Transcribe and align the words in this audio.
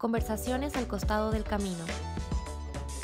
Conversaciones 0.00 0.76
al 0.76 0.86
costado 0.86 1.30
del 1.30 1.44
camino. 1.44 1.84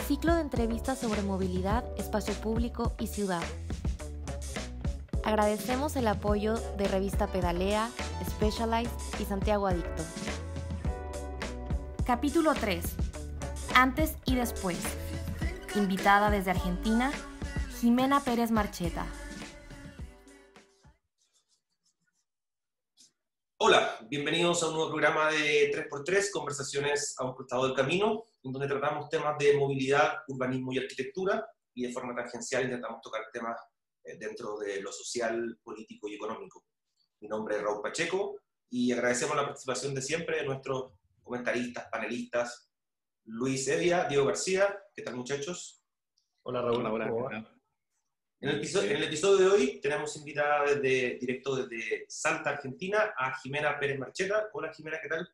Ciclo 0.06 0.35
de 0.35 0.41
entrevistas 0.41 0.99
sobre 0.99 1.21
movilidad, 1.21 1.84
espacio 1.99 2.33
público 2.33 2.95
y 2.99 3.08
ciudad. 3.08 3.42
Agradecemos 5.22 5.94
el 5.96 6.08
apoyo 6.08 6.54
de 6.78 6.88
Revista 6.88 7.26
Pedalea, 7.26 7.90
Specialized 8.30 9.20
y 9.20 9.27
Santiago 9.27 9.66
Adicto. 9.66 10.02
Capítulo 12.06 12.54
3. 12.54 12.82
Antes 13.74 14.16
y 14.24 14.36
después. 14.36 14.78
Invitada 15.74 16.30
desde 16.30 16.52
Argentina, 16.52 17.12
Jimena 17.78 18.20
Pérez 18.20 18.50
Marcheta. 18.50 19.04
Bienvenidos 24.09 24.62
a 24.62 24.68
un 24.68 24.75
nuevo 24.75 24.91
programa 24.91 25.30
de 25.30 25.70
3x3, 25.72 26.30
Conversaciones 26.32 27.14
a 27.18 27.25
un 27.25 27.34
costado 27.34 27.66
del 27.66 27.75
camino, 27.75 28.25
en 28.43 28.52
donde 28.52 28.68
tratamos 28.68 29.08
temas 29.08 29.36
de 29.39 29.57
movilidad, 29.57 30.18
urbanismo 30.29 30.72
y 30.72 30.79
arquitectura, 30.79 31.46
y 31.75 31.86
de 31.86 31.93
forma 31.93 32.15
tangencial 32.15 32.65
intentamos 32.65 33.01
tocar 33.01 33.23
temas 33.33 33.61
eh, 34.05 34.16
dentro 34.19 34.59
de 34.59 34.80
lo 34.80 34.93
social, 34.93 35.59
político 35.63 36.09
y 36.09 36.15
económico. 36.15 36.65
Mi 37.21 37.29
nombre 37.29 37.57
es 37.57 37.63
Raúl 37.63 37.83
Pacheco 37.83 38.41
y 38.71 38.93
agradecemos 38.93 39.37
la 39.37 39.45
participación 39.45 39.95
de 39.95 40.03
siempre 40.03 40.38
de 40.38 40.47
nuestros 40.47 40.93
comentaristas, 41.23 41.88
panelistas, 41.91 42.71
Luis 43.25 43.66
Evia, 43.66 44.05
Diego 44.05 44.27
García, 44.27 44.79
¿qué 44.95 45.02
tal 45.02 45.16
muchachos? 45.16 45.83
Hola 46.43 46.63
Raúl, 46.63 46.87
hola. 46.87 47.13
hola. 47.13 47.55
En 48.39 48.51
el, 48.51 48.57
episodio, 48.57 48.91
en 48.91 48.97
el, 48.99 49.05
episodio, 49.05 49.39
de 49.39 49.47
hoy 49.47 49.81
tenemos 49.81 50.15
invitada 50.17 50.65
desde, 50.67 51.17
directo 51.19 51.57
desde 51.57 52.05
Salta, 52.07 52.51
Argentina, 52.51 53.15
a 53.17 53.35
Jimena 53.39 53.79
Pérez 53.79 53.99
Marcheta. 53.99 54.51
Hola 54.53 54.71
Jimena, 54.75 54.99
¿qué 55.03 55.09
tal? 55.09 55.27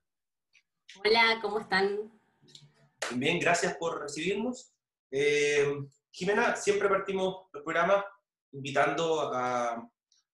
Hola, 1.05 1.39
¿cómo 1.43 1.59
están? 1.59 2.13
Bien, 3.17 3.41
gracias 3.41 3.77
por 3.77 4.01
recibirnos. 4.01 4.73
Eh, 5.11 5.67
Jimena, 6.13 6.55
siempre 6.55 6.89
partimos 6.89 7.47
el 7.53 7.65
programa 7.65 8.05
invitando 8.53 9.35
a, 9.35 9.85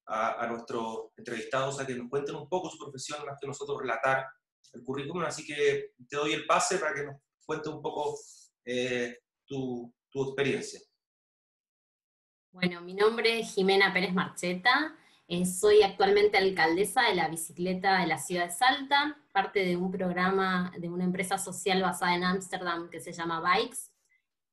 a, 0.06 0.44
a, 0.44 0.46
nuestros 0.48 1.06
entrevistados 1.16 1.80
a 1.80 1.86
que 1.86 1.94
nos 1.94 2.10
cuenten 2.10 2.34
un 2.34 2.50
poco 2.50 2.68
su 2.68 2.76
profesión, 2.76 3.24
más 3.24 3.38
que 3.40 3.46
nosotros 3.46 3.80
relatar 3.80 4.26
el 4.74 4.82
currículum, 4.82 5.24
así 5.24 5.46
que 5.46 5.92
te 6.06 6.16
doy 6.16 6.34
el 6.34 6.44
pase 6.44 6.76
para 6.76 6.94
que 6.94 7.04
nos 7.04 7.16
cuentes 7.46 7.72
un 7.72 7.80
poco 7.80 8.18
eh, 8.66 9.20
tu, 9.46 9.90
tu 10.10 10.24
experiencia. 10.24 10.80
Bueno, 12.52 12.80
mi 12.80 12.94
nombre 12.94 13.40
es 13.40 13.54
Jimena 13.54 13.92
Pérez 13.92 14.14
Marcheta, 14.14 14.96
eh, 15.28 15.44
soy 15.44 15.82
actualmente 15.82 16.38
alcaldesa 16.38 17.02
de 17.02 17.14
la 17.14 17.28
bicicleta 17.28 18.00
de 18.00 18.06
la 18.06 18.16
ciudad 18.16 18.46
de 18.46 18.50
Salta, 18.50 19.18
parte 19.32 19.66
de 19.66 19.76
un 19.76 19.90
programa 19.90 20.72
de 20.78 20.88
una 20.88 21.04
empresa 21.04 21.36
social 21.36 21.82
basada 21.82 22.14
en 22.14 22.24
Ámsterdam 22.24 22.88
que 22.88 23.00
se 23.00 23.12
llama 23.12 23.40
Bikes, 23.40 23.90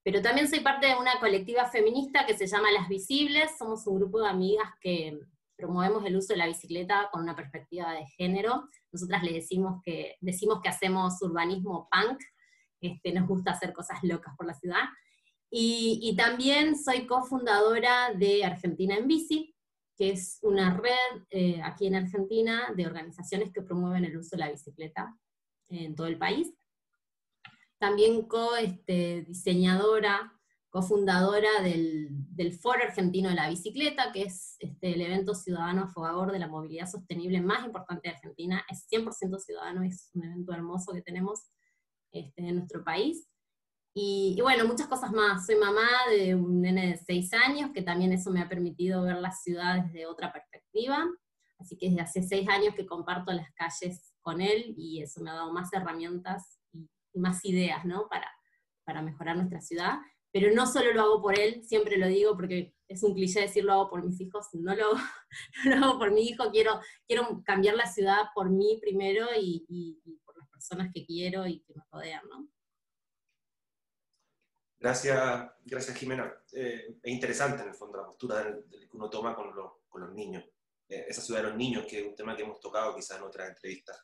pero 0.04 0.22
también 0.22 0.50
soy 0.50 0.60
parte 0.60 0.88
de 0.88 0.96
una 0.96 1.20
colectiva 1.22 1.66
feminista 1.68 2.26
que 2.26 2.38
se 2.38 2.48
llama 2.48 2.70
Las 2.72 2.90
Visibles, 2.90 3.58
somos 3.58 3.88
un 3.88 3.96
grupo 3.96 4.20
de 4.20 4.28
amigas 4.28 4.68
que 4.82 5.18
promovemos 5.56 6.06
el 6.06 6.18
uso 6.18 6.34
de 6.34 6.40
la 6.40 6.48
bicicleta 6.48 7.08
con 7.14 7.24
una 7.24 7.36
perspectiva 7.36 7.94
de 7.94 8.06
género, 8.08 8.68
nosotras 8.92 9.24
le 9.24 9.32
decimos 9.32 9.82
que, 9.84 10.18
decimos 10.20 10.60
que 10.62 10.68
hacemos 10.68 11.22
urbanismo 11.22 11.88
punk, 11.90 12.20
este, 12.82 13.14
nos 13.14 13.26
gusta 13.26 13.52
hacer 13.52 13.72
cosas 13.72 14.00
locas 14.04 14.36
por 14.36 14.46
la 14.46 14.54
ciudad, 14.54 14.84
y, 15.58 16.00
y, 16.02 16.18
también 16.18 16.78
soy 16.78 17.08
cofundadora 17.08 18.14
de 18.14 18.44
Argentina 18.44 18.98
en 18.98 19.08
Bici, 19.08 19.56
que 19.96 20.10
es 20.12 20.40
una 20.42 20.76
red 20.76 21.24
eh, 21.30 21.62
aquí 21.64 21.88
en 21.88 21.96
Argentina 21.96 22.74
de 22.76 22.86
organizaciones 22.86 23.54
que 23.54 23.62
promueven 23.62 24.04
el 24.04 24.18
uso 24.18 24.32
de 24.32 24.42
la 24.42 24.52
bicicleta 24.52 25.18
en 25.70 25.96
todo 25.96 26.08
el 26.08 26.18
país. 26.18 26.54
También 27.78 28.24
co-diseñadora, 28.28 30.16
este, 30.16 30.36
cofundadora 30.70 31.62
del, 31.64 32.10
del, 32.12 32.52
Foro 32.52 32.84
Argentino 32.84 33.30
de 33.30 33.36
la 33.36 33.50
Bicicleta, 33.50 34.12
que 34.12 34.24
es 34.24 34.58
este, 34.60 34.94
el 34.94 35.02
evento 35.04 35.34
ciudadano 35.34 35.84
a 35.84 35.88
favor 35.88 36.34
de 36.34 36.40
la 36.40 36.50
movilidad 36.50 36.90
sostenible 36.90 37.40
más 37.40 37.66
importante 37.66 38.10
de 38.10 38.16
Argentina. 38.16 38.66
Es 38.70 38.86
100% 38.92 39.40
ciudadano, 39.40 39.84
es 39.84 40.10
un 40.16 40.26
evento 40.26 40.52
hermoso 40.52 40.92
que 40.92 41.02
tenemos 41.02 41.50
este, 42.12 42.42
en 42.46 42.56
nuestro 42.58 42.84
país. 42.84 43.30
Y, 43.98 44.36
y, 44.38 44.42
bueno, 44.42 44.66
muchas 44.66 44.88
cosas 44.88 45.12
más. 45.14 45.46
Soy 45.46 45.56
mamá 45.56 45.88
de 46.10 46.36
un 46.36 46.62
nene 46.62 46.90
de 46.90 46.98
6 46.98 47.34
años, 47.34 47.72
que 47.74 47.82
también 47.82 48.12
eso 48.12 48.30
me 48.30 48.42
ha 48.42 48.50
permitido 48.50 49.02
ver 49.04 49.16
las 49.16 49.42
ciudades 49.42 49.86
desde 49.86 50.06
otra 50.06 50.34
perspectiva. 50.34 51.06
Así 51.58 51.78
que 51.78 51.88
desde 51.88 52.02
hace 52.02 52.22
6 52.22 52.50
años 52.50 52.76
que 52.76 52.86
comparto 52.86 53.32
las 53.32 53.50
calles 53.54 54.14
con 54.20 54.42
él 54.42 54.76
y 54.78 55.02
eso 55.02 55.22
me 55.22 55.30
ha 55.30 55.36
dado 55.36 55.54
más 55.54 55.72
herramientas 55.72 56.60
y, 56.74 56.90
y 57.14 57.20
más 57.20 57.46
ideas, 57.46 57.86
¿no? 57.86 58.10
Para, 58.10 58.30
para 58.84 59.02
mejorar 59.02 59.38
nuestra 59.38 59.62
ciudad. 59.62 60.00
Pero 60.34 60.54
no 60.54 60.68
solo 60.68 60.92
lo 60.92 61.02
hago 61.02 61.22
por 61.22 61.40
él, 61.40 61.64
siempre 61.64 61.96
lo 61.96 62.08
digo 62.08 62.36
porque 62.36 62.76
es 62.90 63.02
un 63.02 63.14
cliché 63.14 63.40
decir 63.40 63.64
lo 63.64 63.72
hago 63.72 63.90
por 63.90 64.04
mis 64.04 64.20
hijos, 64.20 64.48
no 64.52 64.76
lo, 64.76 64.92
no 65.66 65.76
lo 65.78 65.86
hago 65.86 66.00
por 66.00 66.12
mi 66.12 66.28
hijo, 66.28 66.52
quiero, 66.52 66.82
quiero 67.08 67.42
cambiar 67.46 67.76
la 67.76 67.86
ciudad 67.86 68.24
por 68.36 68.50
mí 68.50 68.78
primero 68.82 69.28
y, 69.40 69.66
y 69.70 70.20
por 70.26 70.38
las 70.38 70.50
personas 70.50 70.92
que 70.94 71.06
quiero 71.06 71.48
y 71.48 71.62
que 71.62 71.74
me 71.74 71.84
rodean, 71.90 72.24
¿no? 72.30 72.50
Gracias, 74.86 75.50
gracias 75.66 75.98
Jimena. 75.98 76.32
Eh, 76.52 76.98
es 77.02 77.12
interesante 77.12 77.64
en 77.64 77.70
el 77.70 77.74
fondo 77.74 77.98
la 77.98 78.06
postura 78.06 78.44
del, 78.44 78.66
que 78.70 78.96
uno 78.96 79.10
toma 79.10 79.36
con, 79.36 79.56
lo, 79.56 79.82
con 79.90 80.02
los 80.02 80.14
niños. 80.14 80.44
Eh, 80.88 81.08
esa 81.08 81.24
ciudad 81.24 81.42
de 81.42 81.48
los 81.48 81.58
niños, 81.58 81.88
que 81.88 82.02
es 82.02 82.06
un 82.06 82.16
tema 82.16 82.36
que 82.36 82.44
hemos 82.44 82.60
tocado 82.60 82.96
quizás 82.96 83.18
en 83.18 83.24
otras 83.24 83.50
entrevistas. 83.50 84.00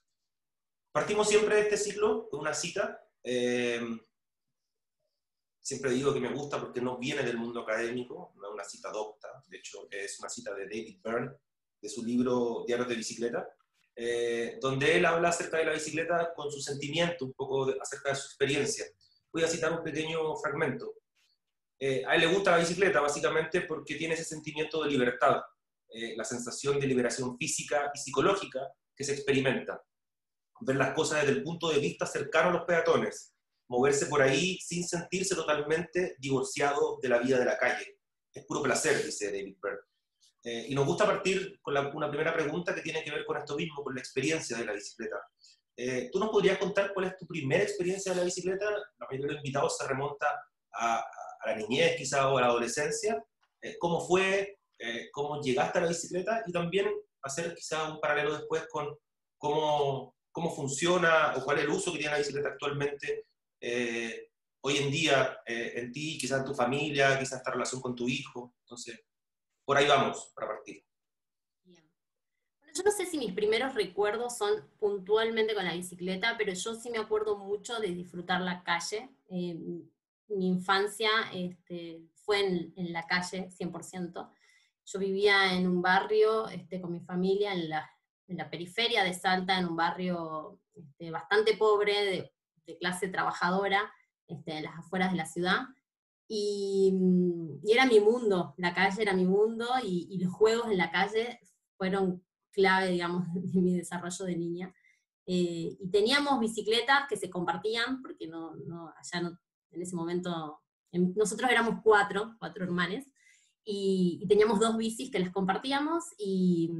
Partimos 0.91 1.29
siempre 1.29 1.53
de 1.53 1.61
este 1.61 1.77
ciclo 1.77 2.27
con 2.27 2.39
una 2.39 2.55
cita. 2.55 2.99
Eh, 3.23 3.79
siempre 5.59 5.91
digo 5.91 6.15
que 6.15 6.19
me 6.19 6.33
gusta 6.33 6.59
porque 6.59 6.81
no 6.81 6.97
viene 6.97 7.21
del 7.21 7.37
mundo 7.37 7.61
académico, 7.61 8.33
no 8.37 8.47
es 8.47 8.53
una 8.55 8.63
cita 8.63 8.89
docta. 8.89 9.27
De 9.45 9.57
hecho, 9.57 9.87
es 9.91 10.19
una 10.19 10.29
cita 10.29 10.55
de 10.55 10.63
David 10.63 10.99
Byrne, 11.03 11.31
de 11.79 11.89
su 11.89 12.03
libro 12.03 12.63
Diarios 12.65 12.89
de 12.89 12.95
Bicicleta, 12.95 13.47
eh, 13.95 14.57
donde 14.59 14.97
él 14.97 15.05
habla 15.05 15.29
acerca 15.29 15.57
de 15.57 15.65
la 15.65 15.73
bicicleta 15.73 16.33
con 16.33 16.51
su 16.51 16.59
sentimiento, 16.59 17.23
un 17.25 17.33
poco 17.33 17.71
acerca 17.79 18.09
de 18.09 18.15
su 18.15 18.25
experiencia 18.25 18.87
voy 19.33 19.43
a 19.43 19.47
citar 19.47 19.71
un 19.71 19.83
pequeño 19.83 20.35
fragmento. 20.37 20.93
Eh, 21.79 22.03
a 22.05 22.15
él 22.15 22.21
le 22.21 22.27
gusta 22.27 22.51
la 22.51 22.57
bicicleta 22.57 23.01
básicamente 23.01 23.61
porque 23.61 23.95
tiene 23.95 24.13
ese 24.13 24.23
sentimiento 24.23 24.83
de 24.83 24.89
libertad, 24.89 25.41
eh, 25.89 26.15
la 26.15 26.23
sensación 26.23 26.79
de 26.79 26.87
liberación 26.87 27.37
física 27.37 27.91
y 27.93 27.97
psicológica 27.97 28.59
que 28.95 29.03
se 29.03 29.13
experimenta. 29.13 29.81
Ver 30.61 30.75
las 30.75 30.93
cosas 30.93 31.21
desde 31.21 31.37
el 31.37 31.43
punto 31.43 31.69
de 31.69 31.79
vista 31.79 32.05
cercano 32.05 32.49
a 32.49 32.53
los 32.53 32.65
peatones, 32.65 33.33
moverse 33.67 34.05
por 34.05 34.21
ahí 34.21 34.59
sin 34.59 34.87
sentirse 34.87 35.33
totalmente 35.33 36.15
divorciado 36.19 36.99
de 37.01 37.09
la 37.09 37.17
vida 37.17 37.39
de 37.39 37.45
la 37.45 37.57
calle. 37.57 37.99
Es 38.31 38.45
puro 38.45 38.61
placer, 38.61 39.03
dice 39.03 39.31
David 39.31 39.57
Byrne. 39.61 39.79
Eh, 40.43 40.65
y 40.69 40.75
nos 40.75 40.85
gusta 40.85 41.05
partir 41.05 41.59
con 41.61 41.73
la, 41.73 41.87
una 41.89 42.09
primera 42.09 42.33
pregunta 42.33 42.73
que 42.73 42.81
tiene 42.81 43.03
que 43.03 43.11
ver 43.11 43.25
con 43.25 43.37
esto 43.37 43.55
mismo, 43.55 43.83
con 43.83 43.93
la 43.93 44.01
experiencia 44.01 44.57
de 44.57 44.65
la 44.65 44.73
bicicleta. 44.73 45.17
Eh, 45.77 46.09
¿Tú 46.11 46.19
nos 46.19 46.29
podrías 46.29 46.57
contar 46.57 46.93
cuál 46.93 47.07
es 47.07 47.17
tu 47.17 47.25
primera 47.25 47.63
experiencia 47.63 48.11
de 48.11 48.19
la 48.19 48.25
bicicleta? 48.25 48.69
La 48.69 49.07
mayoría 49.07 49.27
de 49.27 49.33
los 49.33 49.43
invitados 49.43 49.77
se 49.77 49.87
remonta 49.87 50.27
a, 50.73 50.97
a 51.41 51.49
la 51.49 51.55
niñez 51.55 51.95
quizá 51.97 52.29
o 52.29 52.37
a 52.37 52.41
la 52.41 52.47
adolescencia. 52.47 53.23
Eh, 53.61 53.77
¿Cómo 53.79 54.05
fue? 54.05 54.59
Eh, 54.79 55.09
¿Cómo 55.11 55.41
llegaste 55.41 55.79
a 55.79 55.81
la 55.81 55.87
bicicleta? 55.87 56.43
Y 56.45 56.51
también 56.51 56.91
hacer 57.21 57.53
quizá 57.55 57.91
un 57.91 57.99
paralelo 57.99 58.37
después 58.37 58.67
con 58.69 58.97
cómo, 59.37 60.15
cómo 60.31 60.55
funciona 60.55 61.33
o 61.35 61.43
cuál 61.43 61.59
es 61.59 61.63
el 61.65 61.69
uso 61.69 61.91
que 61.91 61.99
tiene 61.99 62.13
la 62.13 62.19
bicicleta 62.19 62.49
actualmente 62.49 63.25
eh, 63.59 64.29
hoy 64.63 64.77
en 64.77 64.91
día 64.91 65.39
en 65.45 65.91
ti, 65.91 66.17
quizás 66.19 66.39
en 66.39 66.45
tu 66.45 66.53
familia, 66.53 67.17
quizás 67.17 67.39
esta 67.39 67.51
relación 67.51 67.81
con 67.81 67.95
tu 67.95 68.07
hijo. 68.07 68.53
Entonces, 68.63 68.99
por 69.65 69.77
ahí 69.77 69.87
vamos 69.87 70.31
para 70.35 70.47
partir 70.49 70.83
yo 72.73 72.83
no 72.83 72.91
sé 72.91 73.05
si 73.05 73.17
mis 73.17 73.33
primeros 73.33 73.73
recuerdos 73.75 74.37
son 74.37 74.63
puntualmente 74.79 75.53
con 75.53 75.65
la 75.65 75.73
bicicleta, 75.73 76.35
pero 76.37 76.53
yo 76.53 76.75
sí 76.75 76.89
me 76.89 76.99
acuerdo 76.99 77.37
mucho 77.37 77.79
de 77.79 77.89
disfrutar 77.89 78.41
la 78.41 78.63
calle. 78.63 79.09
Eh, 79.29 79.57
mi 80.29 80.47
infancia 80.47 81.09
este, 81.33 82.01
fue 82.15 82.45
en, 82.45 82.73
en, 82.77 82.93
la 82.93 83.05
calle, 83.05 83.49
100%. 83.49 84.29
Yo 84.85 84.99
vivía 84.99 85.53
en 85.53 85.67
un 85.67 85.81
barrio 85.81 86.47
este, 86.47 86.79
con 86.79 86.91
mi 86.91 87.01
familia 87.01 87.53
en 87.53 87.69
la, 87.69 87.89
en 88.27 88.37
la, 88.37 88.49
periferia 88.49 89.03
de 89.03 89.13
Salta, 89.13 89.57
en 89.57 89.67
un 89.67 89.75
barrio 89.75 90.59
este, 90.73 91.11
bastante 91.11 91.57
pobre, 91.57 92.05
de, 92.05 92.33
de, 92.65 92.77
clase 92.77 93.09
trabajadora, 93.09 93.91
este, 94.27 94.57
en 94.57 94.63
las 94.63 94.79
afueras 94.79 95.11
de 95.11 95.17
la 95.17 95.25
ciudad. 95.25 95.59
Y, 96.27 96.93
y, 97.63 97.71
era 97.71 97.85
mi 97.85 97.99
mundo, 97.99 98.53
la 98.57 98.73
calle 98.73 99.01
era 99.01 99.13
mi 99.13 99.25
mundo 99.25 99.67
y, 99.83 100.07
y 100.09 100.23
los 100.23 100.31
juegos 100.33 100.71
en 100.71 100.77
la 100.77 100.89
calle 100.89 101.39
fueron 101.75 102.23
clave, 102.51 102.89
digamos, 102.91 103.25
de 103.33 103.61
mi 103.61 103.77
desarrollo 103.77 104.25
de 104.25 104.37
niña. 104.37 104.73
Eh, 105.25 105.77
y 105.79 105.89
teníamos 105.91 106.39
bicicletas 106.39 107.07
que 107.07 107.17
se 107.17 107.29
compartían, 107.29 108.01
porque 108.01 108.27
no, 108.27 108.55
no, 108.67 108.93
allá 108.97 109.21
no, 109.21 109.39
en 109.71 109.81
ese 109.81 109.95
momento, 109.95 110.61
en, 110.91 111.13
nosotros 111.15 111.49
éramos 111.49 111.81
cuatro, 111.83 112.35
cuatro 112.39 112.63
hermanes, 112.63 113.07
y, 113.63 114.25
teníamos 114.27 114.59
dos 114.59 114.75
bicis 114.77 115.11
que 115.11 115.19
las 115.19 115.31
compartíamos 115.31 116.03
y, 116.17 116.71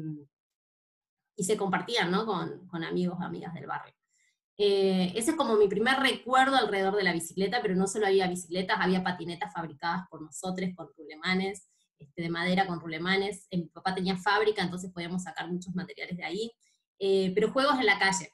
y 1.35 1.44
se 1.44 1.56
compartían, 1.56 2.09
¿no? 2.12 2.25
Con, 2.25 2.68
con 2.68 2.83
amigos, 2.83 3.18
amigas 3.21 3.53
del 3.53 3.68
barrio. 3.68 3.94
Eh, 4.63 5.13
ese 5.15 5.31
es 5.31 5.38
como 5.38 5.56
mi 5.56 5.68
primer 5.68 6.00
recuerdo 6.00 6.56
alrededor 6.56 6.95
de 6.95 7.03
la 7.03 7.13
bicicleta, 7.13 7.63
pero 7.63 7.75
no 7.75 7.88
solo 7.88 8.06
había 8.06 8.27
bicicletas, 8.27 8.77
había 8.79 9.03
patinetas 9.03 9.51
fabricadas 9.51 10.07
por 10.07 10.21
nosotros 10.21 10.69
con 10.75 10.88
rulemanes, 10.95 11.68
este, 12.01 12.24
de 12.24 12.30
madera 12.30 12.68
con 12.68 12.80
rulemanes. 12.80 13.48
Mi 13.51 13.65
papá 13.65 13.95
tenía 13.95 14.18
fábrica, 14.18 14.62
entonces 14.62 14.92
podíamos 14.92 15.24
sacar 15.24 15.51
muchos 15.51 15.74
materiales 15.75 16.18
de 16.18 16.24
ahí. 16.24 16.51
Eh, 17.00 17.31
pero 17.33 17.51
juegos 17.51 17.80
en 17.80 17.86
la 17.86 17.98
calle, 17.98 18.33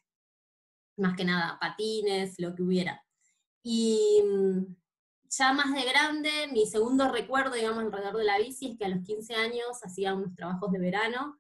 más 0.98 1.16
que 1.16 1.26
nada, 1.26 1.58
patines, 1.60 2.36
lo 2.40 2.54
que 2.56 2.64
hubiera. 2.64 3.04
Y 3.64 4.22
mm, 4.24 4.76
ya 5.30 5.54
más 5.54 5.74
de 5.74 5.84
grande, 5.84 6.32
mi 6.52 6.66
segundo 6.66 7.12
recuerdo, 7.12 7.56
digamos, 7.56 7.84
alrededor 7.84 8.18
de 8.18 8.26
la 8.26 8.38
bici 8.38 8.72
es 8.72 8.78
que 8.78 8.86
a 8.86 8.90
los 8.90 9.04
15 9.04 9.36
años 9.36 9.84
hacía 9.84 10.14
unos 10.16 10.34
trabajos 10.36 10.72
de 10.72 10.80
verano 10.80 11.40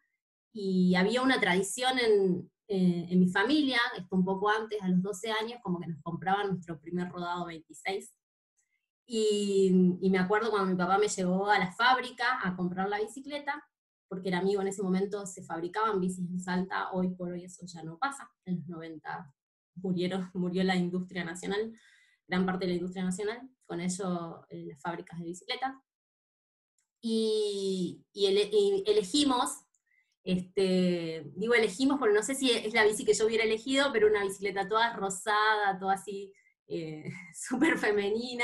y 0.54 0.96
había 0.96 1.22
una 1.22 1.40
tradición 1.40 2.00
en, 2.00 2.52
eh, 2.68 3.08
en 3.10 3.20
mi 3.20 3.30
familia, 3.30 3.80
esto 3.96 4.16
un 4.16 4.26
poco 4.26 4.50
antes, 4.50 4.82
a 4.82 4.90
los 4.90 5.02
12 5.02 5.32
años, 5.32 5.60
como 5.64 5.80
que 5.80 5.88
nos 5.88 6.02
compraban 6.02 6.50
nuestro 6.50 6.80
primer 6.80 7.10
rodado 7.10 7.46
26. 7.46 8.14
Y, 9.10 9.72
me 10.12 10.20
acuerdo 10.20 10.52
cuando 10.52 10.70
mi 10.70 10.78
papá 10.78 10.98
me 10.98 11.08
llevó 11.08 11.50
a 11.50 11.58
la 11.58 11.72
fábrica 11.72 12.40
a 12.44 12.56
comprar 12.56 12.90
la 12.90 13.00
bicicleta, 13.00 13.64
porque 14.10 14.30
era 14.30 14.40
amigo 14.40 14.62
en 14.62 14.68
ese 14.68 14.84
momento, 14.84 15.26
se 15.26 15.44
fabricaban 15.44 16.00
bicis 16.00 16.30
en 16.30 16.40
Salta, 16.40 16.92
hoy 16.92 17.16
por 17.16 17.32
hoy 17.32 17.46
eso 17.46 17.66
ya 17.66 17.84
no 17.84 17.98
pasa, 17.98 18.30
en 18.46 18.58
los 18.58 18.68
90 18.68 19.34
murieron, 19.76 20.30
murió 20.34 20.64
la 20.64 20.76
industria 20.76 21.24
nacional, 21.24 21.74
gran 22.28 22.46
parte 22.46 22.66
de 22.66 22.72
la 22.72 22.78
industria 22.78 23.06
nacional, 23.06 23.50
con 23.66 23.80
ello 23.80 24.46
eh, 24.50 24.66
las 24.68 24.82
fábricas 24.82 25.20
de 25.20 25.26
bicicletas. 25.26 25.74
Y 27.00 28.04
elegimos 28.86 29.68
este, 30.28 31.32
digo 31.38 31.54
elegimos 31.54 32.00
porque 32.00 32.14
no 32.14 32.22
sé 32.22 32.36
si 32.36 32.52
es 32.52 32.74
la 32.74 32.84
bici 32.84 33.06
que 33.06 33.14
yo 33.14 33.26
hubiera 33.26 33.46
elegido, 33.46 33.94
pero 33.94 34.10
una 34.10 34.26
bicicleta 34.26 34.68
toda 34.68 34.94
rosada, 34.94 35.80
toda 35.80 35.94
así 35.94 36.34
eh, 36.68 37.06
súper 37.34 37.78
femenina, 37.78 38.44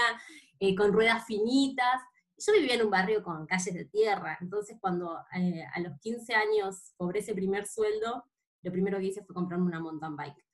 eh, 0.59 0.75
con 0.75 0.94
ruedas 0.94 1.25
finitas. 1.25 2.01
Yo 2.38 2.53
vivía 2.53 2.75
en 2.75 2.83
un 2.83 2.91
barrio 2.91 3.23
con 3.23 3.45
calles 3.45 3.73
de 3.73 3.85
tierra, 3.85 4.38
entonces 4.41 4.77
cuando 4.79 5.17
eh, 5.35 5.63
a 5.73 5.79
los 5.79 6.00
15 6.00 6.33
años 6.33 6.94
cobré 6.97 7.19
ese 7.19 7.33
primer 7.33 7.67
sueldo, 7.67 8.25
lo 8.63 8.71
primero 8.71 8.97
que 8.97 9.05
hice 9.05 9.23
fue 9.23 9.35
comprarme 9.35 9.65
una 9.65 9.79
mountain 9.79 10.15
bike. 10.15 10.45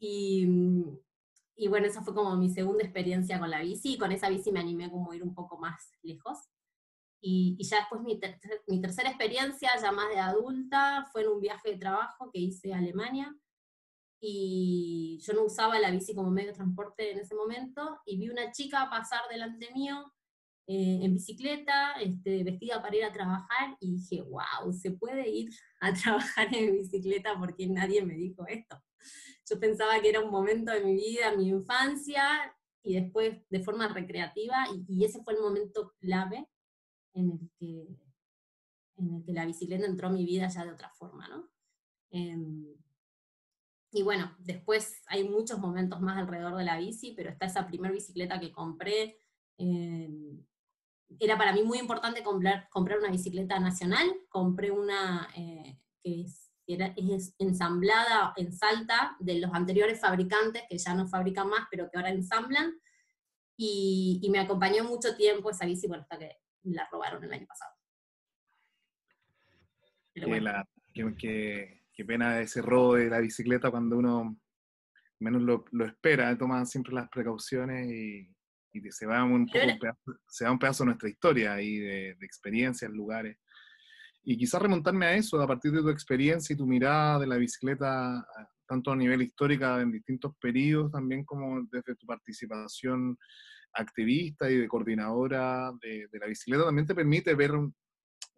Y, 0.00 0.46
y 1.56 1.68
bueno, 1.68 1.86
esa 1.86 2.02
fue 2.02 2.14
como 2.14 2.36
mi 2.36 2.48
segunda 2.48 2.84
experiencia 2.84 3.38
con 3.38 3.50
la 3.50 3.60
bici, 3.60 3.94
y 3.94 3.98
con 3.98 4.12
esa 4.12 4.28
bici 4.28 4.52
me 4.52 4.60
animé 4.60 4.90
como 4.90 5.10
a 5.10 5.16
ir 5.16 5.22
un 5.22 5.34
poco 5.34 5.58
más 5.58 5.90
lejos. 6.02 6.38
Y, 7.20 7.56
ya 7.64 7.78
después 7.78 8.00
mi, 8.02 8.20
mi, 8.68 8.80
tercera 8.80 9.08
experiencia, 9.08 9.70
ya 9.80 9.90
más 9.90 10.08
de 10.08 10.20
adulta, 10.20 11.08
fue 11.12 11.22
en 11.22 11.28
un 11.28 11.40
viaje 11.40 11.72
de 11.72 11.78
trabajo 11.78 12.30
que 12.32 12.38
hice 12.38 12.72
a 12.72 12.78
Alemania. 12.78 13.34
Y 14.20 15.18
yo 15.22 15.32
no 15.32 15.44
usaba 15.44 15.78
la 15.78 15.90
bici 15.90 16.14
como 16.14 16.30
medio 16.30 16.48
de 16.48 16.56
transporte 16.56 17.12
en 17.12 17.20
ese 17.20 17.34
momento, 17.34 18.00
y 18.04 18.18
vi 18.18 18.28
una 18.28 18.50
chica 18.52 18.88
pasar 18.90 19.22
delante 19.30 19.72
mío 19.72 20.12
eh, 20.66 21.00
en 21.02 21.14
bicicleta, 21.14 21.92
este, 22.00 22.44
vestida 22.44 22.82
para 22.82 22.96
ir 22.96 23.04
a 23.04 23.12
trabajar, 23.12 23.76
y 23.80 23.92
dije, 23.96 24.22
wow, 24.22 24.72
se 24.72 24.92
puede 24.92 25.28
ir 25.28 25.50
a 25.80 25.92
trabajar 25.92 26.54
en 26.54 26.72
bicicleta 26.74 27.38
porque 27.38 27.66
nadie 27.66 28.04
me 28.04 28.14
dijo 28.14 28.46
esto. 28.46 28.82
Yo 29.48 29.58
pensaba 29.58 30.00
que 30.00 30.10
era 30.10 30.20
un 30.20 30.30
momento 30.30 30.72
de 30.72 30.84
mi 30.84 30.94
vida, 30.94 31.34
mi 31.36 31.48
infancia, 31.48 32.54
y 32.82 32.94
después 32.94 33.38
de 33.48 33.60
forma 33.60 33.88
recreativa, 33.88 34.66
y, 34.74 34.84
y 34.88 35.04
ese 35.04 35.22
fue 35.22 35.34
el 35.34 35.40
momento 35.40 35.94
clave 36.00 36.48
en 37.14 37.30
el 37.32 37.50
que, 37.58 37.88
en 38.96 39.14
el 39.14 39.24
que 39.24 39.32
la 39.32 39.46
bicicleta 39.46 39.86
entró 39.86 40.08
a 40.08 40.12
mi 40.12 40.24
vida 40.24 40.48
ya 40.48 40.64
de 40.64 40.72
otra 40.72 40.90
forma, 40.90 41.28
¿no? 41.28 41.48
Em, 42.10 42.74
y 43.90 44.02
bueno, 44.02 44.34
después 44.38 45.02
hay 45.06 45.28
muchos 45.28 45.58
momentos 45.58 46.00
más 46.00 46.18
alrededor 46.18 46.56
de 46.56 46.64
la 46.64 46.78
bici, 46.78 47.14
pero 47.16 47.30
está 47.30 47.46
esa 47.46 47.66
primera 47.66 47.92
bicicleta 47.92 48.38
que 48.38 48.52
compré. 48.52 49.18
Em, 49.56 50.44
era 51.18 51.38
para 51.38 51.52
mí 51.52 51.62
muy 51.62 51.78
importante 51.78 52.22
comprar, 52.22 52.68
comprar 52.68 52.98
una 52.98 53.10
bicicleta 53.10 53.58
nacional. 53.58 54.06
Compré 54.28 54.70
una 54.70 55.28
eh, 55.34 55.78
que 56.02 56.22
es, 56.22 56.52
era, 56.66 56.92
es 56.96 57.34
ensamblada 57.38 58.34
en 58.36 58.52
Salta 58.52 59.16
de 59.20 59.38
los 59.38 59.54
anteriores 59.54 60.00
fabricantes 60.00 60.64
que 60.68 60.76
ya 60.76 60.92
no 60.94 61.08
fabrican 61.08 61.48
más, 61.48 61.66
pero 61.70 61.90
que 61.90 61.96
ahora 61.96 62.10
ensamblan. 62.10 62.78
Y, 63.56 64.20
y 64.22 64.30
me 64.30 64.38
acompañó 64.38 64.84
mucho 64.84 65.16
tiempo 65.16 65.50
esa 65.50 65.64
bici, 65.64 65.88
bueno, 65.88 66.02
hasta 66.02 66.18
que 66.18 66.36
la 66.64 66.86
robaron 66.92 67.24
el 67.24 67.32
año 67.32 67.46
pasado. 67.46 67.72
Qué, 71.98 72.04
pena 72.04 72.40
ese 72.40 72.62
robo 72.62 72.94
de 72.94 73.10
la 73.10 73.18
bicicleta 73.18 73.70
cuando 73.70 73.98
uno 73.98 74.38
menos 75.20 75.42
lo, 75.42 75.64
lo 75.72 75.84
espera, 75.84 76.38
toma 76.38 76.64
siempre 76.64 76.94
las 76.94 77.08
precauciones 77.08 77.90
y, 77.90 78.30
se, 78.90 79.06
va 79.06 79.24
un 79.24 79.46
poco 79.46 79.66
un 79.66 79.78
pedazo, 79.78 80.20
se 80.28 80.44
va 80.44 80.52
un 80.52 80.58
pedazo 80.58 80.84
de 80.84 80.86
nuestra 80.86 81.08
historia 81.08 81.60
y 81.60 81.78
de, 81.78 82.14
de 82.14 82.26
experiencias, 82.26 82.90
lugares. 82.92 83.36
Y 84.22 84.36
quizás 84.36 84.62
remontarme 84.62 85.06
a 85.06 85.14
eso, 85.16 85.40
a 85.40 85.46
partir 85.46 85.72
de 85.72 85.82
tu 85.82 85.88
experiencia 85.88 86.54
y 86.54 86.56
tu 86.56 86.66
mirada 86.66 87.18
de 87.18 87.26
la 87.26 87.36
bicicleta, 87.36 88.24
tanto 88.68 88.92
a 88.92 88.96
nivel 88.96 89.22
histórica 89.22 89.80
en 89.80 89.90
distintos 89.90 90.36
periodos, 90.40 90.92
también 90.92 91.24
como 91.24 91.62
desde 91.70 91.96
tu 91.96 92.06
participación 92.06 93.18
activista 93.72 94.50
y 94.50 94.56
de 94.56 94.68
coordinadora 94.68 95.72
de, 95.80 96.08
la 96.12 96.26
bicicleta 96.26 96.64
también 96.64 96.86
te 96.86 96.94
permite 96.94 97.34
ver 97.34 97.52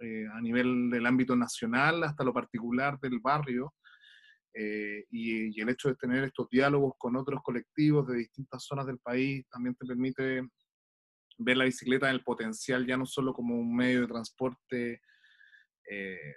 eh, 0.03 0.27
a 0.33 0.41
nivel 0.41 0.89
del 0.89 1.05
ámbito 1.05 1.37
nacional 1.37 2.03
hasta 2.05 2.25
lo 2.25 2.33
particular 2.33 2.99
del 3.01 3.19
barrio 3.21 3.75
eh, 4.55 5.05
y, 5.11 5.61
el 5.61 5.69
hecho 5.69 5.91
de 5.91 5.95
tener 5.95 6.25
estos 6.25 6.49
diálogos 6.49 6.95
con 6.97 7.17
otros 7.17 7.43
colectivos 7.43 8.07
de 8.07 8.17
distintas 8.17 8.65
zonas 8.65 8.87
del 8.87 8.99
país 8.99 9.47
también 9.51 9.75
te 9.75 9.85
permite 9.85 10.49
ver 11.37 11.57
la 11.59 11.67
bicicleta 11.67 12.09
en 12.09 12.15
el 12.15 12.25
potencial 12.25 12.87
ya 12.87 12.97
no 12.97 13.05
solo 13.05 13.35
como 13.35 13.55
un 13.55 13.77
medio 13.77 14.01
de 14.01 14.07
transporte 14.07 15.03
eh, 15.91 16.35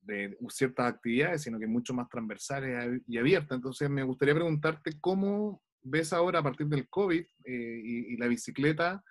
de 0.00 0.36
ciertas 0.48 0.92
actividades, 0.92 1.42
sino 1.42 1.60
que 1.60 1.68
mucho 1.68 1.94
más 1.94 2.08
transversales 2.08 3.00
y 3.06 3.16
abiertas. 3.16 3.54
Entonces 3.54 3.88
me 3.88 4.02
gustaría 4.02 4.34
preguntarte 4.34 4.98
cómo 5.00 5.62
ves 5.82 6.12
ahora 6.12 6.40
a 6.40 6.42
partir 6.42 6.66
del 6.66 6.88
COVID 6.88 7.24
y, 7.44 8.16
la 8.16 8.26
bicicleta, 8.26 9.04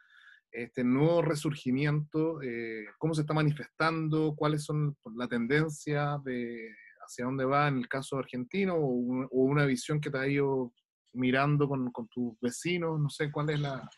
este 0.53 0.83
nuevo 0.83 1.21
resurgimiento, 1.21 2.41
eh, 2.41 2.85
cómo 2.97 3.13
se 3.13 3.21
está 3.21 3.33
manifestando, 3.33 4.35
cuáles 4.35 4.63
son 4.63 4.95
la 5.15 5.27
tendencia 5.27 6.19
de 6.23 6.69
hacia 7.05 7.25
dónde 7.25 7.43
va 7.43 7.67
en 7.67 7.79
el 7.79 7.89
caso 7.89 8.17
argentino 8.17 8.75
o, 8.75 9.27
una 9.31 9.65
visión 9.65 9.99
que 9.99 10.09
te 10.09 10.17
ha 10.17 10.27
ido 10.27 10.73
mirando 11.13 11.67
con, 11.67 11.91
con, 11.91 12.07
tus 12.07 12.39
vecinos, 12.39 12.99
no 12.99 13.09
sé 13.09 13.31
cuál 13.31 13.49
es 13.49 13.59
la, 13.59 13.89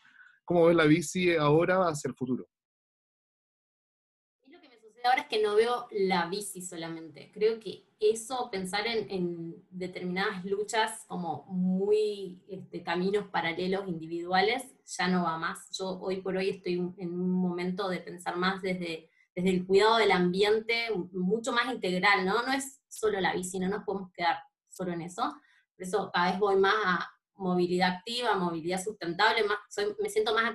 cómo 0.44 0.66
ves 0.66 0.76
la 0.76 0.84
bici 0.84 1.36
ahora 1.36 1.88
hacia 1.88 2.08
el 2.08 2.14
futuro 2.14 2.48
ahora 5.06 5.22
es 5.22 5.28
que 5.28 5.42
no 5.42 5.54
veo 5.54 5.86
la 5.90 6.26
bici 6.26 6.62
solamente. 6.62 7.30
Creo 7.32 7.58
que 7.60 7.86
eso, 7.98 8.50
pensar 8.50 8.86
en, 8.86 9.64
determinadas 9.70 10.44
luchas 10.44 11.04
como 11.06 11.44
muy 11.46 12.42
este, 12.48 12.82
caminos 12.82 13.28
paralelos, 13.28 13.88
individuales, 13.88 14.64
ya 14.84 15.08
no 15.08 15.24
va 15.24 15.38
más. 15.38 15.70
Yo 15.76 15.98
hoy 16.00 16.20
por 16.20 16.36
hoy 16.36 16.50
estoy 16.50 16.74
en 16.74 17.12
un 17.12 17.32
momento 17.32 17.88
de 17.88 18.00
pensar 18.00 18.36
más 18.36 18.60
desde, 18.62 19.10
desde 19.34 19.50
el 19.50 19.66
cuidado 19.66 19.96
del 19.96 20.12
ambiente, 20.12 20.88
mucho 21.12 21.52
más 21.52 21.72
integral, 21.72 22.24
¿no? 22.24 22.42
No 22.42 22.52
es 22.52 22.80
solo 22.88 23.20
la 23.20 23.32
bici, 23.32 23.58
no 23.58 23.68
nos 23.68 23.84
podemos 23.84 24.12
quedar 24.12 24.38
solo 24.68 24.92
en 24.92 25.02
eso. 25.02 25.22
Por 25.76 25.86
eso 25.86 26.10
cada 26.12 26.30
vez 26.30 26.40
voy 26.40 26.56
más 26.56 26.74
a 26.84 27.10
movilidad 27.36 27.96
activa, 27.96 28.34
movilidad 28.36 28.82
sustentable, 28.82 29.44
más, 29.44 29.58
me 30.00 30.08
siento 30.08 30.34
más 30.34 30.50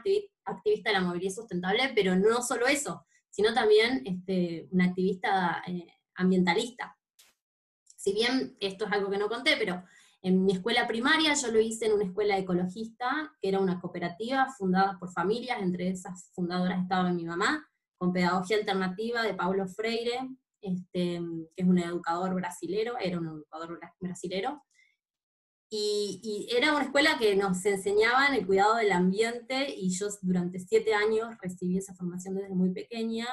activista 0.45 0.89
de 0.89 0.93
la 0.93 1.01
movilidad 1.01 1.33
sustentable, 1.33 1.91
pero 1.95 2.15
no 2.15 2.41
solo 2.41 2.67
eso, 2.67 3.05
sino 3.31 3.53
también 3.53 4.03
este, 4.05 4.67
una 4.71 4.85
activista 4.85 5.63
eh, 5.65 5.87
ambientalista. 6.15 6.95
Si 7.97 8.13
bien 8.13 8.55
esto 8.59 8.85
es 8.85 8.91
algo 8.91 9.09
que 9.09 9.17
no 9.17 9.29
conté, 9.29 9.55
pero 9.57 9.83
en 10.21 10.45
mi 10.45 10.53
escuela 10.53 10.87
primaria 10.87 11.33
yo 11.33 11.51
lo 11.51 11.59
hice 11.59 11.87
en 11.87 11.93
una 11.93 12.05
escuela 12.05 12.37
ecologista, 12.37 13.33
que 13.41 13.49
era 13.49 13.59
una 13.59 13.79
cooperativa 13.79 14.47
fundada 14.55 14.99
por 14.99 15.11
familias, 15.11 15.59
entre 15.61 15.89
esas 15.89 16.29
fundadoras 16.33 16.81
estaba 16.81 17.11
mi 17.11 17.25
mamá, 17.25 17.67
con 17.97 18.13
pedagogía 18.13 18.57
alternativa 18.57 19.23
de 19.23 19.33
Paulo 19.33 19.67
Freire, 19.67 20.19
este, 20.61 21.19
que 21.55 21.63
es 21.63 21.67
un 21.67 21.79
educador 21.79 22.35
brasilero, 22.35 22.97
era 22.99 23.19
un 23.19 23.27
educador 23.27 23.79
brasilero, 23.99 24.61
y, 25.73 26.49
era 26.51 26.73
una 26.75 26.83
escuela 26.83 27.17
que 27.17 27.33
nos 27.35 27.65
enseñaban 27.65 28.33
el 28.33 28.45
cuidado 28.45 28.75
del 28.75 28.91
ambiente 28.91 29.73
y 29.73 29.89
yo 29.89 30.07
durante 30.21 30.59
siete 30.59 30.93
años 30.93 31.29
recibí 31.41 31.77
esa 31.77 31.95
formación 31.95 32.35
desde 32.35 32.53
muy 32.53 32.71
pequeña, 32.73 33.25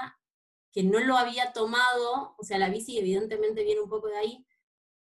que 0.72 0.84
no 0.84 1.00
lo 1.00 1.16
había 1.16 1.52
tomado, 1.52 2.36
o 2.38 2.44
sea, 2.44 2.58
la 2.58 2.68
bici 2.68 2.96
evidentemente 2.96 3.64
viene 3.64 3.80
un 3.80 3.90
poco 3.90 4.06
de 4.06 4.18
ahí, 4.18 4.46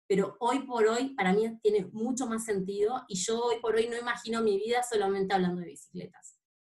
pero 0.08 0.38
hoy 0.40 0.60
por 0.60 0.86
hoy 0.86 1.16
para 1.16 1.34
mí 1.34 1.58
tiene 1.64 1.90
mucho 1.92 2.28
más 2.28 2.46
sentido 2.46 3.04
y 3.08 3.16
yo 3.16 3.42
hoy 3.42 3.56
por 3.62 3.76
hoy 3.76 3.88
no 3.88 3.98
imagino 3.98 4.44
mi 4.44 4.58
vida 4.58 4.84
solamente 4.84 5.34
hablando 5.34 5.62
de 5.62 5.70
bicicletas. 5.70 6.38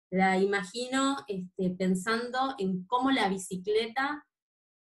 La 0.09 0.37
imagino 0.37 1.17
este, 1.27 1.71
pensando 1.71 2.55
en 2.59 2.85
cómo 2.85 3.11
la 3.11 3.27
bicicleta 3.27 4.25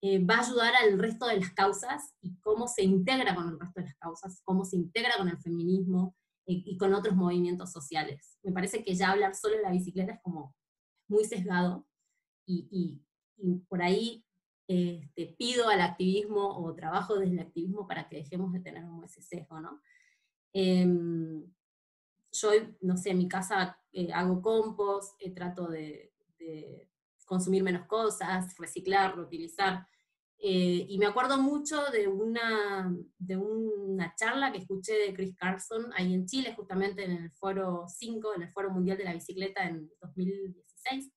eh, 0.02 0.24
va 0.24 0.36
a 0.36 0.40
ayudar 0.40 0.74
al 0.74 0.98
resto 0.98 1.26
de 1.26 1.38
las 1.38 1.50
causas 1.50 2.14
y 2.22 2.36
cómo 2.40 2.68
se 2.68 2.82
integra 2.82 3.34
con 3.34 3.48
el 3.48 3.60
resto 3.60 3.80
de 3.80 3.86
las 3.86 3.96
causas, 3.96 4.40
cómo 4.44 4.64
se 4.64 4.76
integra 4.76 5.16
con 5.18 5.28
el 5.28 5.38
feminismo, 5.38 6.14
y 6.50 6.76
con 6.76 6.94
otros 6.94 7.14
movimientos 7.14 7.70
sociales. 7.70 8.38
Me 8.42 8.52
parece 8.52 8.82
que 8.82 8.94
ya 8.94 9.10
hablar 9.10 9.34
solo 9.34 9.56
de 9.56 9.62
la 9.62 9.70
bicicleta 9.70 10.12
es 10.12 10.20
como 10.20 10.54
muy 11.08 11.24
sesgado 11.24 11.86
y, 12.46 13.00
por 13.68 13.80
ahí 13.80 14.24
este, 14.66 15.34
pido 15.38 15.68
al 15.68 15.80
activismo 15.80 16.58
o 16.58 16.74
trabajo 16.74 17.16
desde 17.16 17.34
el 17.34 17.40
activismo 17.40 17.86
para 17.86 18.08
que 18.08 18.16
dejemos 18.16 18.52
de 18.52 18.60
tener 18.60 18.84
un 18.84 19.04
ese 19.04 19.22
sesgo, 19.22 19.60
¿no? 19.60 19.80
Em, 20.52 21.44
yo, 22.32 22.50
no 22.80 22.96
sé, 22.96 23.10
en 23.10 23.18
mi 23.18 23.28
casa 23.28 23.78
eh, 23.92 24.12
hago 24.12 24.42
compost, 24.42 25.14
eh, 25.20 25.30
trato 25.30 25.68
de, 25.68 26.12
consumir 27.30 27.62
menos 27.62 27.86
cosas, 27.86 28.56
reciclar, 28.58 29.14
reutilizar. 29.14 29.86
Eh, 30.36 30.84
y 30.88 30.98
me 30.98 31.06
acuerdo 31.06 31.40
mucho 31.40 31.80
de 31.92 32.08
una, 32.08 32.92
de 33.18 33.36
una 33.36 34.16
charla 34.16 34.50
que 34.50 34.58
escuché 34.58 34.94
de 34.94 35.14
Chris 35.14 35.36
Carson 35.36 35.92
ahí 35.94 36.12
en 36.12 36.26
Chile, 36.26 36.54
justamente 36.56 37.04
en 37.04 37.12
el 37.12 37.30
Foro 37.30 37.84
5, 37.86 38.34
en 38.34 38.42
el 38.42 38.50
Foro 38.50 38.70
Mundial 38.70 38.98
de 38.98 39.04
la 39.04 39.12
Bicicleta 39.12 39.62
en 39.62 39.88
2016, 40.00 41.12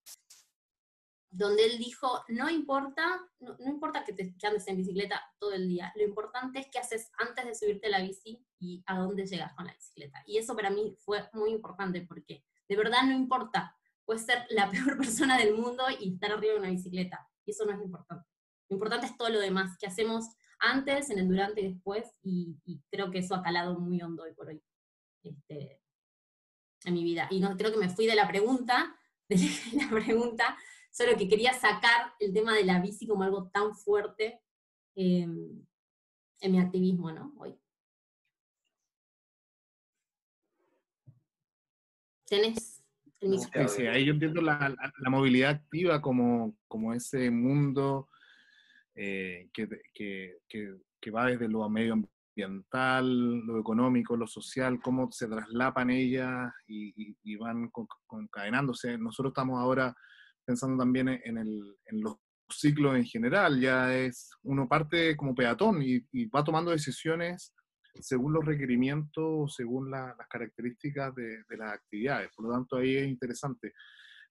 donde 1.31 1.65
él 1.65 1.79
dijo, 1.79 2.23
no 2.27 2.47
importa, 2.47 3.19
no, 3.39 3.55
importa 3.65 4.03
que, 4.03 4.13
te, 4.13 4.35
andes 4.45 4.67
en 4.67 4.77
bicicleta 4.77 5.19
todo 5.39 5.53
el 5.53 5.67
día, 5.67 5.91
lo 5.95 6.03
importante 6.03 6.59
es 6.59 6.67
qué 6.71 6.77
haces 6.77 7.09
antes 7.17 7.43
de 7.43 7.55
subirte 7.55 7.89
la 7.89 8.01
bici 8.01 8.45
y 8.59 8.83
a 8.85 8.99
dónde 8.99 9.25
llegas 9.25 9.55
con 9.55 9.65
la 9.65 9.73
bicicleta. 9.73 10.21
Y 10.27 10.37
eso 10.37 10.55
para 10.55 10.69
mí 10.69 10.95
fue 10.99 11.27
muy 11.33 11.49
importante 11.49 12.05
porque 12.07 12.45
de 12.69 12.75
verdad 12.75 13.01
no 13.07 13.13
importa, 13.13 13.75
puedes 14.05 14.25
ser 14.25 14.45
la 14.49 14.69
peor 14.71 14.97
persona 14.97 15.37
del 15.37 15.55
mundo 15.55 15.83
y 15.99 16.13
estar 16.13 16.31
arriba 16.31 16.53
de 16.53 16.59
una 16.59 16.69
bicicleta, 16.69 17.27
y 17.45 17.51
eso 17.51 17.65
no 17.65 17.71
es 17.71 17.77
lo 17.77 17.85
importante. 17.85 18.27
Lo 18.69 18.75
importante 18.75 19.05
es 19.07 19.17
todo 19.17 19.29
lo 19.29 19.39
demás 19.39 19.77
que 19.77 19.87
hacemos 19.87 20.25
antes, 20.59 21.09
en 21.09 21.19
el 21.19 21.27
durante 21.27 21.61
y 21.61 21.73
después, 21.73 22.05
y, 22.23 22.57
creo 22.89 23.11
que 23.11 23.19
eso 23.19 23.35
ha 23.35 23.43
calado 23.43 23.79
muy 23.79 24.01
hondo 24.01 24.23
hoy 24.23 24.33
por 24.33 24.47
hoy 24.47 24.63
este, 25.23 25.81
en 26.85 26.93
mi 26.93 27.03
vida. 27.03 27.27
Y 27.29 27.39
no 27.39 27.55
creo 27.57 27.71
que 27.71 27.79
me 27.79 27.89
fui 27.89 28.05
de 28.05 28.15
la 28.15 28.27
pregunta, 28.27 28.97
de 29.29 29.37
la 29.73 29.89
pregunta, 29.89 30.57
solo 30.91 31.17
que 31.17 31.27
quería 31.27 31.53
sacar 31.53 32.13
el 32.19 32.33
tema 32.33 32.53
de 32.53 32.63
la 32.63 32.79
bici 32.79 33.07
como 33.07 33.23
algo 33.23 33.49
tan 33.49 33.75
fuerte 33.75 34.41
em, 34.95 35.65
en 36.39 36.51
mi 36.51 36.59
activismo, 36.59 37.11
¿no? 37.11 37.33
Hoy. 37.37 37.59
¿Tenés 42.25 42.72
ahí 43.91 44.05
yo 44.05 44.13
entiendo 44.13 44.41
la, 44.41 44.75
movilidad 45.09 45.51
activa 45.51 46.01
como, 46.01 46.57
como 46.67 46.93
ese 46.93 47.29
mundo 47.31 48.09
eh, 48.95 49.49
que, 49.53 49.67
que, 49.93 51.11
va 51.11 51.27
desde 51.27 51.47
lo 51.49 51.69
medioambiental, 51.69 53.39
lo 53.45 53.59
económico, 53.59 54.15
lo 54.15 54.27
social, 54.27 54.79
cómo 54.81 55.11
se 55.11 55.27
traslapan 55.27 55.89
ellas 55.89 56.51
y, 56.67 57.15
y 57.23 57.35
van 57.35 57.69
concadenándose. 58.07 58.97
Nosotros 58.97 59.31
estamos 59.31 59.59
ahora 59.59 59.95
pensando 60.45 60.77
también 60.77 61.09
en, 61.09 61.37
el, 61.37 61.75
en 61.85 62.01
los 62.01 62.17
ciclos 62.49 62.95
en 62.95 63.05
general, 63.05 63.59
ya 63.59 63.95
es 63.95 64.31
uno 64.43 64.67
parte 64.67 65.15
como 65.15 65.35
peatón 65.35 65.81
y, 65.81 65.99
va 66.27 66.43
tomando 66.43 66.71
decisiones 66.71 67.53
según 67.93 68.33
los 68.33 68.45
requerimientos, 68.45 69.55
según 69.55 69.91
las 69.91 70.15
características 70.29 71.13
de, 71.15 71.43
las 71.57 71.73
actividades. 71.73 72.29
Por 72.35 72.47
lo 72.47 72.53
tanto, 72.53 72.77
ahí 72.77 72.95
es 72.95 73.07
interesante. 73.07 73.73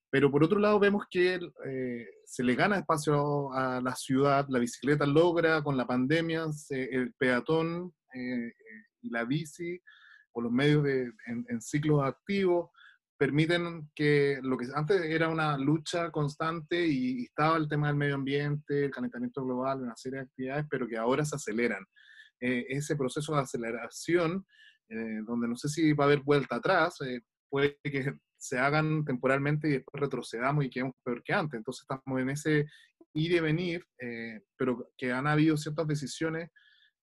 Pero 0.09 0.29
por 0.29 0.43
otro 0.43 0.59
lado, 0.59 0.79
vemos 0.79 1.05
que 1.09 1.39
eh, 1.65 2.07
se 2.25 2.43
le 2.43 2.55
gana 2.55 2.77
espacio 2.77 3.51
a 3.53 3.81
la 3.81 3.95
ciudad, 3.95 4.45
la 4.49 4.59
bicicleta 4.59 5.05
logra 5.05 5.63
con 5.63 5.75
la 5.75 5.87
pandemia, 5.87 6.45
el 6.69 7.13
peatón 7.17 7.91
eh, 8.13 8.53
y 9.01 9.09
la 9.09 9.25
bici, 9.25 9.81
o 10.33 10.41
los 10.41 10.51
medios 10.51 10.83
de, 10.83 11.11
en 11.27 11.61
ciclos 11.61 12.03
activos, 12.03 12.69
permiten 13.23 13.89
que 13.95 14.39
lo 14.41 14.57
que 14.57 14.67
antes 14.75 15.01
era 15.01 15.29
una 15.29 15.57
lucha 15.57 16.11
constante 16.11 16.85
y, 16.85 17.23
estaba 17.23 17.55
el 17.55 17.69
tema 17.69 17.87
del 17.87 17.95
medio 17.95 18.15
ambiente, 18.15 18.85
el 18.85 18.91
calentamiento 18.91 19.45
global, 19.45 19.81
una 19.81 19.95
serie 19.95 20.19
de 20.19 20.25
actividades, 20.25 20.65
pero 20.69 20.87
que 20.87 20.97
ahora 20.97 21.23
se 21.23 21.37
aceleran. 21.37 21.85
Eh, 22.45 22.65
ese 22.67 22.97
proceso 22.97 23.33
de 23.33 23.39
aceleración, 23.39 24.45
eh, 24.89 25.21
donde 25.25 25.47
no 25.47 25.55
sé 25.55 25.69
si 25.69 25.93
va 25.93 26.03
a 26.03 26.07
haber 26.07 26.19
vuelta 26.23 26.57
atrás, 26.57 26.99
eh, 26.99 27.21
puede 27.49 27.79
que 27.81 28.19
se 28.35 28.59
hagan 28.59 29.05
temporalmente 29.05 29.69
y 29.69 29.71
después 29.71 30.01
retrocedamos 30.01 30.65
y 30.65 30.69
quedemos 30.69 30.93
peor 31.05 31.23
que 31.23 31.31
antes. 31.31 31.57
Entonces 31.57 31.83
estamos 31.89 32.19
en 32.19 32.29
ese 32.29 32.65
ir 33.13 33.31
y 33.31 33.39
venir, 33.39 33.85
pero 34.57 34.91
que 34.97 35.13
han 35.13 35.27
habido 35.27 35.55
ciertas 35.55 35.87
decisiones, 35.87 36.49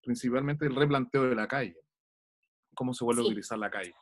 principalmente 0.03 0.67
el 0.67 0.75
replanteo 0.75 1.23
de 1.23 1.37
la 1.37 1.49
calle, 1.49 1.79
cómo 2.75 2.93
se 2.93 3.05
vuelve 3.05 3.23
a 3.23 3.27
utilizar 3.27 3.59
la 3.59 3.71
calle 3.71 3.95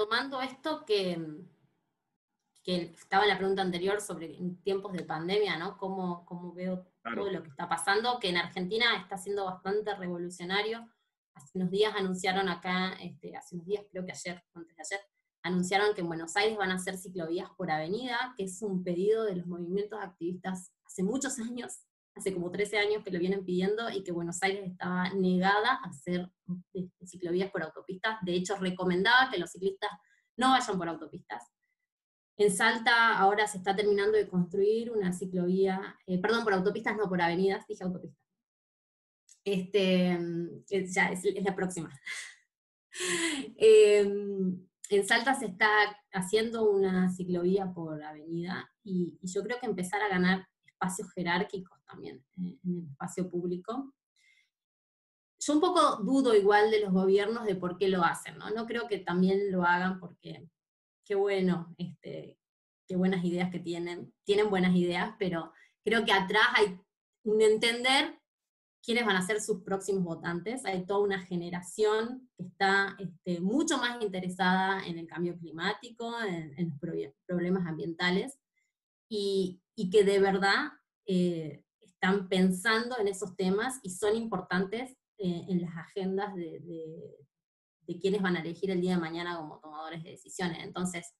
tomando 0.00 0.40
esto 0.40 0.82
que, 0.86 1.18
que 2.62 2.92
estaba 2.92 3.24
en 3.24 3.30
la 3.30 3.38
pregunta 3.38 3.62
anterior 3.62 4.00
sobre 4.00 4.38
tiempos 4.62 4.92
de 4.92 5.04
pandemia, 5.04 5.56
¿no? 5.56 5.78
Cómo, 5.78 6.24
cómo 6.26 6.52
veo 6.52 6.86
todo 7.02 7.30
lo 7.30 7.42
que 7.42 7.48
está 7.48 7.68
pasando, 7.68 8.18
que 8.20 8.28
en 8.28 8.36
Argentina 8.36 8.96
está 9.00 9.16
siendo 9.16 9.46
bastante 9.46 9.94
revolucionario. 9.94 10.86
Hace 11.34 11.58
unos 11.58 11.70
días 11.70 11.94
anunciaron 11.96 12.48
acá, 12.48 12.92
este, 13.00 13.36
hace 13.36 13.54
unos 13.54 13.66
días, 13.66 13.84
creo 13.90 14.04
que 14.04 14.12
ayer, 14.12 14.42
antes 14.54 14.76
de 14.76 14.82
ayer, 14.82 15.00
anunciaron 15.42 15.94
que 15.94 16.02
en 16.02 16.08
Buenos 16.08 16.36
Aires 16.36 16.58
van 16.58 16.70
a 16.70 16.74
hacer 16.74 16.98
ciclovías 16.98 17.48
por 17.56 17.70
avenida, 17.70 18.34
que 18.36 18.44
es 18.44 18.60
un 18.60 18.84
pedido 18.84 19.24
de 19.24 19.36
los 19.36 19.46
movimientos 19.46 19.98
activistas 20.00 20.72
hace 20.84 21.02
muchos 21.02 21.38
años, 21.38 21.80
hace 22.14 22.34
como 22.34 22.50
13 22.50 22.78
años 22.78 23.02
que 23.02 23.10
lo 23.10 23.18
vienen 23.18 23.44
pidiendo 23.44 23.88
y 23.88 24.02
que 24.02 24.12
Buenos 24.12 24.42
Aires 24.42 24.70
estaba 24.70 25.08
negada 25.14 25.80
a 25.82 25.88
hacer 25.88 26.30
este, 26.74 27.06
ciclovías 27.06 27.50
por 27.50 27.62
autopistas. 27.62 28.18
De 28.22 28.34
hecho, 28.34 28.56
recomendaba 28.56 29.30
que 29.30 29.38
los 29.38 29.50
ciclistas 29.50 29.90
no 30.36 30.50
vayan 30.50 30.76
por 30.76 30.88
autopistas. 30.88 31.44
En 32.40 32.50
Salta 32.50 33.18
ahora 33.18 33.46
se 33.46 33.58
está 33.58 33.76
terminando 33.76 34.16
de 34.16 34.26
construir 34.26 34.90
una 34.90 35.12
ciclovía, 35.12 35.98
eh, 36.06 36.18
perdón, 36.18 36.42
por 36.42 36.54
autopistas, 36.54 36.96
no 36.96 37.06
por 37.06 37.20
avenidas, 37.20 37.66
dije 37.66 37.84
autopistas. 37.84 38.18
Este, 39.44 40.18
ya 40.70 41.10
es, 41.10 41.22
la 41.44 41.54
próxima. 41.54 41.90
Em, 43.58 44.66
en 44.88 45.06
Salta 45.06 45.34
se 45.34 45.46
está 45.46 45.68
haciendo 46.12 46.68
una 46.68 47.10
ciclovía 47.10 47.70
por 47.74 48.02
avenida 48.02 48.70
y, 48.82 49.18
y 49.20 49.28
yo 49.28 49.42
creo 49.42 49.60
que 49.60 49.66
empezar 49.66 50.00
a 50.00 50.08
ganar 50.08 50.48
espacios 50.64 51.12
jerárquicos 51.12 51.78
también 51.84 52.24
eh, 52.38 52.58
en 52.64 52.78
el 52.78 52.90
espacio 52.90 53.28
público. 53.28 53.92
Yo 55.38 55.52
un 55.52 55.60
poco 55.60 55.96
dudo 56.02 56.34
igual 56.34 56.70
de 56.70 56.80
los 56.80 56.92
gobiernos 56.92 57.44
de 57.44 57.56
por 57.56 57.76
qué 57.76 57.88
lo 57.88 58.02
hacen, 58.02 58.38
¿no? 58.38 58.48
No 58.48 58.64
creo 58.64 58.88
que 58.88 58.98
también 58.98 59.52
lo 59.52 59.62
hagan 59.62 60.00
porque 60.00 60.48
qué 61.10 61.16
bueno, 61.16 61.74
este, 61.76 62.38
qué 62.86 62.94
buenas 62.94 63.24
ideas 63.24 63.50
que 63.50 63.58
tienen, 63.58 64.14
tienen 64.24 64.48
buenas 64.48 64.76
ideas, 64.76 65.12
pero 65.18 65.52
creo 65.84 66.04
que 66.04 66.12
atrás 66.12 66.44
hay 66.54 66.78
un 67.24 67.42
entender 67.42 68.16
quiénes 68.80 69.04
van 69.04 69.16
a 69.16 69.26
ser 69.26 69.40
sus 69.40 69.64
próximos 69.64 70.04
votantes. 70.04 70.64
Hay 70.64 70.86
toda 70.86 71.00
una 71.00 71.18
generación 71.18 72.30
que 72.36 72.44
está 72.44 72.96
este, 73.00 73.40
mucho 73.40 73.78
más 73.78 74.00
interesada 74.00 74.86
en 74.86 74.98
el 74.98 75.08
cambio 75.08 75.36
climático, 75.36 76.14
en, 76.22 76.70
los 76.70 76.78
problemas 77.26 77.66
ambientales, 77.66 78.38
y, 79.10 79.60
y 79.74 79.90
que 79.90 80.04
de 80.04 80.20
verdad 80.20 80.74
eh, 81.06 81.64
están 81.80 82.28
pensando 82.28 82.96
en 83.00 83.08
esos 83.08 83.34
temas 83.34 83.80
y 83.82 83.90
son 83.90 84.14
importantes 84.14 84.92
eh, 85.18 85.44
en 85.48 85.60
las 85.60 85.76
agendas 85.76 86.36
de, 86.36 87.18
quienes 87.98 88.22
van 88.22 88.36
a 88.36 88.40
elegir 88.40 88.70
el 88.70 88.80
día 88.80 88.94
de 88.94 89.00
mañana 89.00 89.36
como 89.36 89.58
tomadores 89.58 90.02
de 90.02 90.10
decisiones. 90.10 90.62
Entonces, 90.62 91.14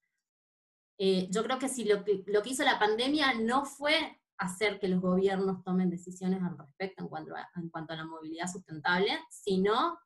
eh, 0.99 1.29
yo 1.31 1.43
creo 1.43 1.59
que 1.59 1.69
si 1.69 1.85
lo 1.85 2.05
que, 2.05 2.23
lo 2.27 2.43
que 2.43 2.51
hizo 2.51 2.63
la 2.63 2.79
pandemia 2.79 3.35
no 3.35 3.65
fue 3.65 4.21
hacer 4.37 4.79
que 4.79 4.89
los 4.89 5.01
gobiernos 5.01 5.63
tomen 5.65 5.91
decisiones 5.91 6.43
al 6.43 6.59
respecto 6.59 7.03
en 7.03 7.09
cuanto 7.09 7.35
a, 7.35 7.49
en 7.57 7.69
cuanto 7.71 7.93
a 7.93 7.97
la 7.97 8.05
movilidad 8.05 8.47
sustentable, 8.47 9.19
sino 9.31 9.99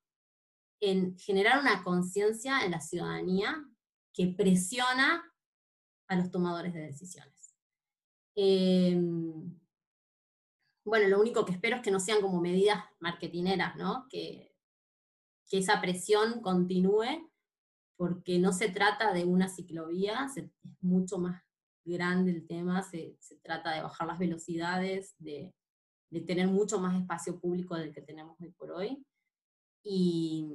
en 0.80 1.18
generar 1.18 1.60
una 1.60 1.82
conciencia 1.82 2.64
en 2.64 2.72
la 2.72 2.80
ciudadanía 2.80 3.64
que 4.12 4.28
presiona 4.28 5.22
a 6.08 6.16
los 6.16 6.30
tomadores 6.30 6.74
de 6.74 6.80
decisiones. 6.80 7.54
Em, 8.36 9.58
bueno, 10.84 11.08
lo 11.08 11.20
único 11.20 11.44
que 11.44 11.52
espero 11.52 11.76
es 11.76 11.82
que 11.82 11.90
no 11.90 12.00
sean 12.00 12.20
como 12.20 12.40
medidas 12.40 12.84
marketineras, 13.00 13.76
¿no? 13.76 14.06
Que, 14.08 14.53
esa 15.58 15.80
presión 15.80 16.40
continúe, 16.40 17.30
porque 17.96 18.38
no 18.38 18.52
se 18.52 18.68
trata 18.70 19.12
de 19.12 19.24
una 19.24 19.48
ciclovía, 19.48 20.28
es 20.34 20.50
mucho 20.80 21.18
más 21.18 21.42
grande 21.84 22.30
el 22.30 22.46
tema, 22.46 22.82
se, 22.82 23.16
trata 23.42 23.72
de 23.72 23.82
bajar 23.82 24.06
las 24.06 24.18
velocidades, 24.18 25.14
de, 25.18 25.54
tener 26.26 26.46
mucho 26.46 26.78
más 26.78 27.00
espacio 27.00 27.40
público 27.40 27.74
del 27.74 27.92
que 27.92 28.00
tenemos 28.00 28.40
hoy 28.40 28.50
por 28.52 28.70
hoy. 28.70 29.04
Y, 29.82 30.48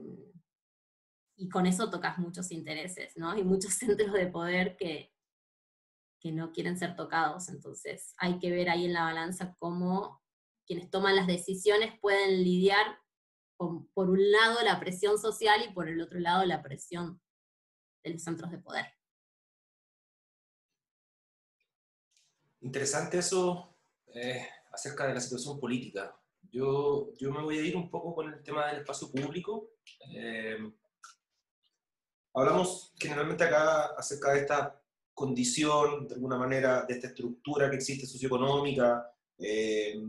y 1.35 1.49
con 1.49 1.65
eso 1.65 1.89
tocas 1.89 2.17
muchos 2.17 2.51
intereses, 2.51 3.15
¿no? 3.17 3.37
Y 3.37 3.43
muchos 3.43 3.73
centros 3.75 4.13
de 4.13 4.27
poder 4.27 4.77
que, 4.77 5.11
que 6.19 6.31
no 6.31 6.51
quieren 6.51 6.77
ser 6.77 6.95
tocados. 6.95 7.49
Entonces 7.49 8.13
hay 8.17 8.39
que 8.39 8.51
ver 8.51 8.69
ahí 8.69 8.85
en 8.85 8.93
la 8.93 9.03
balanza 9.03 9.55
cómo 9.59 10.21
quienes 10.65 10.89
toman 10.89 11.15
las 11.15 11.27
decisiones 11.27 11.99
pueden 11.99 12.43
lidiar 12.43 12.99
por 13.59 14.09
un 14.09 14.31
lado 14.31 14.63
la 14.63 14.79
presión 14.79 15.19
social 15.19 15.61
y 15.67 15.73
por 15.73 15.89
el 15.89 15.99
otro 16.01 16.19
lado 16.19 16.45
la 16.45 16.63
presión 16.63 17.21
de 18.03 18.11
los 18.11 18.23
centros 18.23 18.49
de 18.51 18.57
poder. 18.57 18.85
Interesante 22.61 23.17
eso 23.17 23.77
eh, 24.13 24.47
acerca 24.71 25.07
de 25.07 25.13
la 25.13 25.19
situación 25.19 25.59
política. 25.59 26.15
Yo, 26.51 27.13
yo 27.17 27.31
me 27.31 27.43
voy 27.43 27.57
a 27.57 27.61
ir 27.61 27.75
un 27.75 27.89
poco 27.89 28.15
con 28.15 28.33
el 28.33 28.41
tema 28.41 28.67
del 28.67 28.79
espacio 28.79 29.11
público. 29.11 29.71
Eh, 30.13 30.57
hablamos 32.33 32.93
generalmente 32.97 33.43
acá 33.43 33.87
acerca 33.97 34.33
de 34.33 34.39
esta 34.39 34.81
condición, 35.13 36.07
de 36.07 36.15
alguna 36.15 36.37
manera, 36.37 36.85
de 36.85 36.93
esta 36.93 37.07
estructura 37.07 37.69
que 37.69 37.75
existe 37.75 38.05
socioeconómica, 38.05 39.13
eh, 39.37 40.01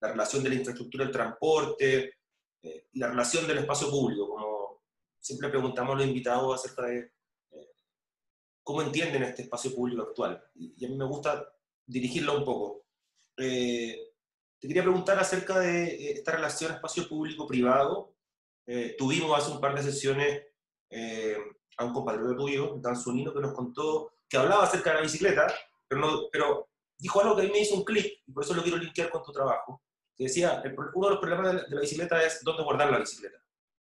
la 0.00 0.08
relación 0.08 0.42
de 0.42 0.48
la 0.48 0.54
infraestructura 0.54 1.04
del 1.04 1.12
transporte, 1.12 2.14
eh, 2.64 2.88
la 2.94 3.08
relación 3.08 3.46
del 3.46 3.58
espacio 3.58 3.90
público, 3.90 4.26
como 4.26 4.80
siempre 5.20 5.50
preguntamos 5.50 5.94
a 5.94 5.98
los 5.98 6.06
invitados 6.06 6.54
acerca 6.54 6.86
de 6.86 7.12
eh, 7.50 7.70
cómo 8.62 8.80
entienden 8.80 9.22
este 9.22 9.42
espacio 9.42 9.74
público 9.74 10.00
actual. 10.00 10.42
Y, 10.54 10.82
a 10.82 10.88
mí 10.88 10.96
me 10.96 11.04
gusta 11.04 11.46
dirigirlo 11.84 12.38
un 12.38 12.44
poco. 12.44 12.86
Eh, 13.36 14.12
te 14.58 14.66
quería 14.66 14.82
preguntar 14.82 15.18
acerca 15.18 15.58
de 15.58 16.12
esta 16.12 16.32
relación 16.32 16.72
espacio 16.72 17.06
público-privado. 17.06 18.14
tuvimos 18.96 19.36
hace 19.36 19.52
un 19.52 19.60
par 19.60 19.74
de 19.74 19.82
sesiones 19.82 20.42
a 21.76 21.84
un 21.84 21.92
compatriota 21.92 22.34
tuyo, 22.34 22.78
Dan 22.80 22.96
Zunino, 22.96 23.34
que 23.34 23.40
nos 23.40 23.52
contó, 23.52 24.14
que 24.26 24.38
hablaba 24.38 24.64
acerca 24.64 24.90
de 24.90 24.96
la 24.96 25.02
bicicleta, 25.02 25.52
pero, 25.86 26.00
no, 26.00 26.28
pero 26.32 26.70
dijo 26.96 27.20
algo 27.20 27.36
que 27.36 27.42
a 27.42 27.44
mí 27.44 27.50
me 27.50 27.58
hizo 27.60 27.74
un 27.74 27.84
clic, 27.84 28.22
y 28.26 28.32
por 28.32 28.42
eso 28.42 28.54
lo 28.54 28.62
quiero 28.62 28.78
linkear 28.78 29.10
con 29.10 29.22
tu 29.22 29.32
trabajo, 29.32 29.82
decía, 30.16 30.62
uno 30.94 31.06
de 31.08 31.14
los 31.14 31.20
problemas 31.20 31.52
de 31.68 31.74
la, 31.74 31.80
bicicleta 31.80 32.22
es 32.22 32.42
dónde 32.44 32.62
guardar 32.62 32.90
la 32.90 32.98
bicicleta. 32.98 33.38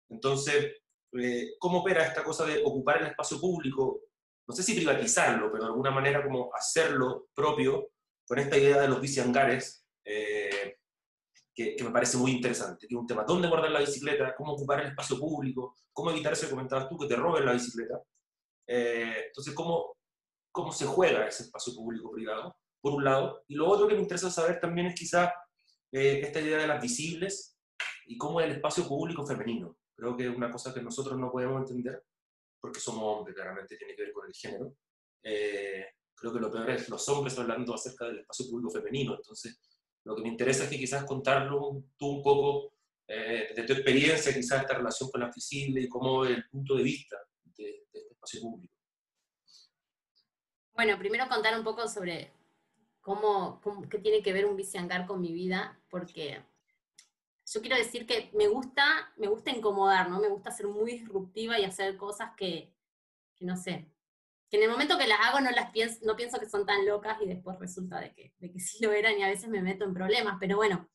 Entonces, 0.09 0.73
eh, 1.13 1.51
¿cómo 1.59 1.79
opera 1.79 2.05
esta 2.05 2.23
cosa 2.23 2.45
de 2.45 2.63
ocupar 2.63 3.01
el 3.01 3.07
espacio 3.07 3.39
público? 3.39 4.01
No 4.47 4.55
sé 4.55 4.63
si 4.63 4.75
privatizarlo, 4.75 5.51
pero 5.51 5.65
de 5.65 5.69
alguna 5.69 5.91
manera 5.91 6.23
como 6.23 6.49
hacerlo 6.53 7.27
propio 7.33 7.89
con 8.27 8.39
esta 8.39 8.57
idea 8.57 8.81
de 8.81 8.87
los 8.87 8.99
biciangares, 8.99 9.85
eh, 10.03 10.77
que, 11.53 11.75
que, 11.75 11.83
me 11.83 11.91
parece 11.91 12.17
muy 12.17 12.31
interesante, 12.31 12.87
que 12.87 12.95
es 12.95 12.99
un 12.99 13.07
tema, 13.07 13.23
¿dónde 13.23 13.47
guardar 13.47 13.71
la 13.71 13.79
bicicleta? 13.79 14.35
¿Cómo 14.35 14.53
ocupar 14.53 14.81
el 14.81 14.87
espacio 14.87 15.17
público? 15.17 15.75
¿Cómo 15.93 16.11
evitar 16.11 16.33
eso 16.33 16.47
que 16.47 16.51
comentabas 16.51 16.89
tú, 16.89 16.97
que 16.97 17.07
te 17.07 17.15
roben 17.15 17.45
la 17.45 17.53
bicicleta? 17.53 18.01
Eh, 18.67 19.25
entonces, 19.27 19.53
¿cómo, 19.53 19.95
¿cómo 20.51 20.71
se 20.71 20.85
juega 20.85 21.27
ese 21.27 21.43
espacio 21.43 21.73
público-privado? 21.73 22.57
Por 22.81 22.93
un 22.93 23.03
lado. 23.03 23.43
Y 23.47 23.55
lo 23.55 23.69
otro 23.69 23.87
que 23.87 23.95
me 23.95 24.01
interesa 24.01 24.29
saber 24.29 24.59
también 24.59 24.87
es 24.87 24.95
quizá 24.95 25.33
eh, 25.91 26.21
esta 26.23 26.41
idea 26.41 26.57
de 26.59 26.67
las 26.67 26.81
visibles 26.81 27.57
y 28.07 28.17
cómo 28.17 28.41
el 28.41 28.51
espacio 28.51 28.87
público 28.87 29.25
femenino. 29.25 29.77
Creo 29.95 30.15
que 30.15 30.27
es 30.27 30.35
una 30.35 30.51
cosa 30.51 30.73
que 30.73 30.81
nosotros 30.81 31.17
no 31.17 31.31
podemos 31.31 31.61
entender, 31.61 32.03
porque 32.59 32.79
somos 32.79 33.03
hombres, 33.03 33.35
claramente 33.35 33.77
tiene 33.77 33.95
que 33.95 34.03
ver 34.03 34.13
con 34.13 34.27
el 34.27 34.33
género. 34.33 34.75
Eh, 35.23 35.85
creo 36.13 36.33
que 36.33 36.39
lo 36.39 36.51
peor 36.51 36.69
es 36.69 36.89
los 36.89 37.07
hombres 37.09 37.37
hablando 37.37 37.73
acerca 37.73 38.05
del 38.05 38.19
espacio 38.19 38.47
público 38.49 38.71
femenino. 38.71 39.15
Entonces, 39.15 39.59
lo 40.03 40.15
que 40.15 40.21
me 40.21 40.29
interesa 40.29 40.63
es 40.63 40.69
que 40.69 40.77
quizás 40.77 41.05
contarlo 41.05 41.83
tú 41.97 42.07
un 42.07 42.23
poco 42.23 42.73
eh, 43.07 43.53
de 43.55 43.63
tu 43.63 43.73
experiencia, 43.73 44.33
quizás 44.33 44.61
esta 44.61 44.77
relación 44.77 45.09
con 45.09 45.21
la 45.21 45.31
visible 45.33 45.81
y 45.81 45.89
cómo 45.89 46.25
el 46.25 46.47
punto 46.49 46.75
de 46.75 46.83
vista 46.83 47.17
de, 47.43 47.63
de 47.63 47.99
este 47.99 48.13
espacio 48.13 48.41
público. 48.41 48.73
Bueno, 50.73 50.97
primero 50.99 51.27
contar 51.29 51.57
un 51.57 51.63
poco 51.63 51.87
sobre 51.87 52.31
cómo, 53.05 53.61
qué 53.87 53.99
tiene 53.99 54.23
que 54.23 54.33
ver 54.33 54.47
un 54.47 54.55
biciangar 54.55 55.05
con 55.05 55.21
mi 55.21 55.31
vida, 55.31 55.79
porque 55.91 56.43
yo 57.45 57.61
quiero 57.61 57.77
decir 57.77 58.07
que 58.07 58.31
me 58.33 58.47
gusta, 58.47 59.13
me 59.17 59.27
gusta 59.27 59.51
incomodar, 59.51 60.09
¿no? 60.09 60.19
Me 60.19 60.27
gusta 60.27 60.49
ser 60.49 60.65
muy 60.65 60.93
disruptiva 60.93 61.59
y 61.59 61.65
hacer 61.65 61.97
cosas 61.97 62.31
que, 62.35 62.73
que 63.35 63.45
no 63.45 63.57
sé, 63.57 63.91
que 64.49 64.57
en 64.57 64.63
el 64.63 64.71
momento 64.71 64.97
que 64.97 65.05
las 65.05 65.19
hago 65.21 65.39
no 65.39 65.51
las 65.51 65.69
pienso, 65.69 65.99
no 66.03 66.15
pienso 66.15 66.39
que 66.39 66.49
son 66.49 66.65
tan 66.65 66.83
locas 66.83 67.21
y 67.21 67.27
después 67.27 67.59
resulta 67.59 67.99
de 67.99 68.11
que, 68.11 68.33
de 68.39 68.51
que 68.51 68.59
sí 68.59 68.83
lo 68.83 68.91
eran 68.91 69.19
y 69.19 69.21
a 69.21 69.29
veces 69.29 69.49
me 69.49 69.61
meto 69.61 69.85
en 69.85 69.93
problemas, 69.93 70.37
pero 70.39 70.57
bueno, 70.57 70.89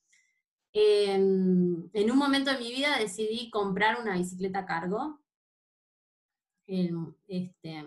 em, 0.73 1.89
en 1.93 2.11
un 2.11 2.19
momento 2.19 2.51
de 2.51 2.59
mi 2.59 2.73
vida 2.73 2.99
decidí 2.99 3.51
comprar 3.51 4.01
una 4.01 4.17
bicicleta 4.17 4.67
cargo. 4.67 5.21
Em, 6.67 7.15
este, 7.29 7.85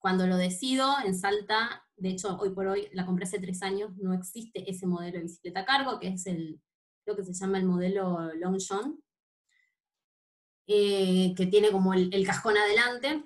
cuando 0.00 0.26
lo 0.26 0.36
decido, 0.36 0.92
en 1.04 1.14
Salta 1.14 1.86
de 2.00 2.08
hecho, 2.08 2.36
hoy 2.38 2.50
por 2.50 2.66
hoy 2.66 2.88
la 2.92 3.04
compré 3.04 3.24
hace 3.24 3.38
tres 3.38 3.62
años, 3.62 3.94
no 3.98 4.14
existe 4.14 4.68
ese 4.70 4.86
modelo 4.86 5.18
de 5.18 5.24
bicicleta 5.24 5.66
cargo, 5.66 6.00
que 6.00 6.08
es 6.08 6.26
el, 6.26 6.60
creo 7.04 7.14
que 7.14 7.24
se 7.24 7.34
llama 7.34 7.58
el 7.58 7.66
modelo 7.66 8.32
Long 8.34 8.58
John, 8.58 9.02
eh, 10.66 11.34
que 11.36 11.46
tiene 11.46 11.70
como 11.70 11.92
el, 11.92 12.26
cajón 12.26 12.56
adelante. 12.56 13.24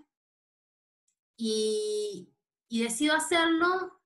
Y, 1.37 2.33
y 2.69 2.83
decido 2.83 3.15
hacerlo 3.15 4.01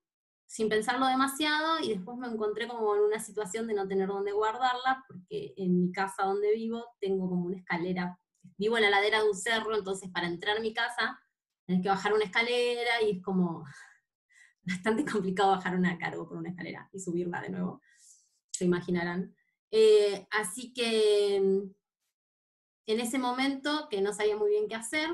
sin 0.46 0.68
pensarlo 0.68 1.06
demasiado 1.06 1.78
y 1.78 1.90
después 1.90 2.16
me 2.16 2.26
encontré 2.26 2.66
como 2.66 2.94
en 2.96 3.02
una 3.02 3.20
situación 3.20 3.66
de 3.66 3.74
no 3.74 3.86
tener 3.86 4.08
dónde 4.08 4.32
guardarla, 4.32 5.04
porque 5.06 5.54
en 5.56 5.78
mi 5.78 5.92
casa 5.92 6.24
donde 6.24 6.54
vivo 6.54 6.84
tengo 7.00 7.28
como 7.28 7.46
una 7.46 7.56
escalera, 7.56 8.18
vivo 8.56 8.76
en 8.76 8.84
la 8.84 8.90
ladera 8.90 9.22
de 9.22 9.28
un 9.28 9.36
cerro, 9.36 9.76
entonces 9.76 10.10
para 10.10 10.26
entrar 10.26 10.56
a 10.56 10.60
mi 10.60 10.72
casa 10.72 11.20
tenés 11.66 11.82
que 11.82 11.90
bajar 11.90 12.14
una 12.14 12.24
escalera 12.24 13.02
y 13.02 13.18
es 13.18 13.22
como, 13.22 13.64
bastante 14.68 15.04
complicado 15.10 15.50
bajar 15.50 15.74
una 15.74 15.98
cargo 15.98 16.28
por 16.28 16.36
una 16.36 16.50
escalera 16.50 16.88
y 16.92 17.00
subirla 17.00 17.40
de 17.40 17.50
nuevo, 17.50 17.80
se 18.50 18.64
imaginarán. 18.64 19.34
Eh, 19.70 20.26
así 20.30 20.72
que 20.72 21.36
en 21.36 23.00
ese 23.00 23.18
momento, 23.18 23.88
que 23.90 24.00
no 24.00 24.12
sabía 24.12 24.36
muy 24.36 24.50
bien 24.50 24.68
qué 24.68 24.74
hacer, 24.74 25.08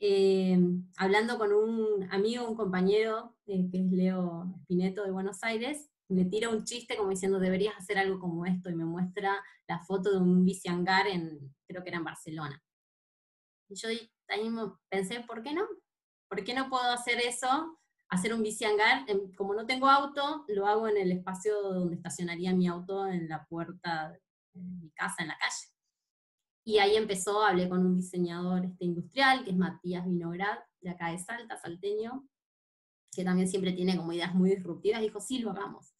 eh, 0.00 0.58
hablando 0.96 1.38
con 1.38 1.52
un 1.52 2.08
amigo, 2.10 2.48
un 2.48 2.56
compañero, 2.56 3.36
eh, 3.46 3.68
que 3.70 3.78
es 3.78 3.90
Leo 3.90 4.52
Espineto 4.60 5.04
de 5.04 5.12
Buenos 5.12 5.42
Aires, 5.42 5.90
me 6.08 6.24
tira 6.24 6.50
un 6.50 6.64
chiste 6.64 6.96
como 6.96 7.10
diciendo, 7.10 7.38
deberías 7.38 7.76
hacer 7.76 7.98
algo 7.98 8.18
como 8.18 8.44
esto, 8.44 8.70
y 8.70 8.74
me 8.74 8.84
muestra 8.84 9.42
la 9.66 9.80
foto 9.80 10.10
de 10.10 10.18
un 10.18 10.44
biciangar 10.44 11.06
en, 11.06 11.54
creo 11.66 11.82
que 11.82 11.88
era 11.88 11.98
en 11.98 12.04
Barcelona. 12.04 12.62
Y 13.68 13.76
yo 13.76 13.88
ahí 13.88 14.10
pensé, 14.90 15.20
¿por 15.20 15.42
qué 15.42 15.54
no? 15.54 15.66
¿Por 16.28 16.44
qué 16.44 16.54
no 16.54 16.68
puedo 16.68 16.90
hacer 16.90 17.20
eso 17.20 17.78
hacer 18.14 18.34
un 18.34 18.42
bici 18.42 18.64
hangar, 18.64 19.04
como 19.36 19.54
no 19.54 19.66
tengo 19.66 19.88
auto, 19.88 20.44
lo 20.48 20.66
hago 20.66 20.88
en 20.88 20.96
el 20.96 21.12
espacio 21.12 21.60
donde 21.60 21.96
estacionaría 21.96 22.54
mi 22.54 22.66
auto, 22.66 23.06
en 23.06 23.28
la 23.28 23.44
puerta 23.46 24.12
de 24.52 24.60
mi 24.60 24.90
casa, 24.90 25.16
en 25.22 25.28
la 25.28 25.38
calle. 25.38 25.68
Y 26.64 26.78
ahí 26.78 26.96
empezó, 26.96 27.42
hablé 27.42 27.68
con 27.68 27.84
un 27.84 27.96
diseñador 27.96 28.64
este, 28.64 28.84
industrial, 28.84 29.44
que 29.44 29.50
es 29.50 29.56
Matías 29.56 30.06
Vinograd, 30.06 30.58
de 30.80 30.90
acá 30.90 31.10
de 31.10 31.18
Salta, 31.18 31.56
salteño, 31.56 32.26
que 33.14 33.24
también 33.24 33.48
siempre 33.48 33.72
tiene 33.72 33.96
como 33.96 34.12
ideas 34.12 34.34
muy 34.34 34.50
disruptivas, 34.50 35.00
dijo, 35.00 35.20
sí, 35.20 35.38
lo 35.38 35.50
hagamos. 35.50 35.94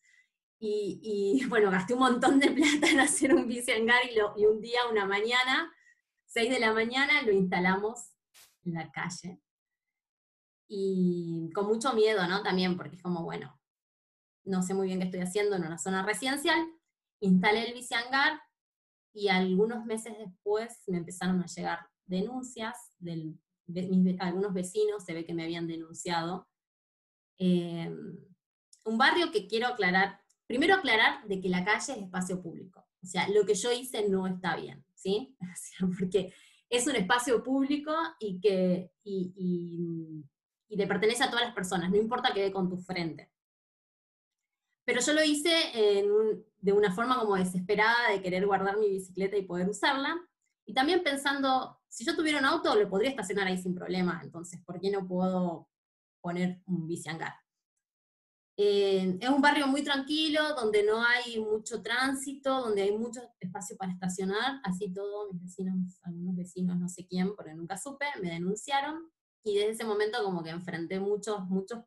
Y, 0.59 1.01
y 1.03 1.45
bueno, 1.49 1.71
gasté 1.71 1.95
un 1.95 2.01
montón 2.01 2.39
de 2.39 2.51
plata 2.51 2.91
en 2.91 3.01
hacer 3.01 3.35
un 3.35 3.47
bici 3.47 3.73
hangar 3.73 4.03
y, 4.05 4.41
y 4.41 4.47
un 4.47 4.61
día, 4.61 4.81
una 4.91 5.05
mañana, 5.05 5.73
6 6.27 6.51
de 6.51 6.61
la 6.61 6.73
mañana, 6.73 7.23
lo 7.23 7.33
instalamos 7.33 8.11
en 8.65 8.75
la 8.75 8.91
calle 8.91 9.44
y 10.69 11.51
con 11.55 11.67
mucho 11.67 11.93
miedo, 11.93 12.27
¿no? 12.27 12.43
También, 12.43 12.77
porque 12.77 12.97
es 12.97 13.03
como, 13.03 13.23
bueno, 13.23 13.61
no 14.45 14.63
sé 14.63 14.75
muy 14.75 14.87
bien 14.87 14.99
qué 14.99 15.07
estoy 15.07 15.21
haciendo 15.21 15.57
en 15.57 15.65
una 15.65 15.79
zona 15.79 16.05
residencial, 16.05 16.67
instalé 17.21 17.69
el 17.69 17.75
biciangar 17.75 18.41
y 19.13 19.29
algunos 19.29 19.85
meses 19.85 20.17
después 20.19 20.83
me 20.87 20.99
empezaron 20.99 21.41
a 21.43 21.47
llegar 21.47 21.81
denuncias 22.07 22.93
de, 22.99 23.35
algunos 24.19 24.53
vecinos, 24.53 25.05
se 25.05 25.15
ve 25.15 25.25
que 25.25 25.33
me 25.33 25.45
habían 25.45 25.67
denunciado. 25.67 26.49
Eh, 27.39 27.91
un 28.85 28.99
barrio 28.99 29.33
que 29.33 29.47
quiero 29.47 29.69
aclarar, 29.69 30.21
primero 30.47 30.75
aclarar 30.75 31.27
de 31.27 31.41
que 31.41 31.49
la 31.49 31.65
calle 31.65 31.93
es 31.95 32.03
espacio 32.03 32.43
público, 32.43 32.87
o 33.03 33.07
sea, 33.07 33.29
lo 33.29 33.47
que 33.47 33.55
yo 33.55 33.73
hice 33.73 34.09
no 34.09 34.27
está 34.27 34.57
bien, 34.57 34.85
¿sí? 34.95 35.37
porque 35.99 36.35
es 36.69 36.87
un 36.87 36.97
espacio 36.97 37.43
público 37.43 37.95
y 38.19 38.41
que, 38.41 38.91
y 39.05 40.25
le 40.69 40.87
pertenece 40.87 41.25
a 41.25 41.31
todas 41.31 41.45
las 41.45 41.55
personas, 41.55 41.91
no 41.91 41.97
importa 41.97 42.33
que 42.33 42.43
dé 42.43 42.53
con 42.53 42.69
tu 42.69 42.77
frente. 42.77 43.31
Pero 44.85 45.01
yo 45.01 45.13
lo 45.15 45.25
hice 45.25 45.51
de 46.59 46.73
una 46.73 46.95
forma 46.95 47.19
como 47.19 47.37
desesperada 47.37 48.11
de 48.11 48.21
querer 48.21 48.47
guardar 48.47 48.79
mi 48.79 48.89
bicicleta 48.89 49.37
y 49.37 49.43
poder 49.43 49.69
usarla, 49.69 50.15
y 50.67 50.73
también 50.73 51.03
pensando, 51.03 51.79
si 51.89 52.05
yo 52.05 52.17
tuviera 52.17 52.39
un 52.39 52.47
auto, 52.47 52.75
lo 52.75 52.89
podría 52.89 53.11
estacionar 53.11 53.47
ahí 53.47 53.59
sin 53.59 53.75
problema, 53.75 54.21
entonces, 54.23 54.61
¿por 54.65 54.81
qué 54.81 54.91
no 54.91 55.07
puedo 55.07 55.69
poner 56.23 56.63
un 56.67 56.87
bici 56.87 57.09
hangar? 57.09 57.35
Eh, 58.57 59.19
es 59.21 59.29
un 59.29 59.43
barrio 59.43 59.67
muy 59.67 59.83
tranquilo, 59.83 60.55
donde 60.55 60.85
no 60.85 61.03
hay 61.03 61.41
mucho 61.41 61.83
tránsito, 61.83 62.61
donde 62.61 62.83
hay 62.83 62.97
mucho 62.97 63.21
espacio 63.41 63.77
para 63.77 63.93
estacionar, 63.93 64.61
así 64.63 64.93
todo, 64.93 65.33
mis 65.33 65.43
vecinos, 65.43 65.99
algunos 66.03 66.37
vecinos, 66.37 66.79
no 66.79 66.89
sé 66.89 67.07
quién, 67.07 67.35
porque 67.35 67.53
nunca 67.53 67.77
supe, 67.77 68.07
me 68.23 68.31
denunciaron, 68.31 69.11
y 69.45 69.55
desde 69.55 69.73
ese 69.73 69.85
momento 69.85 70.25
como 70.25 70.43
que 70.43 70.51
enfrenté 70.51 70.99
muchos, 70.99 71.41
muchos 71.49 71.85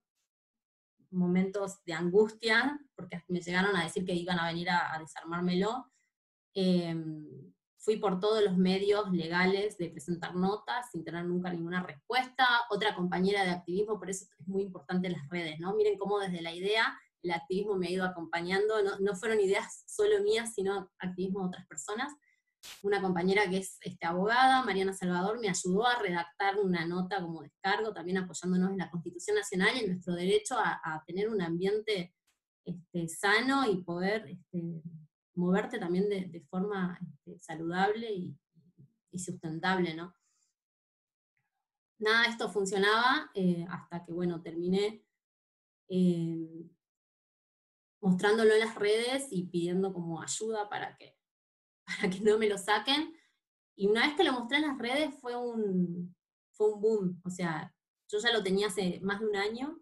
momentos 1.10 1.84
de 1.86 1.94
angustia, 1.94 2.80
porque 2.96 3.24
me 3.28 3.42
llegaron 3.42 3.76
a 3.76 3.84
decir 3.84 4.06
que 4.06 4.14
iban 4.14 4.40
a 4.40 4.48
venir 4.48 4.70
a, 4.70 4.96
desarmármelo. 5.00 5.92
Em, 6.54 7.26
fui 7.80 7.98
por 7.98 8.20
todos 8.20 8.44
los 8.44 8.58
medios 8.58 9.12
legales 9.12 9.78
de 9.78 9.90
presentar 9.90 10.36
notas 10.36 10.92
sin 10.92 11.04
tener 11.04 11.26
nunca 11.26 11.52
ninguna 11.52 11.82
respuesta. 11.82 12.46
Otra 12.70 12.94
compañera 12.96 13.44
de 13.44 13.52
activismo, 13.52 13.98
por 13.98 14.10
eso 14.10 14.26
es 14.40 14.48
muy 14.48 14.64
importante 14.64 15.10
las 15.10 15.28
redes, 15.30 15.60
¿no? 15.60 15.76
Miren 15.76 15.98
cómo 15.98 16.20
desde 16.20 16.42
la 16.42 16.54
idea 16.54 16.96
el 17.24 17.32
activismo 17.32 17.76
me 17.76 17.88
ha 17.88 17.92
ido 17.92 18.06
acompañando, 18.06 18.84
no, 18.84 19.00
no 19.00 19.16
fueron 19.16 19.40
ideas 19.40 19.84
solo 19.88 20.22
mías, 20.22 20.54
sino 20.54 20.92
activismo 21.00 21.42
de 21.42 21.48
otras 21.48 21.66
personas. 21.68 22.14
Una 22.84 23.02
compañera 23.02 23.50
que 23.50 23.58
es 23.58 23.78
este, 23.82 24.06
abogada, 24.06 24.64
Mariana 24.64 24.94
Salvador, 24.94 25.40
me 25.40 25.50
ayudó 25.50 25.86
a 25.86 26.00
redactar 26.00 26.58
una 26.60 26.86
nota 26.86 27.22
como 27.22 27.42
descargo, 27.42 27.94
también 27.94 28.18
apoyándonos 28.18 28.72
en 28.72 28.78
la 28.78 28.90
Constitución 28.90 29.38
Nacional 29.38 29.76
y 29.76 29.80
en 29.80 29.92
nuestro 29.92 30.14
derecho 30.14 30.56
a, 30.58 31.04
tener 31.06 31.30
un 31.30 31.42
ambiente 31.42 32.14
este, 32.66 33.08
sano 33.08 33.70
y 33.70 33.84
poder 33.84 34.28
este, 34.28 34.82
moverte 35.36 35.80
también 35.80 36.10
de, 36.10 36.46
forma 36.50 37.00
este, 37.02 37.40
saludable 37.40 38.12
y, 38.12 38.38
sustentable, 39.18 39.96
¿no? 39.96 40.14
Nada 41.98 42.24
de 42.24 42.30
esto 42.30 42.52
funcionaba 42.52 43.32
eh, 43.34 43.66
hasta 43.68 44.06
que, 44.06 44.14
bueno, 44.14 44.44
terminé 44.44 45.04
eh, 45.90 46.70
mostrándolo 48.00 48.54
en 48.54 48.60
las 48.60 48.76
redes 48.76 49.28
y 49.32 49.48
pidiendo 49.48 49.92
como 49.94 50.22
ayuda 50.22 50.70
para 50.70 50.96
que, 50.98 51.17
para 51.88 52.10
que 52.10 52.20
no 52.20 52.38
me 52.38 52.50
lo 52.50 52.58
saquen. 52.58 53.14
Y 53.76 53.88
una 53.88 54.06
vez 54.08 54.16
que 54.16 54.24
lo 54.24 54.34
mostré 54.34 54.58
en 54.58 54.68
las 54.68 54.78
redes 54.78 55.16
fue 55.20 55.36
un, 55.36 56.16
fue 56.52 56.74
un 56.74 56.82
boom. 56.82 57.22
O 57.24 57.30
sea, 57.30 57.74
yo 58.10 58.20
ya 58.20 58.32
lo 58.32 58.44
tenía 58.44 58.68
hace 58.68 59.00
más 59.02 59.20
de 59.20 59.28
un 59.28 59.36
año 59.36 59.80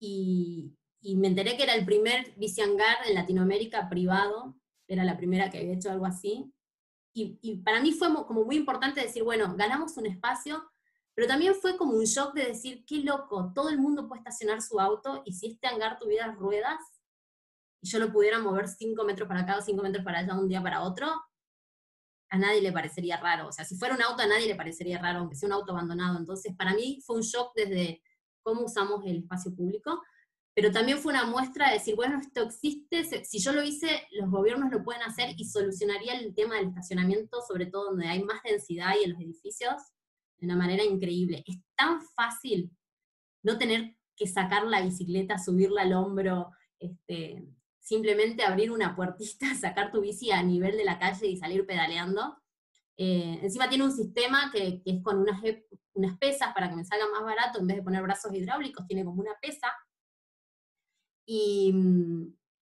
y, 0.00 0.76
y 1.00 1.16
me 1.16 1.28
enteré 1.28 1.56
que 1.56 1.64
era 1.64 1.74
el 1.74 1.84
primer 1.84 2.34
biciangar 2.36 2.98
en 3.06 3.14
Latinoamérica 3.14 3.88
privado, 3.88 4.56
era 4.86 5.04
la 5.04 5.16
primera 5.16 5.50
que 5.50 5.58
había 5.58 5.74
hecho 5.74 5.90
algo 5.90 6.06
así. 6.06 6.52
Y, 7.12 7.38
y, 7.42 7.56
para 7.56 7.80
mí 7.80 7.92
fue 7.92 8.08
como 8.26 8.44
muy 8.44 8.56
importante 8.56 9.00
decir, 9.00 9.24
bueno, 9.24 9.56
ganamos 9.56 9.96
un 9.96 10.06
espacio, 10.06 10.70
pero 11.14 11.26
también 11.26 11.56
fue 11.56 11.76
como 11.76 11.94
un 11.94 12.04
shock 12.04 12.34
de 12.34 12.46
decir, 12.46 12.84
qué 12.86 12.98
loco, 12.98 13.52
todo 13.52 13.68
el 13.68 13.78
mundo 13.78 14.06
puede 14.06 14.20
estacionar 14.20 14.62
su 14.62 14.78
auto 14.78 15.22
y 15.24 15.32
si 15.32 15.48
este 15.48 15.66
hangar 15.66 15.98
tuviera 15.98 16.32
ruedas 16.32 16.78
y 17.80 17.88
yo 17.88 17.98
lo 17.98 18.12
pudiera 18.12 18.38
mover 18.38 18.68
cinco 18.68 19.04
metros 19.04 19.28
para 19.28 19.40
acá 19.40 19.58
o 19.58 19.62
cinco 19.62 19.82
metros 19.82 20.04
para 20.04 20.20
allá 20.20 20.34
un 20.34 20.48
día 20.48 20.62
para 20.62 20.82
otro, 20.82 21.08
a 22.32 22.38
nadie 22.38 22.62
le 22.62 22.72
parecería 22.72 23.16
raro. 23.16 23.48
O 23.48 23.52
sea, 23.52 23.64
si 23.64 23.76
fuera 23.76 23.94
un 23.94 24.02
auto 24.02 24.22
a 24.22 24.26
nadie 24.26 24.46
le 24.46 24.54
parecería 24.54 24.98
raro, 24.98 25.20
aunque 25.20 25.36
sea 25.36 25.48
un 25.48 25.54
auto 25.54 25.72
abandonado. 25.72 26.18
Entonces, 26.18 26.54
para 26.56 26.74
mí 26.74 27.00
fue 27.04 27.16
un 27.16 27.22
shock 27.22 27.52
desde 27.56 28.02
cómo 28.42 28.62
usamos 28.62 29.04
el 29.06 29.18
espacio 29.18 29.54
público 29.54 30.00
pero 30.54 30.72
también 30.72 30.98
fue 30.98 31.12
una 31.12 31.24
muestra 31.24 31.68
de 31.68 31.74
decir, 31.74 31.94
bueno, 31.94 32.18
esto 32.20 32.42
existe, 32.42 33.24
si 33.24 33.38
yo 33.38 33.52
lo 33.52 33.62
hice, 33.62 34.06
los 34.10 34.28
gobiernos 34.30 34.70
lo 34.70 34.82
pueden 34.82 35.02
hacer 35.02 35.30
y 35.36 35.44
solucionaría 35.44 36.14
el 36.18 36.34
tema 36.34 36.56
del 36.56 36.68
estacionamiento, 36.68 37.40
sobre 37.46 37.66
todo 37.66 37.86
donde 37.86 38.08
hay 38.08 38.22
más 38.22 38.42
densidad 38.42 38.94
y 39.00 39.04
en 39.04 39.12
los 39.12 39.20
edificios, 39.20 39.74
de 40.38 40.46
una 40.46 40.56
manera 40.56 40.84
increíble. 40.84 41.44
Es 41.46 41.56
tan 41.76 42.02
fácil 42.14 42.70
no 43.42 43.58
tener 43.58 43.96
que 44.16 44.26
sacar 44.26 44.66
la 44.66 44.82
bicicleta, 44.82 45.38
subirla 45.38 45.82
al 45.82 45.92
hombro, 45.92 46.50
este, 46.78 47.42
simplemente 47.80 48.44
abrir 48.44 48.70
una 48.70 48.94
puertita, 48.94 49.54
sacar 49.60 49.90
tu 49.90 50.00
bici 50.00 50.30
a 50.30 50.42
nivel 50.42 50.76
de 50.76 50.84
la 50.84 50.98
calle 50.98 51.26
y 51.26 51.36
salir 51.36 51.66
pedaleando. 51.66 52.36
Eh, 52.96 53.38
encima 53.42 53.68
tiene 53.68 53.84
un 53.84 53.92
sistema 53.92 54.50
que, 54.52 54.82
que 54.82 54.90
es 54.90 55.02
con 55.02 55.18
unas, 55.18 55.40
unas 55.94 56.18
pesas 56.18 56.52
para 56.52 56.68
que 56.68 56.76
me 56.76 56.84
salga 56.84 57.08
más 57.08 57.24
barato, 57.24 57.58
en 57.58 57.66
vez 57.66 57.78
de 57.78 57.82
poner 57.82 58.02
brazos 58.02 58.34
hidráulicos, 58.34 58.86
tiene 58.86 59.04
como 59.04 59.20
una 59.20 59.34
pesa 59.40 59.72
y, 61.32 61.72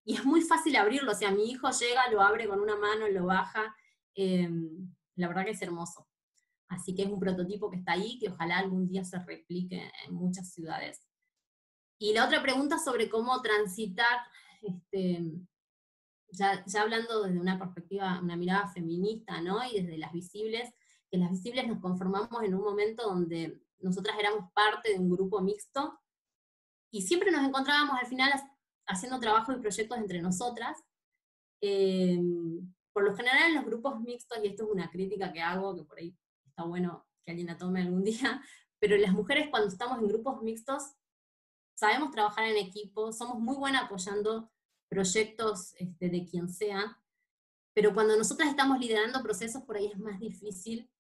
es 0.04 0.24
muy 0.26 0.42
fácil 0.42 0.76
abrirlo, 0.76 1.12
o 1.12 1.14
sea, 1.14 1.30
mi 1.30 1.50
hijo 1.50 1.70
llega, 1.70 2.10
lo 2.10 2.20
abre 2.20 2.46
con 2.46 2.60
una 2.60 2.76
mano, 2.76 3.08
lo 3.08 3.24
baja, 3.24 3.74
em, 4.14 4.94
la 5.16 5.28
verdad 5.28 5.44
que 5.46 5.52
es 5.52 5.62
hermoso. 5.62 6.06
Así 6.68 6.94
que 6.94 7.04
es 7.04 7.08
un 7.08 7.18
prototipo 7.18 7.70
que 7.70 7.78
está 7.78 7.92
ahí, 7.92 8.18
que 8.18 8.28
ojalá 8.28 8.58
algún 8.58 8.86
día 8.86 9.04
se 9.04 9.18
replique 9.20 9.90
en 10.06 10.14
muchas 10.14 10.52
ciudades. 10.52 11.00
Y 11.98 12.12
la 12.12 12.26
otra 12.26 12.42
pregunta 12.42 12.78
sobre 12.78 13.08
cómo 13.08 13.40
transitar, 13.40 14.18
este, 14.62 15.32
ya, 16.30 16.64
ya, 16.66 16.82
hablando 16.82 17.22
desde 17.22 17.40
una 17.40 17.58
perspectiva, 17.58 18.20
una 18.22 18.36
mirada 18.36 18.68
feminista, 18.68 19.40
¿no? 19.40 19.58
Y 19.64 19.80
desde 19.80 19.98
las 19.98 20.12
visibles, 20.12 20.70
que 21.10 21.18
las 21.18 21.30
visibles 21.30 21.66
nos 21.66 21.80
conformamos 21.80 22.42
en 22.42 22.54
un 22.54 22.62
momento 22.62 23.04
donde 23.04 23.60
nosotras 23.80 24.16
éramos 24.18 24.50
parte 24.52 24.92
de 24.92 24.98
un 24.98 25.10
grupo 25.10 25.40
mixto, 25.40 25.98
y 26.90 27.02
siempre 27.02 27.30
nos 27.30 27.46
encontrábamos 27.46 27.96
al 28.00 28.06
final 28.06 28.32
haciendo 28.86 29.20
trabajo 29.20 29.52
y 29.52 29.60
proyectos 29.60 29.98
entre 29.98 30.22
nosotras. 30.22 30.78
Eh, 31.60 32.18
por 32.92 33.04
lo 33.04 33.14
general 33.14 33.50
en 33.50 33.54
los 33.54 33.64
grupos 33.64 34.00
mixtos, 34.00 34.38
y 34.42 34.48
esto 34.48 34.64
es 34.64 34.70
una 34.70 34.90
crítica 34.90 35.32
que 35.32 35.40
hago, 35.40 35.76
que 35.76 35.84
por 35.84 35.98
ahí 35.98 36.16
está 36.46 36.64
bueno 36.64 37.06
que 37.24 37.30
alguien 37.30 37.46
la 37.46 37.56
tome 37.56 37.82
algún 37.82 38.02
día, 38.04 38.42
pero 38.80 38.96
las 38.96 39.12
mujeres 39.12 39.48
cuando 39.50 39.68
estamos 39.68 39.98
en 39.98 40.08
grupos 40.08 40.42
mixtos 40.42 40.94
sabemos 41.78 42.10
trabajar 42.10 42.44
en 42.46 42.56
equipo, 42.56 43.12
somos 43.12 43.38
muy 43.38 43.54
buenas 43.54 43.84
apoyando 43.84 44.50
proyectos 44.88 45.74
este, 45.76 46.08
de 46.08 46.24
quien 46.24 46.48
sea, 46.48 47.00
pero 47.72 47.94
cuando 47.94 48.16
nosotras 48.16 48.48
estamos 48.48 48.80
liderando 48.80 49.22
procesos 49.22 49.62
por 49.62 49.76
ahí 49.76 49.86
es 49.86 49.98
más 49.98 50.18
difícil 50.18 50.90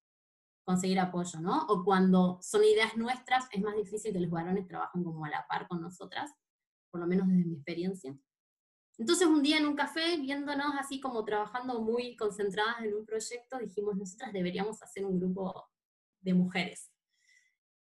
conseguir 0.64 1.00
apoyo, 1.00 1.40
¿no? 1.40 1.66
O 1.66 1.82
cuando 1.82 2.38
son 2.42 2.62
ideas 2.62 2.96
nuestras 2.96 3.48
es 3.50 3.60
más 3.60 3.74
difícil 3.74 4.12
que 4.12 4.20
los 4.20 4.30
varones 4.30 4.68
trabajen 4.68 5.02
como 5.02 5.24
a 5.24 5.30
la 5.30 5.48
par 5.48 5.66
con 5.66 5.80
nosotras 5.82 6.30
por 6.92 7.00
lo 7.00 7.06
menos 7.08 7.26
desde 7.26 7.44
mi 7.44 7.54
experiencia. 7.54 8.16
Entonces 8.98 9.26
un 9.26 9.42
día 9.42 9.58
en 9.58 9.66
un 9.66 9.74
café, 9.74 10.16
viéndonos 10.18 10.74
así 10.78 11.00
como 11.00 11.24
trabajando 11.24 11.80
muy 11.80 12.14
concentradas 12.16 12.82
en 12.82 12.94
un 12.94 13.04
proyecto, 13.04 13.58
dijimos, 13.58 13.96
nosotras 13.96 14.32
deberíamos 14.32 14.80
hacer 14.80 15.04
un 15.04 15.18
grupo 15.18 15.68
de 16.20 16.34
mujeres. 16.34 16.90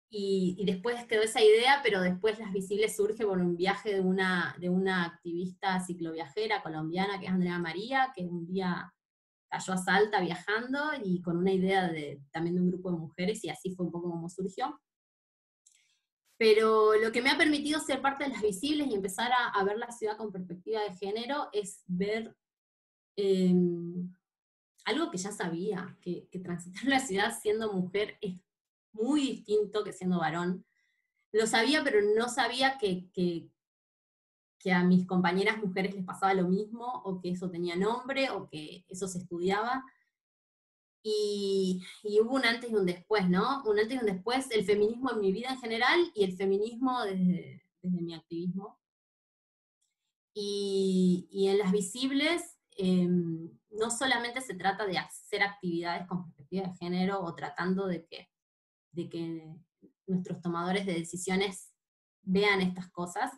Y, 0.09 0.63
después 0.65 1.05
quedó 1.05 1.21
esa 1.21 1.41
idea, 1.41 1.81
pero 1.83 2.01
después 2.01 2.39
Las 2.39 2.53
Visibles 2.53 2.95
surge 2.95 3.25
por 3.25 3.39
un 3.39 3.57
viaje 3.57 3.93
de 3.93 4.01
una, 4.01 4.55
de 4.59 4.69
una 4.69 5.03
activista 5.03 5.79
cicloviajera 5.81 6.63
colombiana 6.63 7.19
que 7.19 7.25
es 7.25 7.31
Andrea 7.31 7.59
María, 7.59 8.13
que 8.15 8.23
un 8.23 8.47
día 8.47 8.93
cayó 9.49 9.73
a 9.73 9.77
Salta 9.77 10.21
viajando 10.21 10.91
y 11.03 11.21
con 11.21 11.37
una 11.37 11.51
idea 11.51 11.87
de, 11.87 12.21
también 12.31 12.55
de 12.55 12.61
un 12.61 12.71
grupo 12.71 12.91
de 12.91 12.97
mujeres 12.97 13.43
y 13.43 13.49
así 13.49 13.73
fue 13.75 13.85
un 13.85 13.91
poco 13.91 14.09
como 14.09 14.29
surgió. 14.29 14.79
Pero 16.37 16.93
lo 16.95 17.11
que 17.11 17.21
me 17.21 17.31
ha 17.31 17.37
permitido 17.37 17.79
ser 17.79 18.01
parte 18.01 18.25
de 18.25 18.29
las 18.29 18.41
visibles 18.41 18.87
y 18.87 18.93
empezar 18.93 19.31
a, 19.53 19.63
ver 19.63 19.77
la 19.77 19.91
ciudad 19.91 20.17
con 20.17 20.31
perspectiva 20.31 20.81
de 20.81 20.95
género 20.95 21.49
es 21.51 21.81
ver 21.87 22.35
em, 23.15 24.13
algo 24.85 25.09
que 25.09 25.17
ya 25.17 25.31
sabía, 25.31 25.97
que, 26.01 26.29
transitar 26.43 26.85
la 26.85 26.99
ciudad 26.99 27.37
siendo 27.41 27.73
mujer 27.73 28.17
es 28.21 28.39
muy 29.01 29.21
distinto 29.21 29.83
que 29.83 29.93
siendo 29.93 30.19
varón. 30.19 30.65
Lo 31.31 31.47
sabía, 31.47 31.83
pero 31.83 31.99
no 32.15 32.29
sabía 32.29 32.77
que, 32.77 33.09
que, 33.11 33.49
que 34.59 34.71
a 34.71 34.83
mis 34.83 35.05
compañeras 35.05 35.57
mujeres 35.57 35.95
les 35.95 36.05
pasaba 36.05 36.33
lo 36.33 36.47
mismo, 36.47 36.85
o 37.05 37.19
que 37.19 37.29
eso 37.31 37.49
tenía 37.49 37.75
nombre, 37.75 38.29
o 38.31 38.47
que 38.49 38.85
eso 38.89 39.07
se 39.07 39.19
estudiaba. 39.19 39.83
Y, 41.03 41.83
hubo 42.21 42.35
un 42.35 42.45
antes 42.45 42.69
y 42.69 42.75
un 42.75 42.85
después, 42.85 43.29
¿no? 43.29 43.63
Un 43.63 43.79
antes 43.79 43.95
y 43.95 43.99
un 43.99 44.05
después, 44.05 44.49
el 44.51 44.65
feminismo 44.65 45.11
en 45.11 45.21
mi 45.21 45.31
vida 45.31 45.49
en 45.49 45.59
general 45.59 46.11
y 46.13 46.23
el 46.23 46.35
feminismo 46.35 47.01
desde, 47.03 47.63
mi 47.81 48.13
activismo. 48.13 48.77
Y, 50.33 51.47
en 51.49 51.57
las 51.59 51.71
visibles, 51.71 52.57
em, 52.77 53.49
no 53.71 53.89
solamente 53.89 54.41
se 54.41 54.55
trata 54.55 54.85
de 54.85 54.97
hacer 54.97 55.43
actividades 55.43 56.07
con 56.07 56.23
perspectiva 56.25 56.67
de 56.67 56.75
género 56.75 57.21
o 57.21 57.33
tratando 57.35 57.87
de 57.87 58.05
que, 58.05 58.29
de 58.97 59.09
que 59.09 59.55
nuestros 60.07 60.41
tomadores 60.41 60.85
de 60.85 60.93
decisiones 60.93 61.71
vean 62.23 62.61
estas 62.61 62.89
cosas, 62.89 63.31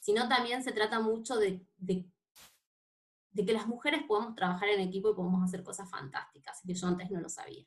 sino 0.00 0.26
también 0.28 0.64
se 0.64 0.72
trata 0.72 1.00
mucho 1.00 1.36
de, 1.36 1.64
que 1.84 3.52
las 3.52 3.66
mujeres 3.66 4.02
podamos 4.08 4.34
trabajar 4.34 4.70
en 4.70 4.80
equipo 4.80 5.10
y 5.10 5.14
podamos 5.14 5.44
hacer 5.44 5.62
cosas 5.62 5.88
fantásticas, 5.90 6.62
que 6.66 6.74
yo 6.74 6.86
antes 6.86 7.10
no 7.10 7.20
lo 7.20 7.28
sabía. 7.28 7.64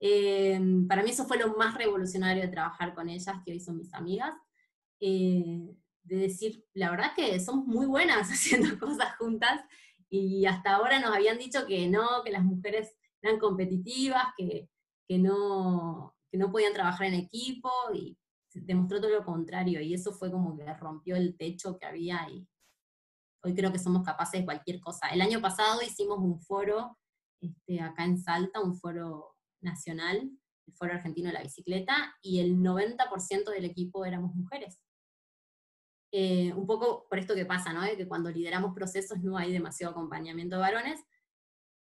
Eh, 0.00 0.60
para 0.88 1.02
mí 1.02 1.10
eso 1.10 1.26
fue 1.26 1.38
lo 1.38 1.56
más 1.56 1.74
revolucionario 1.74 2.42
de 2.42 2.48
trabajar 2.48 2.94
con 2.94 3.08
ellas, 3.08 3.36
que 3.44 3.52
hoy 3.52 3.60
son 3.60 3.78
mis 3.78 3.92
amigas, 3.92 4.34
eh, 5.00 5.74
de 6.04 6.16
decir, 6.16 6.64
la 6.74 6.90
verdad 6.90 7.14
que 7.16 7.40
somos 7.40 7.66
muy 7.66 7.86
buenas 7.86 8.28
haciendo 8.30 8.78
cosas 8.78 9.16
juntas, 9.16 9.64
y 10.08 10.46
hasta 10.46 10.76
ahora 10.76 11.00
nos 11.00 11.12
habían 11.12 11.38
dicho 11.38 11.66
que 11.66 11.88
no, 11.88 12.22
que 12.22 12.30
las 12.30 12.44
mujeres 12.44 12.96
eran 13.20 13.40
competitivas, 13.40 14.26
que, 14.36 14.68
que, 15.08 15.18
no, 15.18 16.14
que 16.30 16.38
no 16.38 16.50
podían 16.50 16.72
trabajar 16.72 17.06
en 17.06 17.14
equipo, 17.14 17.70
y 17.92 18.16
demostró 18.52 19.00
todo 19.00 19.10
lo 19.10 19.24
contrario, 19.24 19.80
y 19.80 19.94
eso 19.94 20.12
fue 20.12 20.30
como 20.30 20.56
que 20.56 20.72
rompió 20.74 21.16
el 21.16 21.36
techo 21.36 21.78
que 21.78 21.86
había 21.86 22.28
y, 22.30 22.46
Hoy 23.46 23.54
creo 23.54 23.70
que 23.70 23.78
somos 23.78 24.02
capaces 24.02 24.40
de 24.40 24.46
cualquier 24.46 24.80
cosa. 24.80 25.08
El 25.08 25.20
año 25.20 25.38
pasado 25.42 25.82
hicimos 25.82 26.18
un 26.18 26.40
foro 26.40 26.96
este, 27.42 27.78
acá 27.78 28.04
en 28.06 28.16
Salta, 28.16 28.60
un 28.60 28.74
foro 28.74 29.36
nacional, 29.60 30.30
el 30.66 30.74
Foro 30.74 30.94
Argentino 30.94 31.28
de 31.28 31.34
la 31.34 31.42
Bicicleta, 31.42 32.16
y 32.22 32.40
el 32.40 32.56
90% 32.56 33.50
del 33.50 33.66
equipo 33.66 34.06
éramos 34.06 34.34
mujeres. 34.34 34.80
Eh, 36.10 36.54
un 36.54 36.66
poco 36.66 37.06
por 37.08 37.18
esto 37.18 37.34
que 37.34 37.44
pasa, 37.44 37.72
¿no? 37.74 37.82
que 37.82 38.08
cuando 38.08 38.30
lideramos 38.30 38.72
procesos 38.74 39.18
no 39.18 39.36
hay 39.36 39.52
demasiado 39.52 39.90
acompañamiento 39.90 40.56
de 40.56 40.62
varones, 40.62 41.04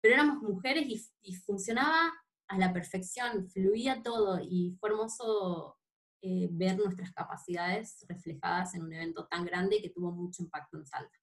pero 0.01 0.15
éramos 0.15 0.41
mujeres 0.41 1.13
y, 1.21 1.35
funcionaba 1.35 2.11
a 2.47 2.57
la 2.57 2.73
perfección, 2.73 3.47
fluía 3.49 4.01
todo 4.03 4.39
y 4.41 4.75
fue 4.79 4.89
hermoso 4.89 5.77
eh, 6.21 6.47
ver 6.51 6.77
nuestras 6.77 7.11
capacidades 7.11 8.05
reflejadas 8.07 8.75
en 8.75 8.83
un 8.83 8.93
evento 8.93 9.27
tan 9.27 9.45
grande 9.45 9.81
que 9.81 9.89
tuvo 9.89 10.11
mucho 10.11 10.43
impacto 10.43 10.77
en 10.77 10.85
Salta. 10.85 11.17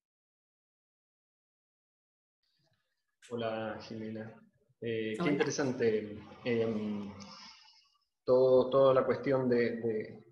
Hola 3.31 3.79
Jimena, 3.81 4.35
eh, 4.81 5.17
qué 5.23 5.31
interesante 5.31 6.19
todo, 8.25 8.71
toda 8.71 8.95
la 8.95 9.07
cuestión 9.07 9.49
de, 9.49 10.23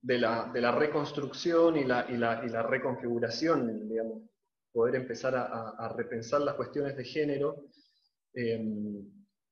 de, 0.00 0.18
la, 0.18 0.50
de 0.52 0.60
la, 0.60 0.72
reconstrucción 0.72 1.76
y 1.76 1.84
la, 1.84 2.06
y 2.08 2.16
la, 2.16 2.44
y 2.44 2.48
la 2.50 2.62
reconfiguración, 2.62 3.88
digamos, 3.88 4.22
poder 4.72 4.96
empezar 4.96 5.34
a, 5.34 5.70
a, 5.70 5.88
repensar 5.88 6.42
las 6.42 6.54
cuestiones 6.54 6.96
de 6.96 7.04
género 7.04 7.64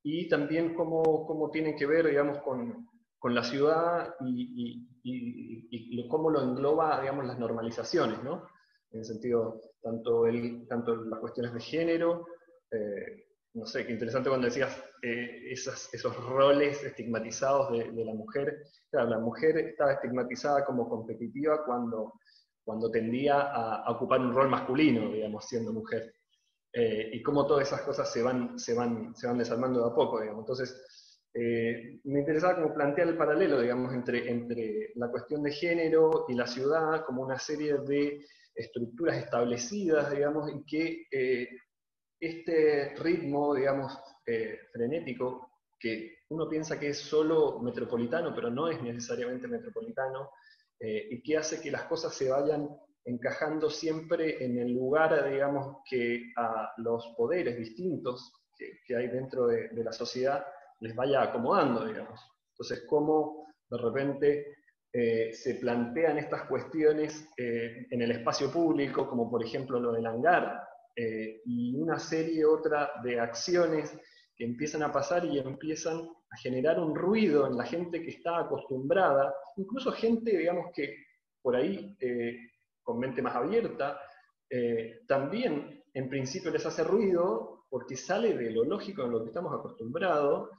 y 0.02 0.28
también 0.28 0.74
cómo, 0.74 1.26
cómo, 1.26 1.50
tienen 1.50 1.76
que 1.76 1.86
ver, 1.86 2.08
digamos, 2.08 2.38
con, 2.38 2.88
con 3.18 3.34
la 3.34 3.44
ciudad 3.44 4.14
y, 4.20 4.88
y, 5.02 5.68
y, 5.72 6.08
cómo 6.08 6.30
lo 6.30 6.42
engloba, 6.42 7.00
digamos, 7.00 7.26
las 7.26 7.38
normalizaciones, 7.38 8.22
¿no? 8.22 8.46
En 8.90 9.00
el 9.00 9.04
sentido, 9.04 9.60
tanto, 9.80 10.26
el, 10.26 10.66
tanto 10.68 10.96
las 10.96 11.20
cuestiones 11.20 11.54
de 11.54 11.60
género, 11.60 12.26
eh, 12.70 13.26
no 13.54 13.66
sé, 13.66 13.86
qué 13.86 13.92
interesante 13.92 14.28
cuando 14.28 14.46
decías 14.46 14.82
eh, 15.02 15.52
esos 15.52 16.26
roles 16.26 16.82
estigmatizados 16.82 17.70
de, 17.70 18.04
la 18.04 18.14
mujer. 18.14 18.62
Claro, 18.90 19.10
la 19.10 19.18
mujer 19.18 19.58
estaba 19.58 19.92
estigmatizada 19.92 20.64
como 20.64 20.88
competitiva 20.88 21.64
cuando, 21.64 22.14
cuando 22.64 22.90
tendía 22.90 23.40
a, 23.40 23.90
ocupar 23.90 24.20
un 24.20 24.32
rol 24.32 24.48
masculino, 24.48 25.10
digamos, 25.10 25.46
siendo 25.46 25.72
mujer. 25.72 26.14
Eh, 26.72 27.10
y 27.12 27.22
cómo 27.22 27.46
todas 27.46 27.68
esas 27.68 27.82
cosas 27.82 28.10
se 28.10 28.22
van, 28.22 28.58
se 28.58 28.74
van, 28.74 29.14
se 29.14 29.26
van 29.26 29.38
desarmando 29.38 29.80
de 29.80 29.90
a 29.90 29.94
poco, 29.94 30.20
digamos. 30.20 30.42
Entonces, 30.42 31.18
me 31.34 32.20
interesaba 32.20 32.56
como 32.56 32.74
plantear 32.74 33.08
el 33.08 33.16
paralelo, 33.16 33.60
digamos, 33.60 33.94
entre, 33.94 34.30
entre 34.30 34.92
la 34.96 35.10
cuestión 35.10 35.42
de 35.42 35.50
género 35.50 36.26
y 36.28 36.34
la 36.34 36.46
ciudad 36.46 37.04
como 37.06 37.22
una 37.22 37.38
serie 37.38 37.78
de 37.78 38.26
estructuras 38.54 39.16
establecidas, 39.16 40.10
digamos, 40.10 40.50
y 40.52 40.62
que 40.66 41.06
este 42.22 42.94
ritmo, 43.00 43.52
digamos, 43.52 43.98
eh, 44.24 44.56
frenético, 44.72 45.50
que 45.78 46.18
uno 46.28 46.48
piensa 46.48 46.78
que 46.78 46.90
es 46.90 46.98
solo 46.98 47.58
metropolitano, 47.60 48.32
pero 48.32 48.48
no 48.48 48.68
es 48.68 48.80
necesariamente 48.80 49.48
metropolitano, 49.48 50.30
eh, 50.78 51.08
y 51.10 51.20
que 51.20 51.36
hace 51.36 51.60
que 51.60 51.72
las 51.72 51.82
cosas 51.84 52.14
se 52.14 52.30
vayan 52.30 52.68
encajando 53.04 53.68
siempre 53.68 54.44
en 54.44 54.58
el 54.58 54.72
lugar, 54.72 55.30
digamos, 55.30 55.78
que 55.88 56.32
a 56.36 56.72
los 56.78 57.06
poderes 57.16 57.56
distintos 57.56 58.32
que, 58.86 58.96
hay 58.96 59.08
dentro 59.08 59.46
de, 59.46 59.70
la 59.74 59.92
sociedad 59.92 60.44
les 60.80 60.94
vaya 60.94 61.22
acomodando, 61.22 61.86
digamos. 61.86 62.20
Entonces, 62.52 62.84
cómo 62.88 63.46
de 63.68 63.78
repente 63.78 64.56
eh, 64.92 65.32
se 65.32 65.56
plantean 65.56 66.18
estas 66.18 66.42
cuestiones 66.44 67.28
en 67.36 68.02
el 68.02 68.10
espacio 68.12 68.52
público, 68.52 69.08
como 69.08 69.30
por 69.30 69.42
ejemplo 69.42 69.80
lo 69.80 69.92
del 69.92 70.06
hangar, 70.06 70.62
eh, 70.94 71.40
y 71.46 71.74
una 71.76 71.98
serie 71.98 72.44
otra 72.44 72.90
de 73.02 73.18
acciones 73.18 73.98
que 74.36 74.44
empiezan 74.44 74.82
a 74.82 74.92
pasar 74.92 75.24
y 75.24 75.38
empiezan 75.38 76.00
a 76.30 76.36
generar 76.36 76.78
un 76.80 76.94
ruido 76.94 77.46
en 77.46 77.56
la 77.56 77.64
gente 77.64 78.02
que 78.02 78.10
está 78.10 78.40
acostumbrada, 78.40 79.34
incluso 79.56 79.90
gente, 79.92 80.36
digamos, 80.36 80.70
que 80.74 80.94
por 81.40 81.56
ahí 81.56 81.96
eh, 81.98 82.36
con 82.82 82.98
mente 82.98 83.22
más 83.22 83.34
abierta, 83.34 84.00
eh, 84.50 85.00
también 85.06 85.82
en 85.94 86.08
principio 86.08 86.50
les 86.50 86.64
hace 86.66 86.84
ruido 86.84 87.66
porque 87.68 87.96
sale 87.96 88.36
de 88.36 88.50
lo 88.50 88.64
lógico 88.64 89.04
en 89.04 89.12
lo 89.12 89.22
que 89.22 89.28
estamos 89.28 89.54
acostumbrados, 89.54 90.50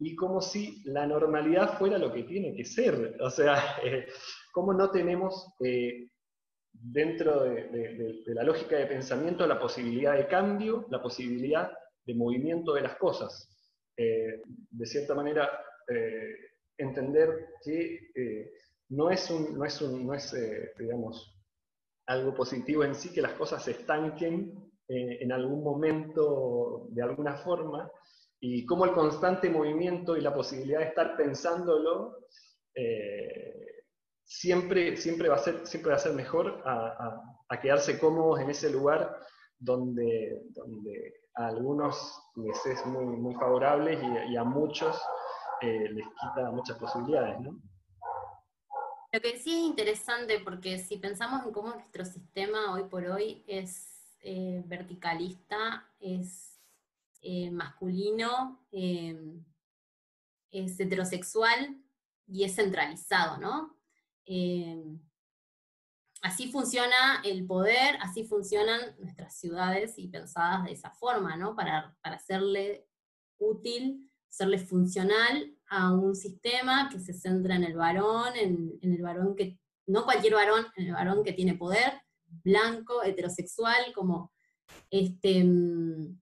y 0.00 0.16
como 0.16 0.40
si 0.40 0.82
la 0.86 1.06
normalidad 1.06 1.78
fuera 1.78 1.98
lo 1.98 2.12
que 2.12 2.24
tiene 2.24 2.54
que 2.56 2.64
ser. 2.64 3.16
O 3.20 3.30
sea, 3.30 3.54
como 4.52 4.72
no 4.74 4.90
tenemos 4.90 5.54
dentro 6.74 7.44
de, 7.44 8.22
la 8.26 8.42
lógica 8.42 8.76
de 8.76 8.86
pensamiento 8.86 9.46
la 9.46 9.60
posibilidad 9.60 10.16
de 10.16 10.26
cambio, 10.26 10.86
la 10.90 11.00
posibilidad 11.00 11.72
de 12.04 12.14
movimiento 12.14 12.74
de 12.74 12.82
las 12.82 12.96
cosas. 12.96 13.50
Eh, 13.96 14.42
de 14.70 14.86
cierta 14.86 15.14
manera, 15.14 15.48
eh, 15.88 16.34
entender 16.76 17.50
que 17.64 18.10
eh, 18.14 18.52
no 18.90 19.10
es, 19.10 19.30
un, 19.30 19.58
no 19.58 19.64
es, 19.64 19.80
un, 19.80 20.06
no 20.06 20.14
es 20.14 20.34
digamos, 20.78 21.36
algo 22.06 22.34
positivo 22.34 22.84
en 22.84 22.94
sí 22.94 23.12
que 23.12 23.22
las 23.22 23.32
cosas 23.32 23.62
se 23.64 23.72
estanquen 23.72 24.52
en 24.86 25.32
algún 25.32 25.64
momento 25.64 26.88
de 26.90 27.02
alguna 27.02 27.36
forma, 27.36 27.90
y 28.38 28.66
como 28.66 28.84
el 28.84 28.92
constante 28.92 29.48
movimiento 29.48 30.16
y 30.16 30.20
la 30.20 30.34
posibilidad 30.34 30.80
de 30.80 30.86
estar 30.86 31.16
pensándolo 31.16 32.18
siempre, 34.24 34.96
siempre, 34.96 35.28
va, 35.28 35.36
a 35.36 35.38
ser, 35.38 35.66
siempre 35.66 35.90
va 35.90 35.96
a 35.96 36.00
ser 36.00 36.12
mejor 36.12 36.62
a, 36.64 37.20
quedarse 37.62 38.00
cómodos 38.00 38.40
en 38.40 38.50
ese 38.50 38.68
lugar 38.68 39.16
donde, 39.58 40.42
donde 40.50 41.14
a 41.36 41.46
algunos 41.46 42.20
les 42.34 42.66
es 42.66 42.84
muy, 42.84 43.04
muy 43.04 43.34
favorable 43.36 43.96
y, 44.28 44.36
a 44.36 44.42
muchos 44.42 45.00
eh, 45.60 45.88
les 45.88 46.04
quita 46.04 46.50
muchas 46.50 46.76
posibilidades. 46.78 47.40
¿no? 47.40 47.60
Lo 49.14 49.20
que 49.20 49.38
sí 49.38 49.52
es 49.52 49.60
interesante, 49.60 50.40
porque 50.40 50.80
si 50.80 50.96
pensamos 50.96 51.46
en 51.46 51.52
cómo 51.52 51.72
nuestro 51.72 52.04
sistema 52.04 52.72
hoy 52.72 52.88
por 52.88 53.06
hoy 53.06 53.44
es 53.46 54.18
eh, 54.22 54.60
verticalista, 54.66 55.88
es 56.00 56.58
eh, 57.22 57.48
masculino, 57.52 58.66
es 58.72 59.24
heterosexual 60.50 61.80
y 62.26 62.42
es 62.42 62.56
centralizado, 62.56 63.38
¿no? 63.38 63.78
Em, 64.24 64.98
así 66.20 66.50
funciona 66.50 67.22
el 67.24 67.46
poder, 67.46 67.96
así 68.00 68.24
funcionan 68.24 68.96
nuestras 68.98 69.38
ciudades 69.38 69.96
y 69.96 70.08
pensadas 70.08 70.64
de 70.64 70.72
esa 70.72 70.90
forma, 70.90 71.36
¿no? 71.36 71.54
Para, 71.54 71.96
para 72.02 72.16
hacerle 72.16 72.88
útil, 73.38 74.10
serle 74.28 74.58
funcional 74.58 75.53
a 75.68 75.92
un 75.92 76.14
sistema 76.14 76.88
que 76.90 77.00
se 77.00 77.12
centra 77.12 77.56
en 77.56 77.64
el 77.64 77.74
varón, 77.74 78.36
en, 78.36 78.78
el 78.80 79.02
varón 79.02 79.34
que, 79.34 79.58
no 79.86 80.04
cualquier 80.04 80.34
varón, 80.34 80.66
en 80.76 80.86
el 80.88 80.92
varón 80.92 81.24
que 81.24 81.32
tiene 81.32 81.54
poder, 81.54 82.00
blanco, 82.26 83.02
heterosexual, 83.02 83.92
como 83.94 84.32
este... 84.90 85.44
Mm, 85.44 86.20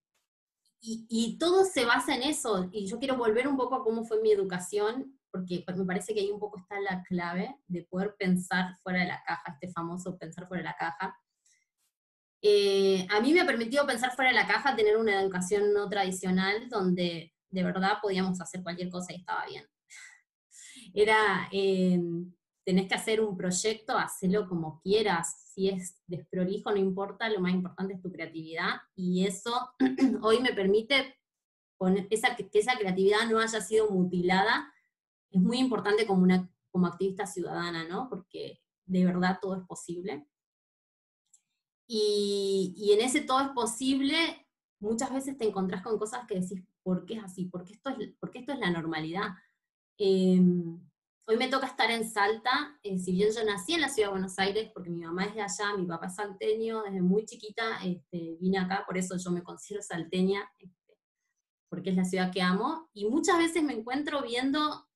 y, 0.84 1.38
todo 1.38 1.64
se 1.64 1.84
basa 1.84 2.16
en 2.16 2.24
eso, 2.24 2.68
y 2.72 2.86
yo 2.86 2.98
quiero 2.98 3.16
volver 3.16 3.46
un 3.46 3.56
poco 3.56 3.76
a 3.76 3.84
cómo 3.84 4.04
fue 4.04 4.20
mi 4.20 4.32
educación 4.32 5.16
porque 5.32 5.64
me 5.74 5.84
parece 5.86 6.12
que 6.12 6.20
ahí 6.20 6.30
un 6.30 6.38
poco 6.38 6.58
está 6.58 6.78
la 6.78 7.02
clave 7.02 7.56
de 7.66 7.84
poder 7.84 8.14
pensar 8.18 8.76
fuera 8.82 9.00
de 9.00 9.06
la 9.06 9.22
caja, 9.24 9.52
este 9.52 9.72
famoso 9.72 10.18
pensar 10.18 10.46
fuera 10.46 10.62
de 10.62 10.68
la 10.68 10.76
caja. 10.76 11.18
Eh, 12.42 13.06
a 13.08 13.20
mí 13.20 13.32
me 13.32 13.40
ha 13.40 13.46
permitido 13.46 13.86
pensar 13.86 14.14
fuera 14.14 14.30
de 14.30 14.36
la 14.36 14.46
caja, 14.46 14.76
tener 14.76 14.98
una 14.98 15.22
educación 15.22 15.72
no 15.72 15.88
tradicional 15.88 16.68
donde 16.68 17.31
de 17.52 17.62
verdad 17.62 17.98
podíamos 18.02 18.40
hacer 18.40 18.62
cualquier 18.62 18.90
cosa 18.90 19.12
y 19.12 19.16
estaba 19.16 19.46
bien. 19.46 19.64
Era, 20.94 21.48
eh, 21.52 22.00
tenés 22.64 22.88
que 22.88 22.94
hacer 22.94 23.20
un 23.20 23.36
proyecto, 23.36 23.96
hacelo 23.96 24.48
como 24.48 24.80
quieras, 24.80 25.52
si 25.54 25.68
es 25.68 26.02
desprolijo, 26.06 26.70
no 26.70 26.78
importa, 26.78 27.28
lo 27.28 27.40
más 27.40 27.52
importante 27.52 27.94
es 27.94 28.02
tu 28.02 28.10
creatividad 28.10 28.80
y 28.96 29.26
eso 29.26 29.70
hoy 30.22 30.40
me 30.40 30.52
permite 30.52 31.16
esa, 32.10 32.36
que 32.36 32.48
esa 32.52 32.76
creatividad 32.76 33.28
no 33.28 33.38
haya 33.38 33.60
sido 33.60 33.90
mutilada 33.90 34.72
es 35.32 35.40
muy 35.40 35.58
importante 35.58 36.06
como, 36.06 36.22
una, 36.22 36.50
como 36.70 36.86
activista 36.86 37.26
ciudadana, 37.26 37.88
¿no? 37.88 38.08
Porque 38.08 38.60
de 38.84 39.04
verdad 39.04 39.38
todo 39.40 39.56
es 39.56 39.66
posible. 39.66 40.26
Y, 41.86 42.74
y, 42.76 42.92
en 42.92 43.00
ese 43.00 43.22
todo 43.22 43.40
es 43.40 43.48
posible, 43.48 44.46
muchas 44.78 45.12
veces 45.12 45.36
te 45.36 45.46
encontrás 45.46 45.82
con 45.82 45.98
cosas 45.98 46.26
que 46.26 46.40
decís, 46.40 46.62
¿por 46.82 47.04
qué 47.04 47.14
es 47.14 47.24
así? 47.24 47.46
¿Por 47.46 47.64
qué 47.64 47.74
esto 47.74 47.90
es, 47.90 48.14
por 48.18 48.30
esto 48.34 48.52
es 48.52 48.58
la 48.58 48.70
normalidad? 48.70 49.30
Em, 49.98 50.80
hoy 51.26 51.36
me 51.36 51.48
toca 51.48 51.66
estar 51.66 51.90
en 51.90 52.08
Salta, 52.08 52.78
eh, 52.82 52.98
si 52.98 53.12
bien 53.12 53.30
yo 53.32 53.44
nací 53.44 53.74
en 53.74 53.80
la 53.80 53.88
ciudad 53.88 54.08
de 54.08 54.12
Buenos 54.12 54.38
Aires, 54.38 54.70
porque 54.74 54.90
mi 54.90 55.00
mamá 55.00 55.24
es 55.24 55.34
de 55.34 55.42
allá, 55.42 55.76
mi 55.76 55.86
papá 55.86 56.06
es 56.06 56.16
salteño, 56.16 56.82
desde 56.82 57.02
muy 57.02 57.24
chiquita 57.24 57.82
este, 57.84 58.36
vine 58.40 58.58
acá, 58.58 58.84
por 58.86 58.98
eso 58.98 59.16
yo 59.16 59.30
me 59.30 59.42
considero 59.42 59.82
salteña, 59.82 60.50
este, 60.58 60.98
porque 61.68 61.90
es 61.90 61.96
la 61.96 62.04
ciudad 62.04 62.32
que 62.32 62.42
amo, 62.42 62.88
y 62.92 63.08
muchas 63.08 63.38
veces 63.38 63.62
me 63.62 63.74
encuentro 63.74 64.22
viendo 64.22 64.88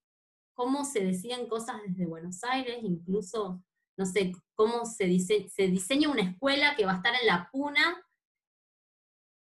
cómo 0.54 0.84
se 0.84 1.04
decían 1.04 1.46
cosas 1.46 1.76
desde 1.86 2.06
Buenos 2.06 2.42
Aires, 2.42 2.78
incluso, 2.82 3.62
no 3.96 4.06
sé, 4.06 4.32
cómo 4.54 4.86
se, 4.86 5.18
se 5.20 5.68
diseña 5.68 6.08
una 6.08 6.22
escuela 6.22 6.74
que 6.74 6.86
va 6.86 6.92
a 6.92 6.96
estar 6.96 7.14
en 7.14 7.26
la 7.26 7.48
puna. 7.52 8.02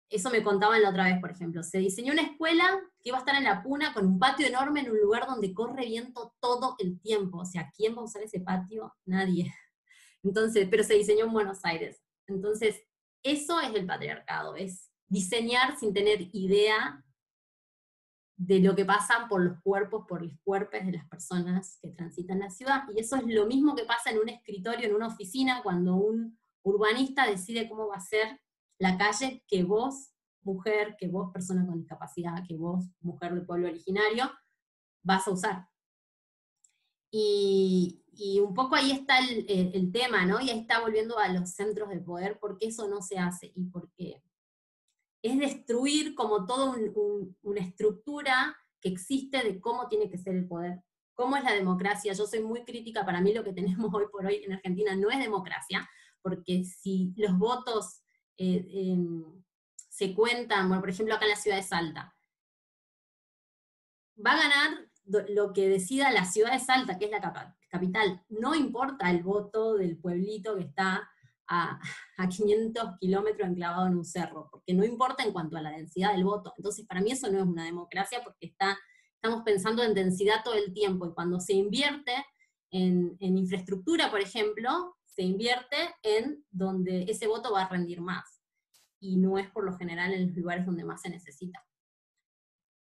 Eso 0.09 0.29
me 0.29 0.43
contaban 0.43 0.81
la 0.81 0.89
otra 0.89 1.05
vez, 1.05 1.19
por 1.19 1.31
ejemplo. 1.31 1.63
Se 1.63 1.79
diseñó 1.79 2.13
una 2.13 2.21
escuela 2.21 2.79
que 3.01 3.09
iba 3.09 3.17
a 3.17 3.21
estar 3.21 3.35
en 3.35 3.43
la 3.43 3.63
puna 3.63 3.93
con 3.93 4.05
un 4.05 4.19
patio 4.19 4.47
enorme 4.47 4.81
en 4.81 4.91
un 4.91 4.99
lugar 4.99 5.25
donde 5.25 5.53
corre 5.53 5.85
viento 5.85 6.35
todo 6.39 6.75
el 6.79 6.99
tiempo. 7.01 7.39
O 7.39 7.45
sea, 7.45 7.71
¿quién 7.75 7.95
va 7.95 8.01
a 8.01 8.05
usar 8.05 8.21
ese 8.21 8.39
patio? 8.39 8.95
Nadie. 9.05 9.53
Entonces, 10.23 10.67
pero 10.69 10.83
se 10.83 10.95
diseñó 10.95 11.25
en 11.25 11.33
Buenos 11.33 11.65
Aires. 11.65 12.01
Entonces, 12.27 12.81
eso 13.23 13.59
es 13.59 13.73
el 13.73 13.85
patriarcado, 13.85 14.55
es 14.55 14.91
diseñar 15.07 15.77
sin 15.77 15.93
tener 15.93 16.29
idea 16.33 17.03
de 18.37 18.59
lo 18.59 18.75
que 18.75 18.85
pasa 18.85 19.27
por 19.29 19.41
los 19.41 19.61
cuerpos, 19.61 20.05
por 20.07 20.21
los 20.21 20.33
cuerpos 20.43 20.85
de 20.85 20.91
las 20.91 21.07
personas 21.07 21.79
que 21.81 21.89
transitan 21.89 22.39
la 22.39 22.49
ciudad. 22.49 22.83
Y 22.93 22.99
eso 22.99 23.15
es 23.15 23.23
lo 23.25 23.45
mismo 23.45 23.75
que 23.75 23.85
pasa 23.85 24.11
en 24.11 24.19
un 24.19 24.29
escritorio, 24.29 24.87
en 24.87 24.95
una 24.95 25.07
oficina, 25.07 25.61
cuando 25.63 25.95
un 25.95 26.37
urbanista 26.63 27.27
decide 27.27 27.69
cómo 27.69 27.87
va 27.87 27.95
a 27.95 28.01
ser 28.01 28.39
la 28.79 28.97
calle 28.97 29.43
que 29.47 29.63
vos, 29.63 30.11
mujer, 30.43 30.95
que 30.97 31.07
vos, 31.07 31.31
persona 31.31 31.65
con 31.65 31.79
discapacidad, 31.79 32.43
que 32.47 32.55
vos, 32.55 32.85
mujer 33.01 33.33
del 33.33 33.45
pueblo 33.45 33.67
originario, 33.67 34.31
vas 35.03 35.27
a 35.27 35.31
usar. 35.31 35.67
Y, 37.11 38.01
un 38.41 38.53
poco 38.53 38.75
ahí 38.75 38.91
está 38.91 39.19
el, 39.19 39.91
tema, 39.91 40.25
¿no? 40.25 40.39
Y 40.39 40.49
ahí 40.49 40.59
está 40.59 40.79
volviendo 40.81 41.17
a 41.17 41.29
los 41.29 41.51
centros 41.51 41.89
de 41.89 41.99
poder, 41.99 42.39
porque 42.39 42.67
eso 42.67 42.87
no 42.87 43.01
se 43.01 43.17
hace 43.17 43.51
y 43.55 43.65
porque 43.65 44.21
es 45.21 45.39
destruir 45.39 46.15
como 46.15 46.45
toda 46.45 46.75
una 47.41 47.59
estructura 47.61 48.55
que 48.81 48.89
existe 48.89 49.43
de 49.43 49.59
cómo 49.59 49.87
tiene 49.87 50.09
que 50.09 50.17
ser 50.17 50.35
el 50.35 50.47
poder, 50.47 50.81
cómo 51.13 51.35
es 51.35 51.43
la 51.43 51.53
democracia. 51.53 52.13
Yo 52.13 52.25
soy 52.25 52.41
muy 52.41 52.63
crítica, 52.63 53.05
para 53.05 53.21
mí 53.21 53.33
lo 53.33 53.43
que 53.43 53.53
tenemos 53.53 53.89
hoy 53.93 54.05
por 54.11 54.25
hoy 54.25 54.43
en 54.43 54.53
Argentina 54.53 54.95
no 54.95 55.09
es 55.09 55.19
democracia, 55.19 55.89
porque 56.21 56.63
si 56.63 57.13
los 57.17 57.37
votos 57.37 58.01
eh, 58.37 58.67
em, 58.73 59.43
se 59.89 60.13
cuentan, 60.13 60.69
por 60.79 60.89
ejemplo 60.89 61.15
acá 61.15 61.25
en 61.25 61.31
la 61.31 61.37
ciudad 61.37 61.57
de 61.57 61.63
Salta, 61.63 62.15
va 64.25 64.31
a 64.31 64.37
ganar 64.37 64.89
lo 65.29 65.53
que 65.53 65.69
decida 65.69 66.11
la 66.11 66.25
ciudad 66.25 66.53
de 66.53 66.59
Salta, 66.59 66.97
que 66.97 67.05
es 67.05 67.11
la 67.11 67.55
capital, 67.69 68.23
no 68.29 68.55
importa 68.55 69.11
el 69.11 69.23
voto 69.23 69.75
del 69.75 69.97
pueblito 69.97 70.55
que 70.55 70.63
está 70.63 71.09
a, 71.47 71.79
500 72.29 72.97
kilómetros 72.99 73.49
enclavado 73.49 73.87
en 73.87 73.97
un 73.97 74.05
cerro, 74.05 74.47
porque 74.51 74.73
no 74.73 74.83
importa 74.83 75.23
en 75.23 75.31
cuanto 75.31 75.57
a 75.57 75.61
la 75.61 75.71
densidad 75.71 76.13
del 76.13 76.23
voto. 76.23 76.53
Entonces, 76.57 76.85
para 76.85 77.01
mí 77.01 77.11
eso 77.11 77.31
no 77.31 77.39
es 77.39 77.45
una 77.45 77.65
democracia 77.65 78.21
porque 78.23 78.47
está, 78.47 78.77
estamos 79.15 79.43
pensando 79.43 79.83
en 79.83 79.93
densidad 79.93 80.43
todo 80.43 80.55
el 80.55 80.73
tiempo. 80.73 81.05
Y 81.05 81.13
cuando 81.13 81.39
se 81.39 81.53
invierte 81.53 82.13
en, 82.71 83.15
infraestructura, 83.19 84.09
por 84.09 84.21
ejemplo, 84.21 84.97
se 85.15 85.23
invierte 85.23 85.77
en 86.03 86.43
donde 86.51 87.03
ese 87.03 87.27
voto 87.27 87.53
va 87.53 87.63
a 87.63 87.69
rendir 87.69 88.01
más 88.01 88.41
y 88.99 89.17
no 89.17 89.37
es 89.37 89.49
por 89.51 89.63
lo 89.63 89.77
general 89.77 90.13
en 90.13 90.27
los 90.27 90.35
lugares 90.35 90.65
donde 90.65 90.83
más 90.83 91.01
se 91.01 91.09
necesita. 91.09 91.65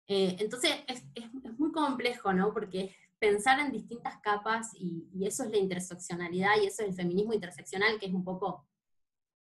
Eh, 0.06 0.36
entonces, 0.40 0.72
es, 0.86 1.04
es, 1.14 1.32
muy 1.58 1.72
complejo, 1.72 2.32
¿no? 2.32 2.52
Porque 2.52 2.94
pensar 3.18 3.60
en 3.60 3.70
distintas 3.70 4.18
capas 4.20 4.70
y, 4.74 5.08
eso 5.24 5.44
es 5.44 5.50
la 5.50 5.58
interseccionalidad 5.58 6.60
y 6.60 6.66
eso 6.66 6.82
es 6.82 6.88
el 6.88 6.94
feminismo 6.94 7.34
interseccional, 7.34 7.98
que 7.98 8.06
es 8.06 8.12
un 8.12 8.24
poco 8.24 8.66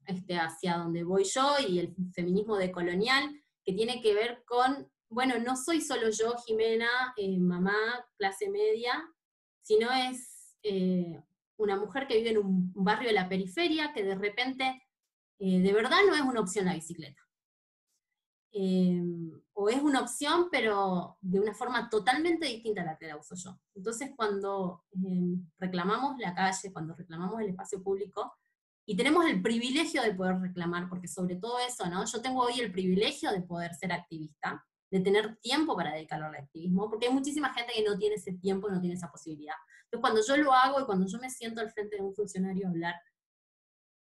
este, 0.07 0.37
hacia 0.37 0.77
donde 0.77 1.03
voy 1.03 1.25
yo 1.25 1.57
y 1.67 1.79
el 1.81 1.95
feminismo 2.15 2.57
decolonial, 2.57 3.43
que 3.65 3.73
tiene 3.73 4.01
que 4.01 4.15
ver 4.15 4.45
con, 4.47 4.91
bueno, 5.09 5.39
no 5.39 5.57
soy 5.57 5.81
solo 5.81 6.11
yo, 6.11 6.37
Jimena, 6.47 7.15
eh, 7.17 7.39
mamá, 7.39 8.07
clase 8.17 8.49
media, 8.49 8.93
sino 9.63 9.91
es 9.93 10.57
eh, 10.63 11.21
una 11.59 11.77
mujer 11.77 12.07
que 12.07 12.17
vive 12.17 12.31
en 12.31 12.39
un, 12.39 12.73
barrio 12.75 13.09
de 13.09 13.15
la 13.15 13.29
periferia 13.29 13.93
que 13.93 14.05
de 14.05 14.15
repente 14.15 14.83
eh, 15.39 15.61
de 15.61 15.73
verdad 15.73 15.99
no 16.07 16.15
es 16.15 16.23
una 16.23 16.41
opción 16.41 16.67
la 16.67 16.75
bicicleta. 16.75 17.21
Em, 18.53 19.31
o 19.53 19.69
es 19.69 19.83
una 19.83 20.01
opción, 20.01 20.49
pero 20.51 21.19
de 21.21 21.41
una 21.41 21.55
forma 21.55 21.91
totalmente 21.91 22.47
distinta 22.47 22.83
a 22.83 22.85
la 22.87 22.97
que 22.97 23.07
la 23.07 23.17
uso 23.17 23.35
yo. 23.35 23.59
Entonces, 23.75 24.13
cuando 24.17 24.85
em, 24.93 25.47
reclamamos 25.59 26.19
la 26.19 26.35
calle, 26.35 26.73
cuando 26.73 26.95
reclamamos 26.95 27.41
el 27.41 27.51
espacio 27.51 27.83
público, 27.83 28.33
y 28.87 28.97
tenemos 28.97 29.27
el 29.27 29.43
privilegio 29.43 30.01
de 30.03 30.15
poder 30.15 30.41
reclamar, 30.41 30.89
porque 30.89 31.09
sobre 31.09 31.37
todo 31.37 31.59
eso, 31.59 31.87
¿no? 31.91 32.05
Yo 32.07 32.23
tengo 32.23 32.43
hoy 32.43 32.61
el 32.61 32.71
privilegio 32.71 33.33
de 33.33 33.43
poder 33.43 33.75
ser 33.75 33.93
activista, 33.93 34.65
de 34.91 35.01
tener 35.01 35.37
tiempo 35.39 35.77
para 35.77 35.93
dedicarlo 35.93 36.27
al 36.27 36.37
activismo, 36.37 36.89
porque 36.89 37.09
hay 37.09 37.13
muchísima 37.13 37.53
gente 37.53 37.73
que 37.75 37.83
no 37.83 37.99
tiene 37.99 38.15
ese 38.15 38.35
tiempo, 38.35 38.71
no 38.71 38.81
tiene 38.81 38.95
esa 38.95 39.11
posibilidad. 39.11 39.57
Entonces, 39.87 40.01
cuando 40.01 40.21
yo 40.27 40.37
lo 40.43 40.53
hago 40.53 40.81
y 40.81 40.85
cuando 40.85 41.07
yo 41.07 41.19
me 41.19 41.31
siento 41.31 41.61
al 41.61 41.71
frente 41.71 41.97
de 41.97 42.03
un 42.03 42.15
funcionario 42.15 42.67
a 42.67 42.71
hablar, 42.71 42.95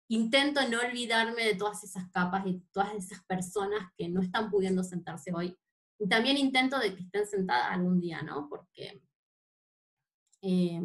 intento 0.10 0.62
no 0.69 0.80
olvidarme 0.80 1.43
de 1.43 1.56
todas 1.56 1.84
esas 1.84 2.10
capas 2.12 2.45
y 2.45 2.60
todas 2.71 2.93
esas 2.93 3.24
personas 3.26 3.91
que 3.98 4.10
no 4.10 4.21
están 4.21 4.50
pudiendo 4.50 4.84
sentarse 4.84 5.32
hoy. 5.34 5.58
Y 6.00 6.08
también 6.08 6.38
intento 6.38 6.80
de 6.80 6.93
que 6.93 7.04
estén 7.04 7.26
sentadas 7.26 7.71
algún 7.71 8.00
día, 8.00 8.21
¿no? 8.21 8.50
Porque 8.50 9.02
eh, 10.41 10.82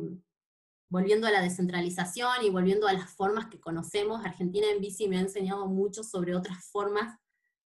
volviendo 0.90 1.26
a 1.26 1.30
la 1.30 1.42
descentralización 1.42 2.44
y 2.44 2.50
volviendo 2.50 2.86
a 2.86 2.92
las 2.92 3.10
formas 3.10 3.46
que 3.46 3.60
conocemos, 3.60 4.24
Argentina 4.24 4.66
en 4.70 4.80
bici 4.80 5.08
me 5.08 5.18
ha 5.18 5.20
enseñado 5.20 5.66
mucho 5.66 6.02
sobre 6.02 6.34
otras 6.34 6.64
formas 6.70 7.19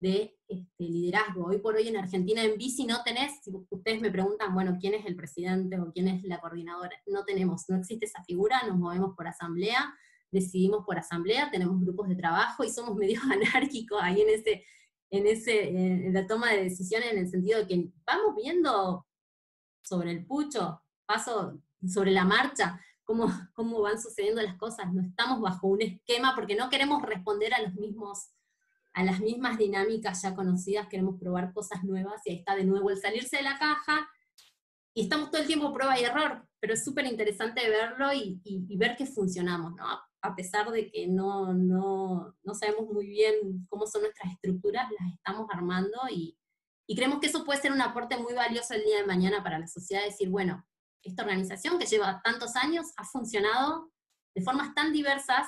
de 0.02 0.36
este, 0.48 0.84
liderazgo. 0.84 1.46
Hoy 1.46 1.60
por 1.60 1.76
hoy 1.76 1.88
en 1.88 1.96
Argentina 1.96 2.44
en 2.44 2.58
bici 2.58 2.86
no 2.86 3.04
tenés, 3.04 3.40
si 3.44 3.52
ustedes 3.70 4.02
me 4.02 4.12
preguntan, 4.12 4.54
bueno, 4.54 4.78
¿quién 4.82 4.96
es 4.96 5.06
el 5.06 5.16
presidente 5.16 5.80
o 5.80 5.92
quién 5.94 6.08
es 6.08 6.24
la 6.24 6.42
coordinadora? 6.42 6.92
No 7.06 7.24
tenemos, 7.24 7.70
no 7.70 7.78
existe 7.78 8.06
esa 8.06 8.24
figura, 8.24 8.64
nos 8.68 8.78
movemos 8.78 9.16
por 9.16 9.28
asamblea, 9.28 9.94
decidimos 10.32 10.84
por 10.86 10.98
asamblea, 10.98 11.52
tenemos 11.52 11.80
grupos 11.80 12.10
de 12.10 12.16
trabajo 12.16 12.64
y 12.64 12.70
somos 12.70 12.96
medio 12.98 13.22
anárquicos 13.30 14.00
ahí 14.02 14.22
en 14.22 14.30
ese, 14.30 14.66
en 15.12 15.28
ese, 15.28 15.70
en 15.70 16.14
la 16.14 16.26
toma 16.26 16.52
de 16.52 16.64
decisiones 16.64 17.12
en 17.12 17.20
el 17.20 17.30
sentido 17.30 17.60
de 17.60 17.68
que 17.68 17.92
vamos 18.06 18.36
viendo 18.36 19.06
sobre 19.84 20.12
el 20.12 20.26
pucho, 20.26 20.82
paso 21.06 21.62
sobre 21.88 22.12
la 22.12 22.26
marcha, 22.26 22.80
cómo, 23.04 23.28
cómo 23.54 23.82
van 23.82 24.02
sucediendo 24.02 24.42
las 24.42 24.58
cosas, 24.58 24.92
no 24.94 25.02
estamos 25.02 25.42
bajo 25.42 25.68
un 25.68 25.84
esquema 25.84 26.34
porque 26.34 26.56
no 26.56 26.70
queremos 26.70 27.04
responder 27.04 27.54
a 27.54 27.62
los 27.62 27.76
mismos 27.76 28.32
a 28.94 29.04
las 29.04 29.20
mismas 29.20 29.58
dinámicas 29.58 30.22
ya 30.22 30.36
conocidas, 30.36 30.88
queremos 30.88 31.20
probar 31.20 31.54
cosas 31.54 31.84
nuevas 31.84 32.22
y 32.26 32.32
ahí 32.32 32.38
está 32.38 32.56
de 32.56 32.66
nuevo 32.66 32.90
el 32.90 32.98
salirse 32.98 33.38
de 33.38 33.44
la 33.44 33.58
caja 33.58 34.10
y 34.94 35.04
estamos 35.04 35.32
todo 35.32 35.42
el 35.42 35.48
tiempo 35.48 35.74
prueba 35.74 36.00
y 36.00 36.04
error, 36.04 36.46
pero 36.60 36.74
es 36.74 36.84
súper 36.84 37.06
interesante 37.06 37.68
verlo 37.70 38.12
y, 38.14 38.42
y, 38.44 38.76
ver 38.78 38.98
que 38.98 39.06
funcionamos, 39.06 39.74
¿no? 39.76 39.86
a 40.24 40.36
pesar 40.36 40.70
de 40.72 40.92
que 40.92 41.08
no, 41.08 41.54
no, 41.54 42.36
no, 42.44 42.54
sabemos 42.54 42.88
muy 42.92 43.08
bien 43.08 43.66
cómo 43.70 43.88
son 43.88 44.04
nuestras 44.04 44.34
estructuras, 44.34 44.88
las 45.00 45.14
estamos 45.14 45.48
armando 45.52 45.98
y, 46.12 46.38
y, 46.86 46.96
creemos 46.96 47.20
que 47.20 47.28
eso 47.28 47.44
puede 47.44 47.62
ser 47.62 47.72
un 47.72 47.82
aporte 47.82 48.18
muy 48.18 48.34
valioso 48.34 48.74
el 48.74 48.84
día 48.84 48.98
de 48.98 49.08
mañana 49.08 49.42
para 49.42 49.58
la 49.58 49.68
sociedad, 49.68 50.04
decir, 50.04 50.30
bueno, 50.30 50.66
esta 51.02 51.24
organización 51.24 51.80
que 51.80 51.88
lleva 51.88 52.22
tantos 52.24 52.56
años 52.56 52.88
ha 52.98 53.06
funcionado 53.06 53.92
de 54.36 54.44
formas 54.44 54.76
tan 54.76 54.94
diversas 54.94 55.48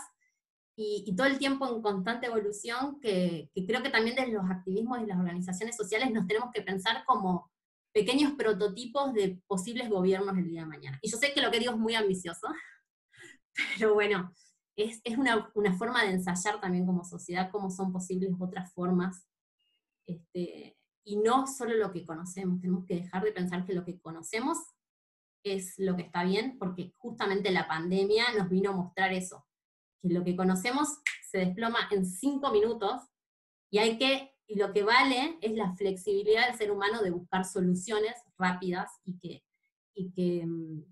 y, 0.75 1.03
y 1.05 1.15
todo 1.15 1.27
el 1.27 1.37
tiempo 1.37 1.67
en 1.67 1.81
constante 1.81 2.27
evolución 2.27 2.99
que, 2.99 3.49
que, 3.53 3.65
creo 3.65 3.83
que 3.83 3.89
también 3.89 4.15
desde 4.15 4.31
los 4.31 4.49
activismos 4.49 5.01
y 5.01 5.05
las 5.05 5.19
organizaciones 5.19 5.75
sociales 5.75 6.11
nos 6.11 6.27
tenemos 6.27 6.49
que 6.51 6.61
pensar 6.61 7.03
como 7.05 7.51
pequeños 7.93 8.33
prototipos 8.33 9.13
de 9.13 9.39
posibles 9.47 9.89
gobiernos 9.89 10.37
el 10.37 10.49
día 10.49 10.61
de 10.61 10.67
mañana. 10.67 10.99
Y 11.01 11.11
yo 11.11 11.17
sé 11.17 11.33
que 11.33 11.41
lo 11.41 11.51
que 11.51 11.59
digo 11.59 11.73
es 11.73 11.77
muy 11.77 11.93
ambicioso, 11.93 12.47
pero 13.77 13.93
bueno, 13.93 14.33
es, 14.75 15.01
una, 15.17 15.51
forma 15.77 16.03
de 16.03 16.11
ensayar 16.11 16.59
también 16.59 16.85
como 16.85 17.03
sociedad 17.03 17.51
cómo 17.51 17.69
son 17.69 17.93
posibles 17.93 18.31
otras 18.39 18.73
formas, 18.73 19.27
este, 20.07 20.77
y 21.05 21.17
no 21.17 21.47
solo 21.47 21.75
lo 21.75 21.91
que 21.91 22.05
conocemos, 22.05 22.59
tenemos 22.59 22.85
que 22.85 22.95
dejar 22.95 23.23
de 23.23 23.31
pensar 23.31 23.65
que 23.65 23.73
lo 23.73 23.85
que 23.85 23.99
conocemos 23.99 24.57
es 25.43 25.75
lo 25.77 25.95
que 25.95 26.03
está 26.03 26.23
bien, 26.23 26.57
porque 26.57 26.93
justamente 26.97 27.51
la 27.51 27.67
pandemia 27.67 28.25
nos 28.37 28.49
vino 28.49 28.71
a 28.71 28.75
mostrar 28.75 29.13
eso, 29.13 29.45
lo 30.09 30.23
que 30.23 30.35
conocemos 30.35 30.99
se 31.29 31.39
desploma 31.39 31.79
en 31.91 32.05
cinco 32.05 32.51
minutos 32.51 33.01
y 33.69 33.79
hay 33.79 33.97
que, 33.97 34.35
y 34.47 34.57
lo 34.57 34.71
que 34.73 34.83
vale 34.83 35.37
es 35.41 35.53
la 35.53 35.73
flexibilidad 35.75 36.47
del 36.47 36.57
ser 36.57 36.71
humano 36.71 37.01
de 37.01 37.11
buscar 37.11 37.45
soluciones 37.45 38.13
rápidas 38.37 38.91
y 39.05 39.17
que, 39.17 39.43
y 39.95 40.11
que 40.11 40.45
mm, 40.45 40.83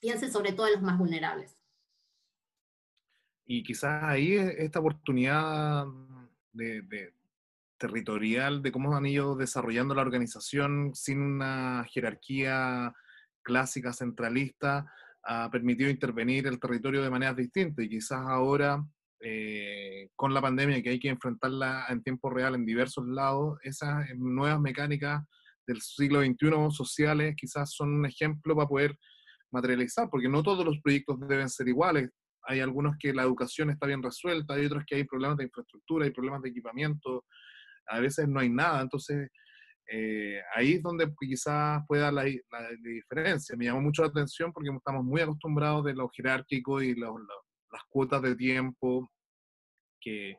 piense 0.00 0.30
sobre 0.30 0.52
todo 0.52 0.66
en 0.66 0.74
los 0.74 0.82
más 0.82 0.98
vulnerables. 0.98 1.56
Y 3.46 3.62
quizás 3.62 4.02
ahí 4.04 4.34
esta 4.34 4.80
oportunidad 4.80 5.86
de, 6.52 7.14
territorial 7.78 8.62
de 8.62 8.72
cómo 8.72 8.94
han 8.94 9.06
ido 9.06 9.36
desarrollando 9.36 9.94
la 9.94 10.02
organización 10.02 10.94
sin 10.94 11.20
una 11.22 11.86
jerarquía 11.88 12.94
clásica 13.42 13.94
centralista 13.94 14.92
ha 15.30 15.50
permitido 15.50 15.90
intervenir 15.90 16.46
el 16.46 16.58
territorio 16.58 17.02
de 17.02 17.10
maneras 17.10 17.36
distintas 17.36 17.84
y 17.84 17.88
quizás 17.90 18.20
ahora 18.26 18.82
eh, 19.20 20.08
con 20.16 20.32
la 20.32 20.40
pandemia 20.40 20.82
que 20.82 20.88
hay 20.88 20.98
que 20.98 21.10
enfrentarla 21.10 21.84
en 21.90 22.02
tiempo 22.02 22.30
real 22.30 22.54
en 22.54 22.64
diversos 22.64 23.06
lados, 23.06 23.58
esas 23.62 24.06
nuevas 24.16 24.58
mecánicas 24.58 25.22
del 25.66 25.82
siglo 25.82 26.22
XXI 26.22 26.70
sociales 26.70 27.34
quizás 27.36 27.74
son 27.74 27.90
un 27.96 28.06
ejemplo 28.06 28.56
para 28.56 28.68
poder 28.68 28.96
materializar, 29.52 30.08
porque 30.10 30.30
no 30.30 30.42
todos 30.42 30.64
los 30.64 30.80
proyectos 30.80 31.20
deben 31.28 31.50
ser 31.50 31.68
iguales. 31.68 32.08
Hay 32.44 32.60
algunos 32.60 32.96
que 32.98 33.12
la 33.12 33.22
educación 33.22 33.68
está 33.68 33.86
bien 33.86 34.02
resuelta, 34.02 34.54
hay 34.54 34.64
otros 34.64 34.84
que 34.86 34.96
hay 34.96 35.04
problemas 35.04 35.36
de 35.36 35.44
infraestructura, 35.44 36.06
hay 36.06 36.10
problemas 36.10 36.40
de 36.40 36.48
equipamiento, 36.48 37.26
a 37.88 38.00
veces 38.00 38.28
no 38.28 38.40
hay 38.40 38.48
nada, 38.48 38.80
entonces 38.80 39.28
eh, 39.90 40.42
ahí 40.54 40.74
es 40.74 40.82
donde 40.82 41.10
quizás 41.18 41.82
pueda 41.88 42.12
la, 42.12 42.24
la, 42.24 42.68
diferencia. 42.82 43.56
Me 43.56 43.64
llamó 43.64 43.80
mucho 43.80 44.02
la 44.02 44.08
atención 44.08 44.52
porque 44.52 44.68
estamos 44.68 45.02
muy 45.02 45.22
acostumbrados 45.22 45.84
de 45.84 45.94
lo 45.94 46.10
jerárquico 46.10 46.82
y 46.82 46.94
las 46.94 47.82
cuotas 47.88 48.20
de 48.20 48.36
tiempo 48.36 49.10
que 50.00 50.36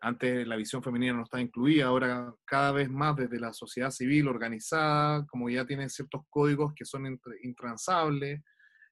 antes 0.00 0.46
la 0.46 0.56
visión 0.56 0.82
femenina 0.82 1.14
no 1.14 1.22
estaba 1.24 1.42
incluida, 1.42 1.86
ahora 1.86 2.32
cada 2.44 2.72
vez 2.72 2.90
más 2.90 3.16
desde 3.16 3.40
la 3.40 3.52
sociedad 3.52 3.90
civil 3.90 4.28
organizada, 4.28 5.24
como 5.26 5.48
ya 5.48 5.64
tiene 5.64 5.88
ciertos 5.88 6.22
códigos 6.28 6.72
que 6.74 6.84
son 6.84 7.18
intransables, 7.42 8.42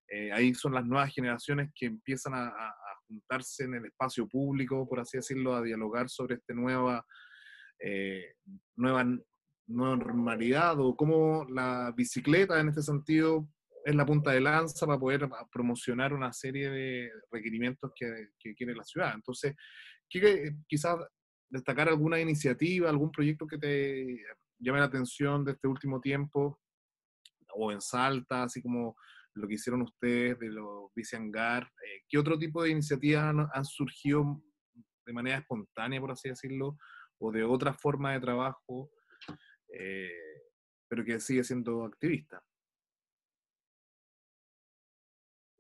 eh, 0.09 0.33
ahí 0.33 0.55
son 0.55 0.73
las 0.73 0.87
nuevas 0.87 1.13
generaciones 1.13 1.71
que 1.75 1.87
empiezan 1.87 2.35
a, 2.35 2.53
juntarse 3.07 3.65
en 3.65 3.75
el 3.75 3.85
espacio 3.85 4.27
público, 4.27 4.89
por 4.89 5.01
así 5.01 5.19
decirlo, 5.19 5.55
a 5.55 5.61
dialogar 5.61 6.09
sobre 6.09 6.37
esta 6.37 6.55
nueva, 6.55 7.05
eh, 7.79 8.37
nueva 8.75 9.05
normalidad 9.67 10.79
o 10.79 10.97
cómo 10.97 11.47
la 11.49 11.93
bicicleta 11.97 12.61
en 12.61 12.69
este 12.69 12.83
sentido 12.83 13.49
es 13.85 13.95
la 13.95 14.07
punta 14.07 14.31
de 14.31 14.41
lanza 14.41 14.87
para 14.87 14.99
poder 14.99 15.29
promocionar 15.51 16.13
una 16.13 16.33
serie 16.33 16.71
de 16.71 17.11
requerimientos 17.31 17.91
que, 17.95 18.29
que 18.39 18.55
quiere 18.55 18.75
la 18.75 18.85
ciudad. 18.85 19.13
Entonces, 19.15 19.55
quizás 20.69 20.97
destacar 21.49 21.89
alguna 21.89 22.21
iniciativa, 22.21 22.89
algún 22.89 23.11
proyecto 23.11 23.47
que 23.47 23.59
te 23.59 24.17
llame 24.59 24.79
la 24.79 24.87
atención 24.87 25.45
de 25.45 25.53
este 25.53 25.69
último 25.69 26.01
tiempo, 26.01 26.59
o 27.55 27.73
en 27.73 27.81
Salta, 27.81 28.45
así 28.45 28.63
como 28.63 28.97
lo 29.35 29.49
que 29.49 29.55
hicieron 29.55 29.83
ustedes 29.83 30.39
de 30.39 30.49
los 30.49 30.91
Biciangar. 30.95 31.65
Eh, 31.65 32.03
¿Qué 32.09 32.19
otro 32.19 32.39
tipo 32.39 32.63
de 32.63 32.71
iniciativas 32.71 33.35
han, 33.53 33.65
surgido 33.65 34.43
de 35.07 35.13
manera 35.13 35.39
espontánea, 35.39 36.01
por 36.01 36.13
así 36.13 36.29
decirlo, 36.29 36.77
o 37.19 37.33
de 37.33 37.45
otra 37.45 37.73
forma 37.73 38.13
de 38.13 38.21
trabajo, 38.21 38.91
eh, 39.73 40.43
pero 40.89 41.05
que 41.05 41.19
sigue 41.21 41.43
siendo 41.45 41.85
activista? 41.85 42.43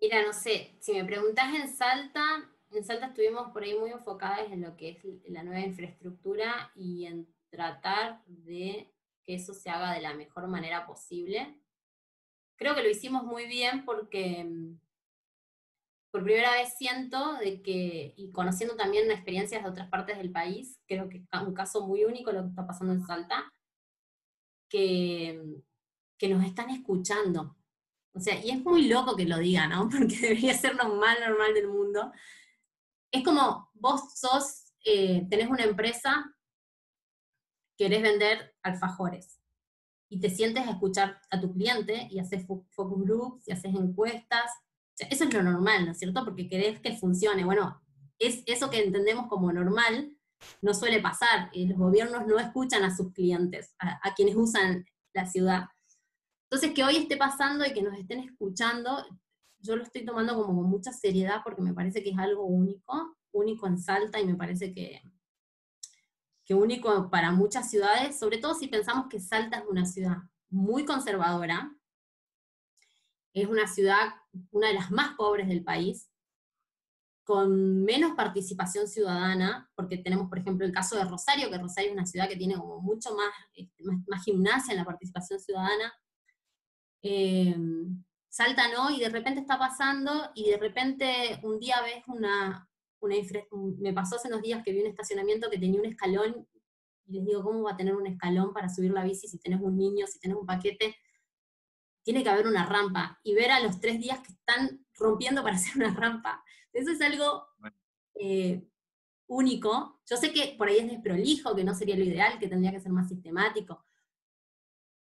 Mira, 0.01 0.23
no 0.27 0.33
sé, 0.33 0.77
si 0.81 0.93
me 0.93 1.05
preguntas 1.05 1.55
en 1.55 1.69
Salta, 1.69 2.51
en 2.73 2.85
Salta 2.85 3.07
estuvimos 3.07 3.53
por 3.53 3.63
ahí 3.63 3.79
muy 3.79 3.91
enfocadas 3.91 4.51
en 4.51 4.63
lo 4.63 4.77
que 4.77 4.91
es 4.91 5.31
la 5.31 5.43
nueva 5.43 5.61
infraestructura 5.61 6.73
y 6.75 7.07
en 7.07 7.33
tratar 7.51 8.21
de 8.27 8.93
que 9.25 9.35
eso 9.35 9.55
se 9.55 9.71
haga 9.71 9.93
de 9.95 10.01
la 10.01 10.15
mejor 10.15 10.49
manera 10.49 10.87
posible. 10.87 11.57
Creo 12.57 12.75
que 12.75 12.83
lo 12.83 12.91
hicimos 12.91 13.25
muy 13.25 13.47
bien 13.47 13.85
porque 13.85 14.45
mm, 14.45 14.81
por 16.11 16.25
primera 16.25 16.53
vez 16.53 16.75
siento 16.77 17.35
de 17.35 17.63
que, 17.63 18.15
y 18.17 18.33
conociendo 18.33 18.77
también 18.77 19.11
experiencias 19.11 19.63
de 19.63 19.71
otras 19.71 19.89
partes 19.89 20.19
del 20.19 20.31
país, 20.31 20.79
creo 20.87 21.09
que 21.09 21.19
es 21.19 21.41
un 21.41 21.55
caso 21.55 21.87
muy 21.87 22.05
único 22.05 22.33
lo 22.33 22.43
que 22.43 22.49
está 22.49 22.67
pasando 22.67 22.93
en 22.93 23.07
Salta, 23.07 23.51
que, 24.73 25.39
que 26.18 26.29
nos 26.29 26.45
están 26.47 26.70
escuchando. 26.70 27.59
O 28.14 28.20
sea, 28.20 28.43
y 28.43 28.51
es 28.51 28.64
muy 28.64 28.89
loco 28.89 29.14
que 29.14 29.27
lo 29.27 29.39
digan, 29.39 29.70
¿no? 29.70 29.89
Porque 29.91 30.16
debería 30.16 30.55
ser 30.55 30.75
lo 30.75 30.97
más 30.97 31.20
normal 31.20 31.53
del 31.53 31.68
mundo, 31.68 32.11
es 33.12 33.23
como 33.23 33.70
vos 33.75 34.18
sos, 34.18 34.73
eh, 34.87 35.27
tenés 35.29 35.51
una 35.51 35.64
empresa, 35.64 36.35
querés 37.77 38.01
vender 38.01 38.57
alfajores 38.62 39.39
y 40.09 40.18
te 40.18 40.31
sientes 40.31 40.66
a 40.66 40.70
escuchar 40.70 41.20
a 41.31 41.39
tu 41.39 41.53
cliente 41.53 42.09
y 42.11 42.18
haces 42.18 42.47
focus 42.47 43.05
groups 43.05 43.49
y 43.49 43.53
haces 43.53 43.75
encuestas. 43.75 44.51
eso 44.99 45.25
es 45.25 45.35
lo 45.35 45.43
normal, 45.43 45.85
¿no 45.85 45.93
es 45.93 45.99
cierto? 45.99 46.25
Porque 46.25 46.49
querés 46.49 46.81
que 46.81 46.97
funcione. 46.97 47.45
Bueno, 47.45 47.83
es 48.18 48.43
eso 48.47 48.70
que 48.70 48.83
entendemos 48.83 49.27
como 49.27 49.53
normal 49.53 50.16
no 50.61 50.74
suele 50.74 51.01
pasar. 51.01 51.51
Los 51.55 51.78
gobiernos 51.78 52.26
no 52.26 52.38
escuchan 52.38 52.84
a 52.84 52.95
sus 52.95 53.12
clientes, 53.12 53.74
a 53.78 54.14
quienes 54.14 54.36
usan 54.36 54.84
la 55.14 55.26
ciudad. 55.26 55.64
Entonces, 56.53 56.74
que 56.74 56.84
hoy 56.84 56.97
esté 56.97 57.16
pasando 57.16 57.64
y 57.64 57.72
que 57.72 57.80
nos 57.80 57.99
estén 57.99 58.20
escuchando, 58.20 59.03
yo 59.61 59.74
lo 59.74 59.84
estoy 59.84 60.05
tomando 60.05 60.34
como 60.34 60.61
con 60.61 60.68
mucha 60.68 60.93
seriedad 60.93 61.40
porque 61.43 61.62
me 61.62 61.72
parece 61.72 62.03
que 62.03 62.11
es 62.11 62.18
algo 62.18 62.45
único, 62.45 63.16
único 63.32 63.66
en 63.66 63.78
Salta 63.78 64.20
y 64.20 64.26
me 64.26 64.34
parece 64.34 64.74
que, 64.74 65.01
que 66.45 66.55
único 66.55 67.09
para 67.09 67.30
muchas 67.30 67.70
ciudades, 67.70 68.18
sobre 68.18 68.36
todo 68.36 68.55
si 68.55 68.68
pensamos 68.68 69.07
que 69.09 69.18
Salta 69.18 69.61
es 69.61 69.64
una 69.66 69.86
ciudad 69.86 70.18
muy 70.51 70.84
conservadora, 70.84 71.74
es 73.32 73.47
una 73.47 73.66
ciudad, 73.66 74.11
una 74.51 74.68
de 74.68 74.74
las 74.74 74.90
más 74.90 75.14
pobres 75.16 75.49
del 75.49 75.64
país, 75.64 76.11
con 77.25 77.85
menos 77.85 78.14
participación 78.16 78.89
ciudadana, 78.89 79.70
porque 79.75 79.99
tenemos, 79.99 80.29
por 80.29 80.39
ejemplo, 80.39 80.66
el 80.66 80.73
caso 80.73 80.97
de 80.97 81.05
Rosario, 81.05 81.51
que 81.51 81.59
Rosario 81.59 81.91
es 81.91 81.95
una 81.95 82.07
ciudad 82.07 82.29
que 82.29 82.37
tiene 82.37 82.57
como 82.57 82.81
mucho 82.81 83.14
más, 83.14 83.31
este, 83.55 83.85
más, 84.07 84.25
gimnasia 84.25 84.73
en 84.73 84.79
la 84.79 84.85
participación 84.85 85.39
ciudadana. 85.39 85.93
Eh, 87.03 87.57
Salta 88.33 88.66
no, 88.73 88.91
y 88.91 88.99
de 88.99 89.11
repente 89.11 89.41
está 89.41 89.59
pasando, 89.59 90.31
y 90.35 90.49
de 90.49 90.57
repente 90.57 91.39
un 91.43 91.59
día 91.59 91.83
ves 91.83 92.03
una, 92.07 92.66
una 93.01 93.14
me 93.79 93.93
pasó 93.93 94.16
hace 94.16 94.29
unos 94.29 94.41
días 94.41 94.62
que 94.64 94.73
vi 94.73 94.81
un 94.81 94.87
estacionamiento 94.87 95.51
que 95.51 95.59
tenía 95.59 95.79
un 95.79 95.85
escalón, 95.87 96.49
y 97.05 97.12
les 97.12 97.27
digo, 97.27 97.43
¿cómo 97.43 97.62
va 97.64 97.73
a 97.73 97.77
tener 97.77 97.95
un 97.95 98.07
escalón 98.07 98.55
para 98.55 98.70
subir 98.70 98.91
la 98.91 99.05
bici 99.05 99.29
si 99.29 99.39
tenés 99.39 99.61
un 99.61 99.77
niño, 99.77 100.07
si 100.07 100.18
tenés 100.18 100.39
un 100.39 100.47
paquete? 100.47 100.97
Tiene 102.03 102.23
que 102.23 102.31
haber 102.31 102.47
una 102.47 102.64
rampa, 102.64 103.20
y 103.23 103.35
ver 103.35 103.51
a 103.51 103.61
los 103.61 103.79
tres 103.81 104.01
días 104.01 104.20
que 104.20 104.33
están 104.33 104.83
rompiendo 104.95 105.43
para 105.43 105.57
hacer 105.57 105.77
una 105.77 105.93
rampa. 105.95 106.43
Eso 106.73 106.91
es 106.91 107.01
algo 107.01 107.47
eh, 108.14 108.66
único. 109.27 110.01
Yo 110.09 110.16
sé 110.16 110.33
que 110.33 110.55
por 110.59 110.68
ahí 110.68 110.79
es 110.79 110.91
desprolijo, 110.91 111.55
que 111.55 111.64
no 111.64 111.75
sería 111.75 111.97
lo 111.97 112.05
ideal, 112.05 112.39
que 112.39 112.49
tendría 112.49 112.73
que 112.73 112.81
ser 112.81 112.93
más 112.93 113.09
sistemático, 113.09 113.85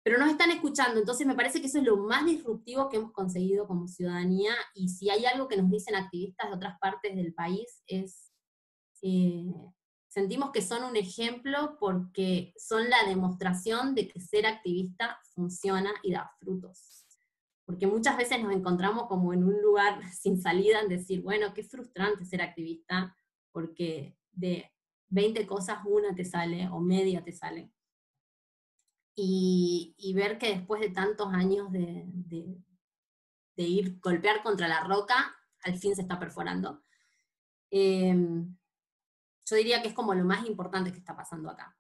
pero 0.03 0.17
nos 0.17 0.31
están 0.31 0.49
escuchando, 0.49 0.99
entonces 0.99 1.27
me 1.27 1.35
parece 1.35 1.61
que 1.61 1.67
eso 1.67 1.77
es 1.77 1.83
lo 1.83 1.97
más 1.97 2.25
disruptivo 2.25 2.89
que 2.89 2.97
hemos 2.97 3.11
conseguido 3.11 3.67
como 3.67 3.87
ciudadanía 3.87 4.53
y 4.73 4.89
si 4.89 5.09
hay 5.09 5.25
algo 5.25 5.47
que 5.47 5.57
nos 5.57 5.69
dicen 5.69 5.95
activistas 5.95 6.49
de 6.49 6.55
otras 6.55 6.79
partes 6.79 7.15
del 7.15 7.33
país 7.33 7.83
es, 7.85 8.31
eh, 9.01 9.53
sentimos 10.07 10.51
que 10.51 10.61
son 10.61 10.83
un 10.83 10.95
ejemplo 10.95 11.77
porque 11.79 12.53
son 12.57 12.89
la 12.89 13.03
demostración 13.07 13.93
de 13.93 14.07
que 14.07 14.19
ser 14.21 14.45
activista 14.45 15.19
funciona 15.35 15.91
y 16.01 16.13
da 16.13 16.31
frutos. 16.39 17.05
Porque 17.69 17.85
muchas 17.85 18.17
veces 18.17 18.41
nos 18.41 18.51
encontramos 18.51 19.05
como 19.05 19.31
en 19.31 19.43
un 19.43 19.61
lugar 19.61 20.01
sin 20.11 20.41
salida 20.41 20.81
en 20.81 20.89
decir, 20.89 21.21
bueno, 21.21 21.53
qué 21.53 21.61
frustrante 21.61 22.25
ser 22.25 22.41
activista 22.41 23.15
porque 23.51 24.17
de 24.31 24.71
20 25.09 25.45
cosas 25.45 25.77
una 25.85 26.15
te 26.15 26.25
sale 26.25 26.67
o 26.69 26.79
media 26.79 27.23
te 27.23 27.31
sale 27.31 27.71
y, 29.21 30.13
ver 30.15 30.37
que 30.37 30.49
después 30.49 30.81
de 30.81 30.89
tantos 30.89 31.27
años 31.33 31.71
de, 31.71 32.05
de, 32.07 33.63
ir 33.63 33.99
golpear 33.99 34.41
contra 34.41 34.67
la 34.67 34.83
roca, 34.85 35.35
al 35.63 35.77
fin 35.77 35.95
se 35.95 36.01
está 36.01 36.17
perforando. 36.17 36.83
Em, 37.69 38.55
yo 39.45 39.55
diría 39.57 39.81
que 39.81 39.89
es 39.89 39.93
como 39.93 40.13
lo 40.13 40.23
más 40.23 40.45
importante 40.47 40.91
que 40.93 40.99
está 40.99 41.15
pasando 41.15 41.49
acá. 41.49 41.77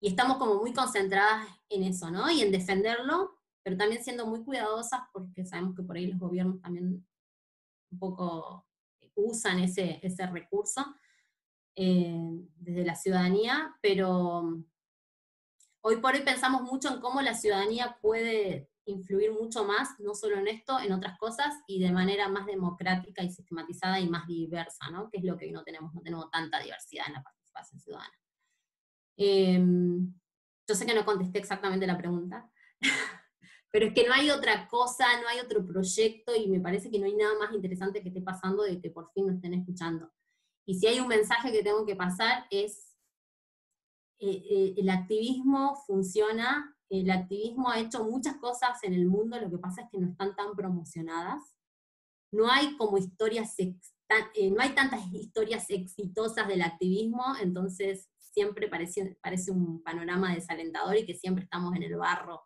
Y 0.00 0.08
estamos 0.08 0.36
como 0.36 0.60
muy 0.60 0.72
concentradas 0.72 1.48
en 1.68 1.82
eso, 1.82 2.10
¿no? 2.10 2.30
Y 2.30 2.42
en 2.42 2.52
defenderlo, 2.52 3.35
pero 3.66 3.76
también 3.76 4.04
siendo 4.04 4.28
muy 4.28 4.44
cuidadosas 4.44 5.00
porque 5.12 5.44
sabemos 5.44 5.74
que 5.74 5.82
por 5.82 5.96
ahí 5.96 6.06
los 6.06 6.20
gobiernos 6.20 6.60
también 6.60 7.04
un 7.90 7.98
poco 7.98 8.64
usan 9.16 9.58
ese, 9.58 9.98
ese 10.04 10.24
recurso 10.28 10.84
eh, 11.74 12.46
desde 12.60 12.84
la 12.84 12.94
ciudadanía, 12.94 13.76
pero 13.82 14.62
Hoy 15.88 15.98
por 15.98 16.14
hoy 16.14 16.22
pensamos 16.22 16.62
mucho 16.62 16.92
en 16.92 17.00
cómo 17.00 17.22
la 17.22 17.34
ciudadanía 17.34 17.96
puede 18.02 18.68
influir 18.86 19.32
mucho 19.32 19.64
más, 19.64 19.90
no 20.00 20.16
solo 20.16 20.36
en 20.36 20.48
esto, 20.48 20.80
en 20.80 20.92
otras 20.92 21.16
cosas, 21.16 21.54
y 21.68 21.80
de 21.80 21.92
manera 21.92 22.28
más 22.28 22.44
democrática 22.46 23.22
y 23.22 23.30
sistematizada 23.30 24.00
y 24.00 24.08
más 24.08 24.26
diversa, 24.26 24.90
¿no? 24.90 25.08
Que 25.08 25.18
es 25.18 25.24
lo 25.24 25.36
que 25.36 25.46
hoy 25.46 25.52
no 25.52 25.62
tenemos, 25.62 25.94
no 25.94 26.00
tenemos 26.02 26.28
tanta 26.32 26.60
diversidad 26.60 27.06
en 27.06 27.12
la 27.12 27.22
participación 27.22 27.80
ciudadana. 27.80 28.20
Em, 29.16 30.12
yo 30.68 30.74
sé 30.74 30.86
que 30.86 30.94
no 30.94 31.04
contesté 31.04 31.38
exactamente 31.38 31.86
la 31.86 31.96
pregunta, 31.96 32.50
pero 33.76 33.88
es 33.88 33.92
que 33.92 34.08
no 34.08 34.14
hay 34.14 34.30
otra 34.30 34.68
cosa, 34.68 35.04
no 35.20 35.28
hay 35.28 35.38
otro 35.38 35.62
proyecto, 35.66 36.34
y 36.34 36.48
me 36.48 36.60
parece 36.60 36.90
que 36.90 36.98
no 36.98 37.04
hay 37.04 37.14
nada 37.14 37.38
más 37.38 37.52
interesante 37.52 38.00
que 38.00 38.08
esté 38.08 38.22
pasando 38.22 38.62
de 38.62 38.80
que 38.80 38.90
por 38.90 39.12
fin 39.12 39.26
nos 39.26 39.36
estén 39.36 39.52
escuchando. 39.52 40.10
Y 40.64 40.76
si 40.76 40.86
hay 40.86 40.98
un 40.98 41.08
mensaje 41.08 41.52
que 41.52 41.62
tengo 41.62 41.84
que 41.84 41.94
pasar 41.94 42.46
es 42.50 42.96
eh, 44.18 44.42
eh, 44.48 44.74
el 44.78 44.88
activismo 44.88 45.76
funciona, 45.86 46.74
el 46.88 47.10
activismo 47.10 47.68
ha 47.68 47.78
hecho 47.78 48.02
muchas 48.02 48.38
cosas 48.38 48.82
en 48.82 48.94
el 48.94 49.04
mundo, 49.04 49.38
lo 49.38 49.50
que 49.50 49.58
pasa 49.58 49.82
es 49.82 49.88
que 49.90 49.98
no 49.98 50.08
están 50.08 50.34
tan 50.34 50.56
promocionadas. 50.56 51.42
No 52.32 52.50
hay 52.50 52.78
como 52.78 52.96
historias, 52.96 53.54
eh, 53.58 54.50
no 54.52 54.62
hay 54.62 54.70
tantas 54.70 55.06
historias 55.12 55.68
exitosas 55.68 56.48
del 56.48 56.62
activismo, 56.62 57.36
entonces 57.42 58.08
siempre 58.16 58.68
parece, 58.68 59.18
parece 59.20 59.50
un 59.50 59.82
panorama 59.82 60.34
desalentador 60.34 60.96
y 60.96 61.04
que 61.04 61.14
siempre 61.14 61.44
estamos 61.44 61.76
en 61.76 61.82
el 61.82 61.96
barro 61.96 62.45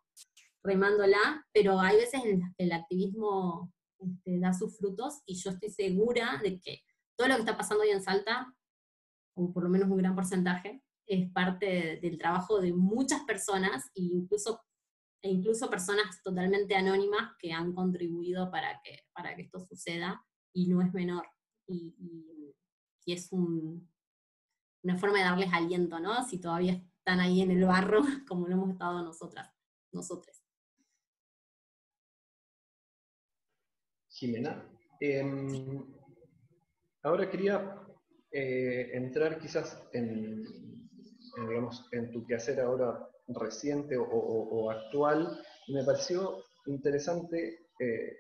remándola, 0.63 1.47
pero 1.53 1.81
hay 1.81 1.97
veces 1.97 2.25
en 2.25 2.41
las 2.41 2.55
que 2.57 2.65
el 2.65 2.73
activismo 2.73 3.73
este, 3.99 4.39
da 4.39 4.53
sus 4.53 4.77
frutos 4.79 5.21
y 5.27 5.35
yo 5.35 5.51
estoy 5.51 5.71
segura 5.71 6.41
de 6.43 6.61
que 6.61 6.83
todo 7.17 7.29
lo 7.29 7.35
que 7.35 7.41
está 7.41 7.57
pasando 7.57 7.85
hoy 7.85 7.91
en 7.91 8.03
Salta, 8.03 8.55
o 9.35 9.53
por 9.53 9.63
lo 9.65 9.69
menos 9.69 9.91
un 9.91 9.99
gran 9.99 10.15
porcentaje, 10.15 10.83
es 11.07 11.31
parte 11.33 11.99
del 12.01 12.17
trabajo 12.17 12.61
de 12.61 12.73
muchas 12.73 13.23
personas 13.25 13.91
e 13.95 14.03
incluso, 14.03 14.63
e 15.23 15.29
incluso 15.29 15.69
personas 15.69 16.23
totalmente 16.23 16.75
anónimas 16.77 17.33
que 17.39 17.53
han 17.53 17.75
contribuido 17.75 18.51
para 18.51 18.81
que, 18.83 19.01
para 19.13 19.35
que 19.35 19.43
esto 19.43 19.61
suceda 19.61 20.25
y 20.55 20.69
no 20.69 20.81
es 20.81 20.93
menor. 20.95 21.27
Y, 21.67 21.95
es 23.07 23.33
un, 23.33 23.91
una 24.85 24.97
forma 24.97 25.19
de 25.19 25.25
darles 25.25 25.53
aliento, 25.53 25.99
¿no? 25.99 26.25
Si 26.29 26.39
todavía 26.39 26.75
están 26.75 27.19
ahí 27.19 27.41
en 27.41 27.51
el 27.51 27.65
barro, 27.65 28.03
como 28.29 28.47
lo 28.47 28.55
hemos 28.55 28.71
estado 28.71 29.03
nosotras, 29.03 29.53
nosotros. 29.91 30.40
Jimena, 34.21 34.63
em, 35.01 35.83
ahora 37.03 37.31
quería 37.31 37.75
eh, 38.31 38.91
entrar 38.93 39.39
quizás 39.39 39.83
en, 39.95 40.45
digamos, 41.49 41.89
en 41.93 42.11
tu 42.13 42.27
quehacer 42.27 42.61
ahora 42.61 43.09
reciente 43.29 43.97
o, 43.97 44.71
actual, 44.71 45.41
me 45.69 45.85
pareció 45.85 46.45
interesante, 46.67 47.61
eh, 47.79 48.17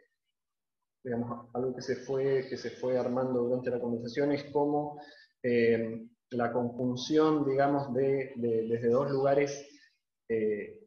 digamos, 1.04 1.50
algo 1.52 1.74
que 1.74 1.82
se, 1.82 1.96
fue, 1.96 2.46
que 2.48 2.56
se 2.56 2.70
fue 2.70 2.96
armando 2.96 3.42
durante 3.42 3.68
la 3.70 3.80
conversación, 3.80 4.32
es 4.32 4.44
cómo 4.44 5.02
eh, 5.42 6.08
la 6.30 6.50
conjunción, 6.50 7.44
digamos, 7.44 7.92
de, 7.92 8.32
desde 8.36 8.88
dos 8.88 9.10
lugares, 9.10 9.68
eh, 10.30 10.80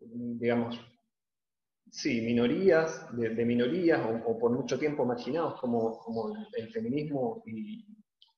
digamos, 0.00 0.80
sí, 1.90 2.20
minorías, 2.20 3.06
de, 3.16 3.44
minorías 3.44 4.00
o, 4.26 4.38
por 4.38 4.52
mucho 4.52 4.78
tiempo 4.78 5.04
marginados 5.04 5.60
como, 5.60 5.98
como 5.98 6.34
el, 6.56 6.72
feminismo 6.72 7.42
y, 7.46 7.86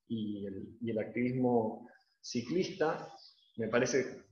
y, 0.08 0.46
el, 0.46 0.76
y, 0.80 0.90
el, 0.90 0.98
activismo 0.98 1.88
ciclista, 2.20 3.12
me 3.56 3.68
parece, 3.68 4.24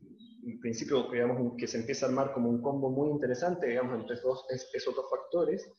en 0.46 0.60
principio, 0.60 1.08
digamos, 1.10 1.54
que 1.56 1.66
se 1.66 1.78
empieza 1.78 2.06
a 2.06 2.08
armar 2.08 2.32
como 2.32 2.48
un 2.48 2.62
combo 2.62 2.90
muy 2.90 3.10
interesante, 3.10 3.68
digamos, 3.68 4.00
entre 4.00 4.16
dos, 4.20 4.44
esos 4.72 4.94
dos 4.94 5.06
factores, 5.10 5.70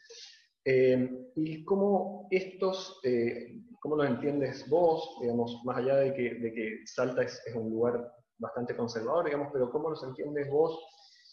eh, 0.66 1.10
y 1.36 1.64
cómo 1.64 2.28
estos, 2.32 3.00
eh, 3.04 3.62
cómo 3.80 3.96
los 3.96 4.08
entiendes 4.08 4.68
vos, 4.70 5.18
digamos, 5.22 5.62
más 5.64 5.78
allá 5.78 5.96
de 5.98 6.14
que, 6.14 6.36
de 6.36 6.54
que 6.54 6.82
Salta 6.86 7.24
es, 7.24 7.42
es, 7.46 7.56
un 7.56 7.70
lugar 7.70 8.12
bastante 8.38 8.76
conservador, 8.76 9.26
digamos, 9.26 9.50
pero 9.54 9.72
cómo 9.72 9.90
los 9.90 10.04
entiendes 10.04 10.50
vos 10.50 10.80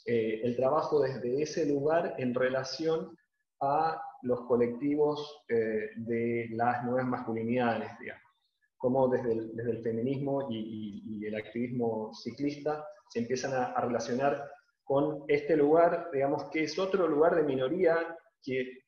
eh, 0.07 0.41
el 0.45 0.57
trabajo 0.57 1.01
desde 1.01 1.43
ese 1.43 1.67
lugar 1.67 2.15
en 2.19 2.35
relación 2.35 3.17
a 3.61 4.01
los 4.23 4.41
colectivos 4.43 5.45
de 5.49 6.49
las 6.51 6.85
nuevas 6.85 7.07
masculinidades, 7.07 7.91
digamos. 8.01 8.23
Cómo 8.77 9.09
desde 9.09 9.33
el, 9.33 9.57
desde 9.57 9.71
el 9.71 9.83
feminismo 9.83 10.49
y, 10.51 11.03
y, 11.21 11.27
el 11.27 11.35
activismo 11.37 12.13
ciclista 12.13 12.85
se 13.09 13.21
empiezan 13.21 13.55
a, 13.55 13.67
a 13.67 13.81
relacionar 13.83 14.51
con 14.85 15.25
este 15.29 15.57
lugar, 15.57 16.11
digamos, 16.13 16.45
que 16.51 16.65
es 16.65 16.79
otro 16.79 17.07
lugar 17.09 17.37
de 17.37 17.45
minoría 17.45 18.17
que 18.43 18.87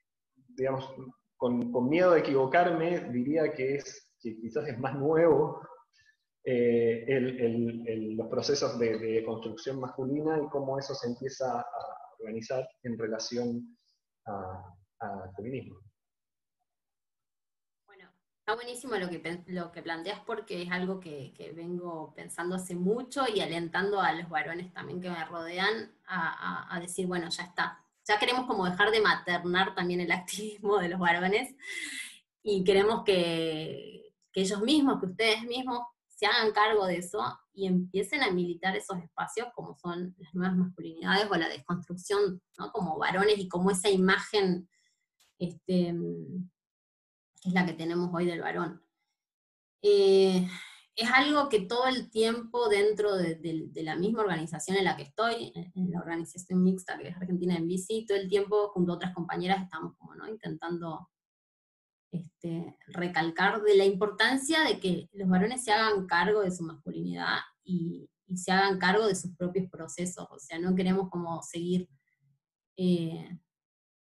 digamos, 0.58 0.92
con, 1.36 1.88
miedo 1.88 2.12
de 2.12 2.20
equivocarme, 2.20 3.00
diría 3.12 3.52
que, 3.52 3.76
es, 3.76 4.12
que 4.20 4.36
quizás 4.36 4.66
es 4.68 4.78
más 4.78 4.94
nuevo 4.96 5.62
eh, 6.50 8.14
los 8.16 8.28
procesos 8.28 8.78
de, 8.78 9.22
construcción 9.24 9.80
masculina 9.80 10.40
y 10.42 10.48
cómo 10.48 10.78
eso 10.78 10.94
se 10.94 11.08
empieza 11.08 11.60
a 11.60 11.66
organizar 12.18 12.68
en 12.82 12.98
relación 12.98 13.76
al 14.24 15.34
feminismo. 15.36 15.78
Bueno, 17.86 18.10
está 18.40 18.54
buenísimo 18.54 18.96
lo 18.96 19.08
que, 19.08 19.42
lo 19.46 19.72
que 19.72 19.82
planteas 19.82 20.20
porque 20.20 20.62
es 20.62 20.70
algo 20.70 21.00
que, 21.00 21.32
vengo 21.54 22.14
pensando 22.14 22.56
hace 22.56 22.74
mucho 22.74 23.24
y 23.32 23.40
alentando 23.40 24.00
a 24.00 24.12
los 24.12 24.28
varones 24.28 24.72
también 24.72 25.00
que 25.00 25.10
me 25.10 25.24
rodean 25.24 25.92
a 26.06 26.78
decir, 26.80 27.06
bueno, 27.06 27.28
ya 27.30 27.42
está, 27.44 27.84
ya 28.08 28.18
queremos 28.18 28.46
como 28.46 28.64
dejar 28.64 28.90
de 28.90 29.02
maternar 29.02 29.74
también 29.74 30.00
el 30.00 30.10
activismo 30.10 30.78
de 30.78 30.88
los 30.88 30.98
varones 30.98 31.54
y 32.42 32.64
queremos 32.64 33.04
que, 33.04 34.14
ellos 34.32 34.60
mismos, 34.62 35.00
que 35.00 35.06
ustedes 35.06 35.42
mismos 35.42 35.80
se 36.18 36.26
hagan 36.26 36.52
cargo 36.52 36.84
de 36.86 36.96
eso 36.96 37.20
y 37.54 37.68
empiecen 37.68 38.22
a 38.22 38.32
militar 38.32 38.76
esos 38.76 38.98
espacios 38.98 39.48
como 39.54 39.76
son 39.76 40.16
las 40.18 40.34
nuevas 40.34 40.56
masculinidades 40.56 41.30
o 41.30 41.36
la 41.36 41.48
desconstrucción, 41.48 42.42
¿no? 42.58 42.72
Como 42.72 42.98
varones 42.98 43.38
y 43.38 43.48
como 43.48 43.70
esa 43.70 43.88
imagen 43.88 44.68
este, 45.38 45.94
que 47.40 47.48
es 47.48 47.54
la 47.54 47.64
que 47.64 47.72
tenemos 47.72 48.10
hoy 48.12 48.26
del 48.26 48.40
varón. 48.40 48.82
Eh, 49.80 50.48
es 50.96 51.10
algo 51.12 51.48
que 51.48 51.60
todo 51.60 51.86
el 51.86 52.10
tiempo 52.10 52.68
dentro 52.68 53.14
de, 53.14 53.70
la 53.76 53.94
misma 53.94 54.22
organización 54.22 54.76
en 54.76 54.84
la 54.84 54.96
que 54.96 55.04
estoy, 55.04 55.52
en 55.54 55.92
la 55.92 56.00
organización 56.00 56.64
mixta 56.64 56.98
que 56.98 57.10
es 57.10 57.16
Argentina 57.16 57.54
en 57.54 57.68
Bici, 57.68 58.04
todo 58.04 58.18
el 58.18 58.28
tiempo 58.28 58.70
junto 58.70 58.90
a 58.90 58.96
otras 58.96 59.14
compañeras 59.14 59.62
estamos 59.62 59.94
como, 59.96 60.16
¿no? 60.16 60.26
intentando 60.26 61.08
este, 62.10 62.76
recalcar 62.86 63.62
de 63.62 63.76
la 63.76 63.84
importancia 63.84 64.62
de 64.62 64.80
que 64.80 65.08
los 65.12 65.28
varones 65.28 65.64
se 65.64 65.72
hagan 65.72 66.06
cargo 66.06 66.40
de 66.40 66.50
su 66.50 66.62
masculinidad 66.64 67.38
y, 67.64 68.08
se 68.34 68.52
hagan 68.52 68.78
cargo 68.78 69.06
de 69.06 69.14
sus 69.14 69.34
propios 69.36 69.70
procesos, 69.70 70.28
o 70.30 70.38
sea, 70.38 70.58
no 70.58 70.74
queremos 70.74 71.08
como 71.08 71.42
seguir 71.42 71.88
eh, 72.76 73.38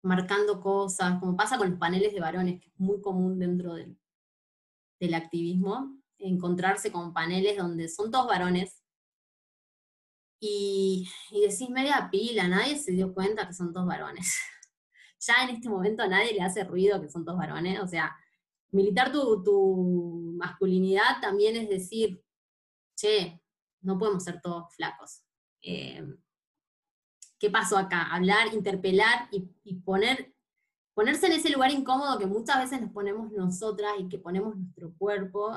marcando 0.04 0.60
cosas, 0.60 1.18
como 1.18 1.36
pasa 1.36 1.58
con 1.58 1.70
los 1.70 1.80
paneles 1.80 2.12
de 2.12 2.20
varones, 2.20 2.60
que 2.60 2.68
es 2.68 2.78
muy 2.78 3.00
común 3.00 3.40
dentro 3.40 3.74
del, 3.74 3.98
activismo, 5.14 5.98
encontrarse 6.18 6.92
con 6.92 7.12
paneles 7.12 7.58
donde 7.58 7.88
son 7.88 8.12
todos 8.12 8.28
varones 8.28 8.84
y, 10.40 11.08
decís 11.32 11.68
media 11.70 12.08
pila, 12.10 12.46
nadie 12.46 12.78
se 12.78 12.92
dio 12.92 13.12
cuenta 13.12 13.48
que 13.48 13.52
son 13.52 13.72
todos 13.72 13.86
varones. 13.86 14.32
Ya 15.26 15.44
en 15.44 15.56
este 15.56 15.68
momento 15.68 16.02
a 16.02 16.08
nadie 16.08 16.32
le 16.32 16.42
hace 16.42 16.64
ruido 16.64 17.00
que 17.00 17.08
son 17.08 17.24
todos 17.24 17.38
varones, 17.38 17.80
o 17.80 17.86
sea, 17.86 18.16
militar 18.70 19.12
tu, 19.12 20.34
masculinidad 20.36 21.20
también 21.20 21.56
es 21.56 21.68
decir, 21.68 22.22
che, 22.96 23.40
no 23.82 23.98
podemos 23.98 24.24
ser 24.24 24.40
todos 24.40 24.74
flacos. 24.74 25.22
Eh, 25.62 26.04
¿Qué 27.38 27.50
pasó 27.50 27.76
acá? 27.78 28.14
Hablar, 28.14 28.52
interpelar 28.52 29.28
y, 29.30 29.48
y, 29.64 29.76
poner, 29.76 30.34
ponerse 30.94 31.26
en 31.26 31.32
ese 31.32 31.50
lugar 31.50 31.70
incómodo 31.70 32.18
que 32.18 32.26
muchas 32.26 32.58
veces 32.58 32.80
nos 32.80 32.90
ponemos 32.90 33.30
nosotras 33.32 33.92
y 33.98 34.08
que 34.08 34.18
ponemos 34.18 34.56
nuestro 34.56 34.94
cuerpo 34.96 35.54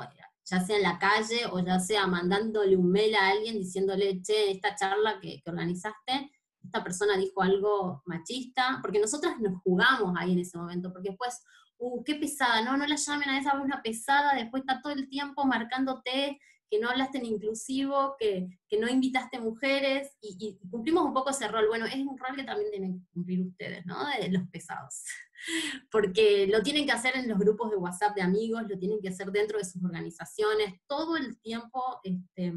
ya 0.50 0.60
sea 0.64 0.76
en 0.76 0.82
la 0.82 0.98
calle 0.98 1.46
o 1.50 1.58
ya 1.58 1.78
sea 1.78 2.06
mandándole 2.06 2.76
un 2.76 2.90
mail 2.90 3.14
a 3.14 3.28
alguien 3.28 3.58
diciéndole, 3.58 4.22
che, 4.22 4.50
esta 4.50 4.74
charla 4.74 5.20
que, 5.20 5.42
organizaste, 5.44 6.32
esta 6.68 6.84
persona 6.84 7.16
dijo 7.16 7.42
algo 7.42 8.02
machista, 8.06 8.78
porque 8.82 9.00
nosotras 9.00 9.40
nos 9.40 9.60
jugamos 9.62 10.14
ahí 10.18 10.32
en 10.32 10.40
ese 10.40 10.58
momento, 10.58 10.92
porque 10.92 11.10
después, 11.10 11.42
uh, 11.78 12.04
qué 12.04 12.14
pesada, 12.14 12.62
no, 12.62 12.76
no 12.76 12.86
la 12.86 12.96
llamen 12.96 13.28
a 13.30 13.38
esa 13.38 13.58
una 13.60 13.82
pesada, 13.82 14.34
después 14.34 14.62
está 14.62 14.80
todo 14.82 14.92
el 14.92 15.08
tiempo 15.08 15.44
marcándote 15.44 16.38
que 16.70 16.78
no 16.78 16.90
hablaste 16.90 17.18
en 17.18 17.24
inclusivo, 17.24 18.14
que, 18.18 18.46
no 18.78 18.88
invitaste 18.88 19.40
mujeres, 19.40 20.16
y, 20.20 20.58
cumplimos 20.70 21.04
un 21.04 21.14
poco 21.14 21.30
ese 21.30 21.48
rol. 21.48 21.66
Bueno, 21.68 21.86
es 21.86 21.96
un 21.96 22.18
rol 22.18 22.36
que 22.36 22.44
también 22.44 22.70
tienen 22.70 23.00
que 23.00 23.06
cumplir 23.12 23.40
ustedes, 23.40 23.86
¿no? 23.86 23.96
De 24.20 24.28
los 24.30 24.46
pesados. 24.50 25.02
Porque 25.90 26.46
lo 26.46 26.62
tienen 26.62 26.84
que 26.84 26.92
hacer 26.92 27.16
en 27.16 27.28
los 27.28 27.38
grupos 27.38 27.70
de 27.70 27.76
WhatsApp 27.76 28.14
de 28.14 28.22
amigos, 28.22 28.64
lo 28.68 28.78
tienen 28.78 29.00
que 29.00 29.08
hacer 29.08 29.32
dentro 29.32 29.56
de 29.56 29.64
sus 29.64 29.82
organizaciones, 29.82 30.74
todo 30.86 31.16
el 31.16 31.40
tiempo 31.40 32.00
este, 32.02 32.52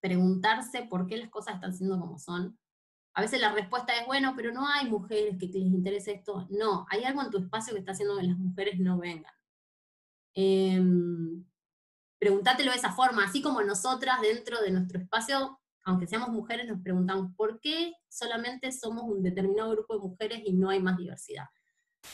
preguntarse 0.00 0.82
por 0.82 1.06
qué 1.06 1.16
las 1.16 1.30
cosas 1.30 1.54
están 1.54 1.74
siendo 1.74 1.98
como 1.98 2.18
son. 2.18 2.58
A 3.14 3.20
veces 3.20 3.40
la 3.40 3.52
respuesta 3.52 3.94
es, 3.94 4.06
bueno, 4.06 4.32
pero 4.36 4.52
no 4.52 4.66
hay 4.66 4.88
mujeres 4.88 5.36
que 5.38 5.46
les 5.46 5.56
interese 5.56 6.12
esto. 6.12 6.46
No, 6.50 6.86
hay 6.90 7.04
algo 7.04 7.22
en 7.22 7.30
tu 7.30 7.38
espacio 7.38 7.74
que 7.74 7.80
está 7.80 7.92
haciendo 7.92 8.16
que 8.16 8.24
las 8.24 8.38
mujeres 8.38 8.80
no 8.80 8.98
vengan. 8.98 9.34
Eh, 10.34 10.80
de 12.70 12.76
esa 12.76 12.92
forma, 12.92 13.24
así 13.24 13.42
como 13.42 13.62
nosotras 13.62 14.20
dentro 14.20 14.60
de 14.60 14.70
nuestro 14.70 15.00
espacio, 15.00 15.60
aunque 15.84 16.06
seamos 16.06 16.30
mujeres, 16.30 16.68
nos 16.68 16.80
preguntamos 16.80 17.34
por 17.36 17.60
qué 17.60 17.94
solamente 18.08 18.70
somos 18.72 19.04
un 19.04 19.22
determinado 19.22 19.70
grupo 19.72 19.94
de 19.94 20.00
mujeres 20.00 20.42
y 20.44 20.52
no 20.52 20.70
hay 20.70 20.80
más 20.80 20.96
diversidad. 20.96 21.46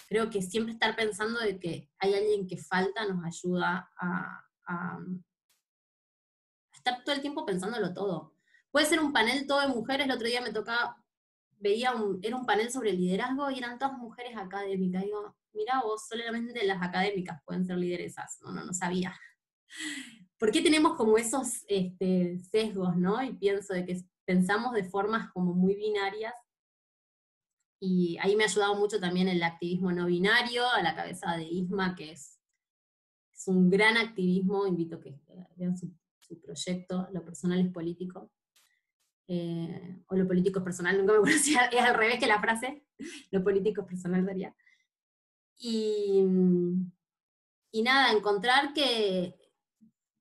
Creo 0.08 0.30
que 0.30 0.42
siempre 0.42 0.72
estar 0.72 0.96
pensando 0.96 1.38
de 1.40 1.58
que 1.58 1.90
hay 1.98 2.14
alguien 2.14 2.46
que 2.46 2.56
falta 2.56 3.06
nos 3.06 3.24
ayuda 3.24 3.90
a 3.96 4.98
estar 6.72 7.02
todo 7.04 7.14
el 7.14 7.20
tiempo 7.20 7.44
pensándolo 7.44 7.92
todo. 7.92 8.37
Puede 8.70 8.86
ser 8.86 9.00
un 9.00 9.12
panel 9.12 9.46
todo 9.46 9.60
de 9.60 9.68
mujeres, 9.68 10.06
el 10.06 10.12
otro 10.12 10.26
día 10.26 10.40
me 10.40 10.52
tocaba, 10.52 11.02
veía 11.58 11.94
un, 11.94 12.18
era 12.22 12.36
un 12.36 12.46
panel 12.46 12.70
sobre 12.70 12.92
liderazgo 12.92 13.50
y 13.50 13.58
eran 13.58 13.78
todas 13.78 13.96
mujeres 13.98 14.36
académicas. 14.36 15.02
Digo, 15.02 15.36
mira 15.52 15.80
vos, 15.82 16.06
solamente 16.08 16.64
las 16.64 16.82
académicas 16.82 17.42
pueden 17.44 17.64
ser 17.66 17.78
lideresas. 17.78 18.38
No, 18.42 18.52
no, 18.52 18.64
no 18.64 18.72
sabía. 18.72 19.18
¿Por 20.38 20.52
qué 20.52 20.62
tenemos 20.62 20.96
como 20.96 21.18
esos 21.18 21.64
este, 21.66 22.38
sesgos, 22.38 22.96
no? 22.96 23.22
Y 23.22 23.34
pienso 23.34 23.74
de 23.74 23.84
que 23.84 24.00
pensamos 24.24 24.72
de 24.72 24.84
formas 24.84 25.32
como 25.32 25.54
muy 25.54 25.74
binarias. 25.74 26.34
Y 27.80 28.18
ahí 28.20 28.36
me 28.36 28.44
ha 28.44 28.46
ayudado 28.46 28.76
mucho 28.76 29.00
también 29.00 29.28
el 29.28 29.42
activismo 29.42 29.90
no 29.92 30.06
binario, 30.06 30.68
a 30.68 30.82
la 30.82 30.94
cabeza 30.94 31.36
de 31.36 31.44
Isma, 31.44 31.94
que 31.94 32.12
es, 32.12 32.38
un 33.46 33.70
gran 33.70 33.96
activismo, 33.96 34.66
invito 34.66 34.96
a 34.96 35.00
que 35.00 35.18
vean 35.56 35.78
su, 35.78 35.90
proyecto, 36.42 37.08
Lo 37.12 37.24
personal 37.24 37.60
es 37.60 37.72
político. 37.72 38.30
Eh, 39.30 40.02
o 40.06 40.16
lo 40.16 40.26
político 40.26 40.58
es 40.58 40.64
personal, 40.64 40.96
nunca 40.96 41.12
me 41.12 41.18
acuerdo 41.18 41.38
si 41.42 41.54
es 41.54 41.80
al 41.82 41.94
revés 41.94 42.18
que 42.18 42.26
la 42.26 42.40
frase, 42.40 42.84
lo 43.30 43.44
político 43.44 43.82
es 43.82 43.86
personal 43.86 44.24
sería. 44.24 44.54
Y, 45.58 46.24
y 47.72 47.82
nada, 47.82 48.12
encontrar 48.12 48.72
que 48.72 49.38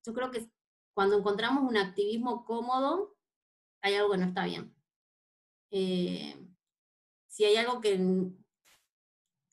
yo 0.06 0.14
creo 0.14 0.30
que 0.32 0.50
cuando 0.94 1.18
encontramos 1.18 1.64
un 1.64 1.78
activismo 1.78 2.44
cómodo, 2.44 3.16
hay 3.82 3.96
algo 3.96 4.12
que 4.12 4.18
no 4.18 4.26
está 4.26 4.46
bien. 4.46 4.76
Eh, 5.72 6.36
si 7.28 7.46
hay 7.46 7.56
algo 7.58 7.80
que, 7.80 7.98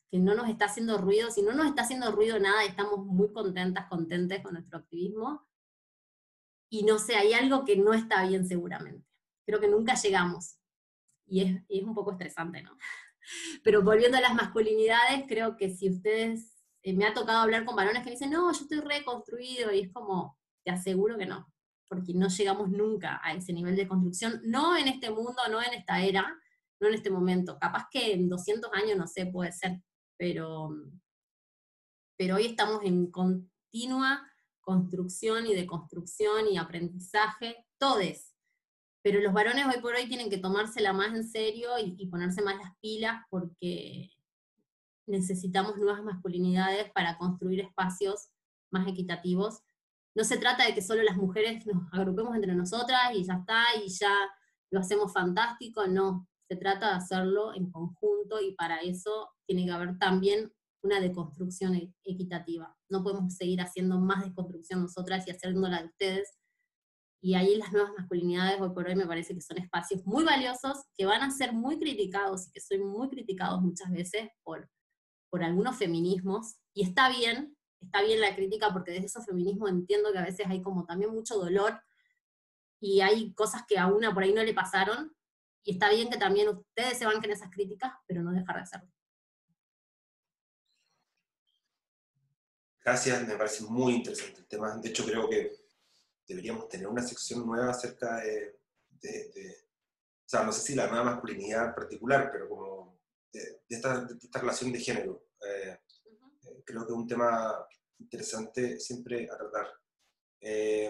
que 0.09 0.19
no 0.19 0.33
nos 0.33 0.49
está 0.49 0.65
haciendo 0.65 0.97
ruido, 0.97 1.29
si 1.29 1.43
no 1.43 1.53
nos 1.53 1.67
está 1.67 1.83
haciendo 1.83 2.11
ruido 2.11 2.39
nada, 2.39 2.65
estamos 2.65 3.05
muy 3.05 3.31
contentas, 3.31 3.87
contentes 3.87 4.41
con 4.41 4.53
nuestro 4.53 4.79
activismo, 4.79 5.47
y 6.69 6.83
no 6.83 6.97
sé, 6.97 7.15
hay 7.15 7.33
algo 7.33 7.63
que 7.63 7.77
no 7.77 7.93
está 7.93 8.25
bien 8.27 8.45
seguramente. 8.47 9.05
Creo 9.45 9.59
que 9.59 9.67
nunca 9.67 9.95
llegamos. 9.95 10.57
Y 11.25 11.41
es, 11.41 11.63
es 11.69 11.83
un 11.83 11.93
poco 11.93 12.11
estresante, 12.11 12.61
¿no? 12.61 12.77
Pero 13.63 13.83
volviendo 13.83 14.17
a 14.17 14.21
las 14.21 14.35
masculinidades, 14.35 15.25
creo 15.27 15.57
que 15.57 15.69
si 15.69 15.89
ustedes, 15.89 16.53
eh, 16.83 16.93
me 16.93 17.05
ha 17.05 17.13
tocado 17.13 17.39
hablar 17.39 17.65
con 17.65 17.75
varones 17.75 18.03
que 18.03 18.11
dicen, 18.11 18.31
no, 18.31 18.51
yo 18.51 18.59
estoy 18.59 18.79
reconstruido, 18.79 19.71
y 19.71 19.81
es 19.81 19.91
como, 19.91 20.37
te 20.63 20.71
aseguro 20.71 21.17
que 21.17 21.25
no, 21.25 21.51
porque 21.87 22.13
no 22.13 22.27
llegamos 22.27 22.69
nunca 22.69 23.19
a 23.23 23.33
ese 23.33 23.53
nivel 23.53 23.75
de 23.75 23.87
construcción, 23.87 24.41
no 24.43 24.77
en 24.77 24.87
este 24.87 25.09
mundo, 25.09 25.41
no 25.49 25.61
en 25.61 25.73
esta 25.73 26.03
era, 26.03 26.39
no 26.79 26.87
en 26.87 26.93
este 26.93 27.09
momento. 27.09 27.57
Capaz 27.59 27.87
que 27.89 28.13
en 28.13 28.29
200 28.29 28.71
años, 28.73 28.97
no 28.97 29.07
sé, 29.07 29.25
puede 29.25 29.51
ser, 29.51 29.81
pero, 30.17 30.69
pero 32.17 32.35
hoy 32.35 32.47
estamos 32.47 32.81
en 32.83 33.09
continua 33.09 34.21
construcción 34.65 35.45
y 35.45 35.53
deconstrucción 35.53 36.47
y 36.51 36.57
aprendizaje, 36.57 37.65
todes. 37.77 38.34
Pero 39.05 39.19
los 39.19 39.33
varones 39.33 39.67
hoy 39.67 39.79
por 39.79 39.93
hoy 39.93 40.07
tienen 40.07 40.31
que 40.31 40.39
tomársela 40.39 40.91
más 40.91 41.13
en 41.13 41.23
serio 41.23 41.77
y, 41.77 42.07
ponerse 42.07 42.41
más 42.41 42.57
las 42.57 42.71
pilas 42.81 43.21
porque 43.29 44.09
necesitamos 45.05 45.77
nuevas 45.77 46.03
masculinidades 46.03 46.91
para 46.91 47.15
construir 47.19 47.59
espacios 47.59 48.29
más 48.71 48.87
equitativos 48.87 49.61
no 50.15 50.23
se 50.23 50.37
trata 50.37 50.65
de 50.65 50.73
que 50.73 50.81
solo 50.81 51.03
las 51.03 51.17
mujeres 51.17 51.65
nos 51.67 51.91
agrupemos 51.91 52.35
entre 52.35 52.55
nosotras 52.55 53.13
y 53.13 53.25
ya 53.25 53.33
está, 53.33 53.63
y 53.83 53.89
ya 53.89 54.13
lo 54.71 54.79
hacemos 54.79 55.13
fantástico, 55.13 55.85
no, 55.87 56.27
se 56.47 56.55
trata 56.55 56.89
de 56.89 56.95
hacerlo 56.95 57.53
en 57.53 57.69
conjunto 57.69 58.39
y 58.41 58.53
para 58.55 58.77
eso 58.77 59.29
tiene 59.45 59.65
que 59.65 59.71
haber 59.71 59.97
también 59.97 60.51
una 60.83 61.01
deconstrucción 61.01 61.75
e-, 61.75 61.93
equitativa. 62.05 62.75
No 62.89 63.03
podemos 63.03 63.35
seguir 63.35 63.59
haciendo 63.61 63.99
más 63.99 64.23
deconstrucción 64.23 64.81
nosotras 64.81 65.27
y 65.27 65.31
haciéndola 65.31 65.81
de 65.81 65.87
ustedes. 65.87 66.37
Y 67.25 67.33
ahí 67.33 67.55
las 67.55 67.73
nuevas 67.73 67.91
masculinidades 67.97 68.61
hoy 68.61 68.69
por 68.69 68.85
hoy 68.85 68.95
me 68.95 69.07
parece 69.07 69.33
que 69.33 69.41
son 69.41 69.57
espacios 69.57 70.05
muy 70.05 70.23
valiosos, 70.23 70.83
que 70.95 71.07
van 71.07 71.23
a 71.23 71.31
ser 71.31 71.53
muy 71.53 71.79
criticados 71.79 72.45
y 72.45 72.51
que 72.51 72.61
son 72.61 72.85
muy 72.87 73.09
criticados 73.09 73.63
muchas 73.63 73.91
veces 73.91 74.29
por, 74.43 74.69
por 75.31 75.43
algunos 75.43 75.75
feminismos. 75.75 76.57
Y 76.75 76.83
está 76.83 77.09
bien, 77.09 77.57
está 77.81 78.03
bien 78.03 78.21
la 78.21 78.35
crítica 78.35 78.71
porque 78.71 78.91
desde 78.91 79.07
esos 79.07 79.25
feminismos 79.25 79.71
entiendo 79.71 80.11
que 80.11 80.19
a 80.19 80.23
veces 80.23 80.45
hay 80.47 80.61
como 80.61 80.85
también 80.85 81.15
mucho 81.15 81.35
dolor 81.39 81.81
y 82.79 83.01
hay 83.01 83.33
cosas 83.33 83.63
que 83.67 83.79
a 83.79 83.87
una 83.87 84.13
por 84.13 84.21
ahí 84.21 84.31
no 84.31 84.43
le 84.43 84.53
pasaron 84.53 85.11
y 85.63 85.71
está 85.71 85.89
bien 85.89 86.11
que 86.11 86.17
también 86.17 86.47
ustedes 86.49 86.95
se 86.95 87.07
banquen 87.07 87.31
esas 87.31 87.49
críticas, 87.49 87.91
pero 88.05 88.21
no 88.21 88.33
dejar 88.33 88.57
de 88.57 88.61
hacerlo. 88.61 88.91
Gracias, 92.83 93.27
me 93.27 93.35
parece 93.35 93.63
muy 93.63 93.95
interesante 93.95 94.41
el 94.41 94.47
tema. 94.47 94.77
De 94.77 94.89
hecho, 94.89 95.03
creo 95.03 95.27
que 95.27 95.64
deberíamos 96.27 96.67
tener 96.67 96.87
una 96.87 97.01
sección 97.01 97.45
nueva 97.45 97.71
acerca 97.71 98.17
de, 98.17 98.57
o 99.01 100.27
sea, 100.27 100.43
no 100.43 100.51
sé 100.51 100.61
si 100.61 100.75
la 100.75 100.87
nueva 100.87 101.03
masculinidad 101.03 101.67
en 101.67 101.75
particular, 101.75 102.29
pero 102.31 102.49
como 102.49 102.99
de, 103.31 103.61
esta, 103.69 104.07
relación 104.33 104.71
de 104.71 104.79
género. 104.79 105.27
Eh, 105.41 105.77
creo 106.65 106.85
que 106.85 106.93
es 106.93 106.97
un 106.97 107.07
tema 107.07 107.67
interesante 107.99 108.79
siempre 108.79 109.29
a 109.31 109.37
tratar. 109.37 109.67
Eh, 110.41 110.87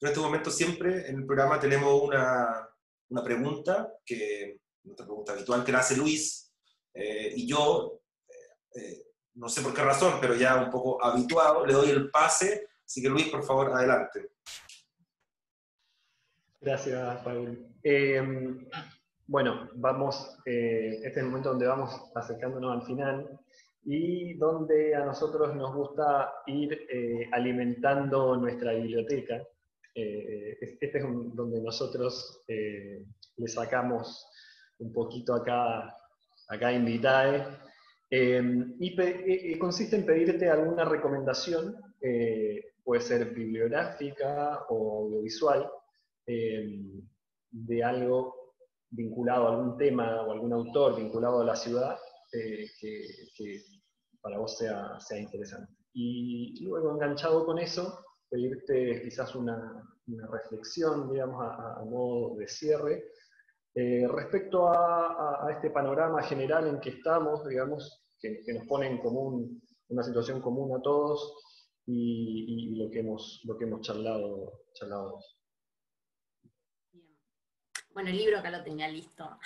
en 0.00 0.08
este 0.08 0.20
momento 0.20 0.50
siempre 0.50 1.08
en 1.08 1.20
el 1.20 1.26
programa 1.26 1.58
tenemos 1.58 2.02
una, 2.02 2.68
una 3.08 3.22
pregunta, 3.22 3.94
que, 4.04 4.60
nuestra 4.84 5.06
pregunta 5.06 5.32
habitual, 5.32 5.64
que 5.64 5.72
la 5.72 5.78
hace 5.78 5.96
Luis, 5.96 6.52
eh, 6.94 7.32
y 7.36 7.46
yo, 7.46 8.00
eh, 8.74 9.06
no 9.34 9.48
sé 9.48 9.60
por 9.60 9.74
qué 9.74 9.82
razón, 9.82 10.18
pero 10.20 10.34
ya 10.34 10.56
un 10.56 10.70
poco 10.70 11.02
habituado, 11.02 11.64
le 11.66 11.72
doy 11.72 11.90
el 11.90 12.10
pase, 12.10 12.68
así 12.84 13.02
que 13.02 13.08
Luis, 13.08 13.28
por 13.28 13.44
favor, 13.44 13.72
adelante. 13.72 14.32
Gracias, 16.66 17.22
Paul. 17.22 17.64
bueno, 19.28 19.70
vamos, 19.76 20.36
este 20.44 21.06
es 21.06 21.16
el 21.18 21.26
momento 21.26 21.50
donde 21.50 21.68
vamos 21.68 22.10
acercándonos 22.12 22.80
al 22.80 22.84
final 22.84 23.38
y 23.84 24.34
donde 24.34 24.96
a 24.96 25.04
nosotros 25.04 25.54
nos 25.54 25.72
gusta 25.72 26.32
ir 26.46 26.76
eh, 26.90 27.30
alimentando 27.30 28.36
nuestra 28.36 28.72
biblioteca. 28.72 29.46
Eh, 29.94 30.58
este 30.60 30.98
es 30.98 31.04
donde 31.34 31.60
nosotros 31.60 32.42
eh, 32.48 33.04
le 33.36 33.46
sacamos 33.46 34.26
un 34.80 34.92
poquito 34.92 35.34
acá 35.34 35.96
a 36.48 36.58
cada 36.58 36.72
invitada. 36.72 37.62
y 38.10 39.56
consiste 39.56 39.94
en 39.94 40.04
pedirte 40.04 40.50
alguna 40.50 40.84
recomendación, 40.84 41.76
puede 42.82 43.02
ser 43.02 43.32
bibliográfica 43.32 44.64
o 44.68 45.04
audiovisual, 45.04 45.70
de 46.26 47.84
algo 47.84 48.34
vinculado 48.90 49.46
a 49.46 49.50
algún 49.52 49.76
tema 49.76 50.22
o 50.22 50.32
algún 50.32 50.52
autor 50.52 50.96
vinculado 50.96 51.40
a 51.40 51.44
la 51.44 51.56
ciudad 51.56 51.96
que, 52.30 52.66
que, 52.80 53.62
para 54.20 54.38
vos 54.38 54.56
sea, 54.58 54.98
sea 55.00 55.18
interesante. 55.18 55.72
Y 55.92 56.64
luego, 56.64 56.92
enganchado 56.92 57.46
con 57.46 57.58
eso, 57.58 58.04
pedirte 58.28 59.02
quizás 59.02 59.34
una, 59.34 59.82
una 60.08 60.26
reflexión, 60.26 61.10
digamos, 61.10 61.42
a, 61.42 61.82
modo 61.84 62.36
de 62.36 62.48
cierre, 62.48 63.04
eh, 63.74 64.06
respecto 64.08 64.68
a, 64.68 65.46
a, 65.46 65.52
este 65.52 65.70
panorama 65.70 66.22
general 66.22 66.66
en 66.66 66.80
que 66.80 66.90
estamos, 66.90 67.46
digamos, 67.46 68.04
que, 68.18 68.42
nos 68.52 68.66
pone 68.66 68.88
en 68.88 68.98
común, 68.98 69.62
una 69.88 70.02
situación 70.02 70.40
común 70.40 70.76
a 70.76 70.82
todos 70.82 71.34
y, 71.86 72.72
y, 72.72 72.76
lo, 72.76 72.90
que 72.90 73.00
hemos, 73.00 73.40
lo 73.44 73.56
que 73.56 73.64
hemos 73.64 73.80
charlado. 73.82 74.64
charlado. 74.74 75.18
Bueno, 77.96 78.10
el 78.10 78.18
libro 78.18 78.38
acá 78.38 78.50
lo 78.50 78.62
tenía 78.62 78.88
listo. 78.88 79.38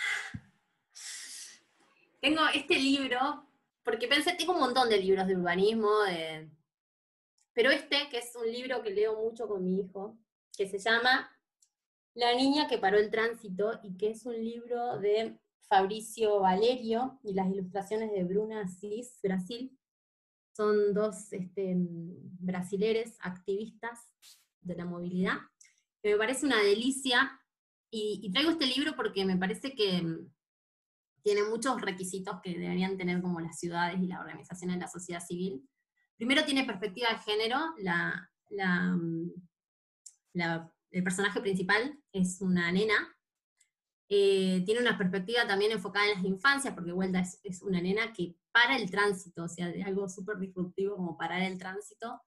Tengo 2.21 2.41
este 2.53 2.81
libro 2.81 3.47
porque 3.85 4.09
pensé, 4.09 4.33
tengo 4.33 4.55
un 4.55 4.59
montón 4.59 4.89
de 4.89 4.99
libros 4.99 5.29
de 5.29 5.37
urbanismo, 5.37 5.89
pero 7.53 7.71
este, 7.71 8.09
que 8.11 8.19
es 8.19 8.35
un 8.35 8.51
libro 8.51 8.83
que 8.83 8.91
leo 8.91 9.15
mucho 9.23 9.47
con 9.47 9.63
mi 9.63 9.79
hijo, 9.79 10.19
que 10.59 10.67
se 10.67 10.81
llama 10.81 11.31
La 12.15 12.35
niña 12.35 12.67
que 12.67 12.79
paró 12.79 12.99
el 12.99 13.09
tránsito, 13.09 13.79
y 13.85 13.97
que 13.97 14.11
es 14.11 14.27
un 14.27 14.35
libro 14.35 14.99
de 14.99 15.39
Fabricio 15.69 16.41
Valerio 16.41 17.21
y 17.23 17.35
las 17.35 17.47
ilustraciones 17.47 18.11
de 18.11 18.25
Bruna 18.25 18.67
Cis, 18.67 19.21
Brasil. 19.23 19.79
Son 20.57 20.93
dos 20.93 21.33
este, 21.33 21.75
brasileres 21.77 23.17
activistas 23.21 24.13
de 24.61 24.75
la 24.75 24.87
movilidad, 24.87 25.39
me 26.03 26.17
parece 26.17 26.47
una 26.47 26.63
delicia. 26.63 27.40
Y 27.91 28.31
traigo 28.33 28.51
este 28.51 28.67
libro 28.67 28.95
porque 28.95 29.25
me 29.25 29.37
parece 29.37 29.75
que 29.75 30.03
tiene 31.23 31.45
muchos 31.45 31.81
requisitos 31.81 32.41
que 32.43 32.59
deberían 32.59 32.97
tener 32.97 33.21
como 33.21 33.41
las 33.41 33.59
ciudades 33.59 34.01
y 34.01 34.07
la 34.07 34.21
organización 34.21 34.71
de 34.73 34.79
la 34.79 34.89
sociedad 34.89 35.21
civil. 35.21 35.69
Primero 36.17 36.45
tiene 36.45 36.65
perspectiva 36.65 37.09
de 37.11 37.19
género, 37.19 37.59
la, 37.79 38.29
mm, 38.51 39.31
el 40.35 41.05
personaje 41.05 41.41
principal 41.41 41.99
es 42.13 42.41
una 42.41 42.71
nena, 42.73 43.17
eh, 44.09 44.63
tiene 44.67 44.81
una 44.81 44.99
perspectiva 44.99 45.47
también 45.47 45.73
enfocada 45.73 46.07
en 46.07 46.15
las 46.17 46.25
infancias, 46.25 46.75
porque 46.75 46.93
Vuelta 46.93 47.21
es, 47.21 47.41
es, 47.45 47.63
una 47.63 47.81
nena 47.81 48.13
que 48.13 48.35
para 48.51 48.77
el 48.77 48.91
tránsito, 48.91 49.45
o 49.45 49.49
sea, 49.49 49.71
es 49.71 49.87
algo 49.87 50.09
súper 50.09 50.39
disruptivo 50.39 50.97
como 50.97 51.17
parar 51.17 51.43
el 51.43 51.59
tránsito 51.59 52.21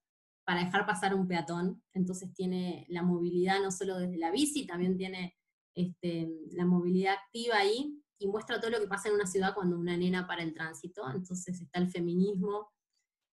para 0.45 0.63
dejar 0.63 0.85
pasar 0.85 1.13
un 1.13 1.27
peatón, 1.27 1.83
entonces 1.93 2.33
tiene 2.33 2.85
la 2.89 3.03
movilidad 3.03 3.61
no 3.61 3.71
solo 3.71 3.97
desde 3.97 4.17
la 4.17 4.31
bici, 4.31 4.65
también 4.65 4.97
tiene 4.97 5.37
este, 5.75 6.29
la 6.51 6.65
movilidad 6.65 7.15
activa 7.15 7.57
ahí, 7.57 8.03
y 8.23 8.27
muestra 8.27 8.59
todo 8.59 8.71
lo 8.71 8.79
que 8.79 8.87
pasa 8.87 9.09
en 9.09 9.15
una 9.15 9.27
ciudad 9.27 9.53
cuando 9.53 9.77
una 9.77 9.97
nena 9.97 10.25
para 10.25 10.43
el 10.43 10.53
tránsito. 10.53 11.09
Entonces 11.09 11.59
está 11.59 11.79
el 11.79 11.89
feminismo. 11.89 12.71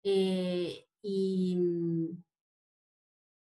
Eh, 0.03 0.87
y, 1.03 1.59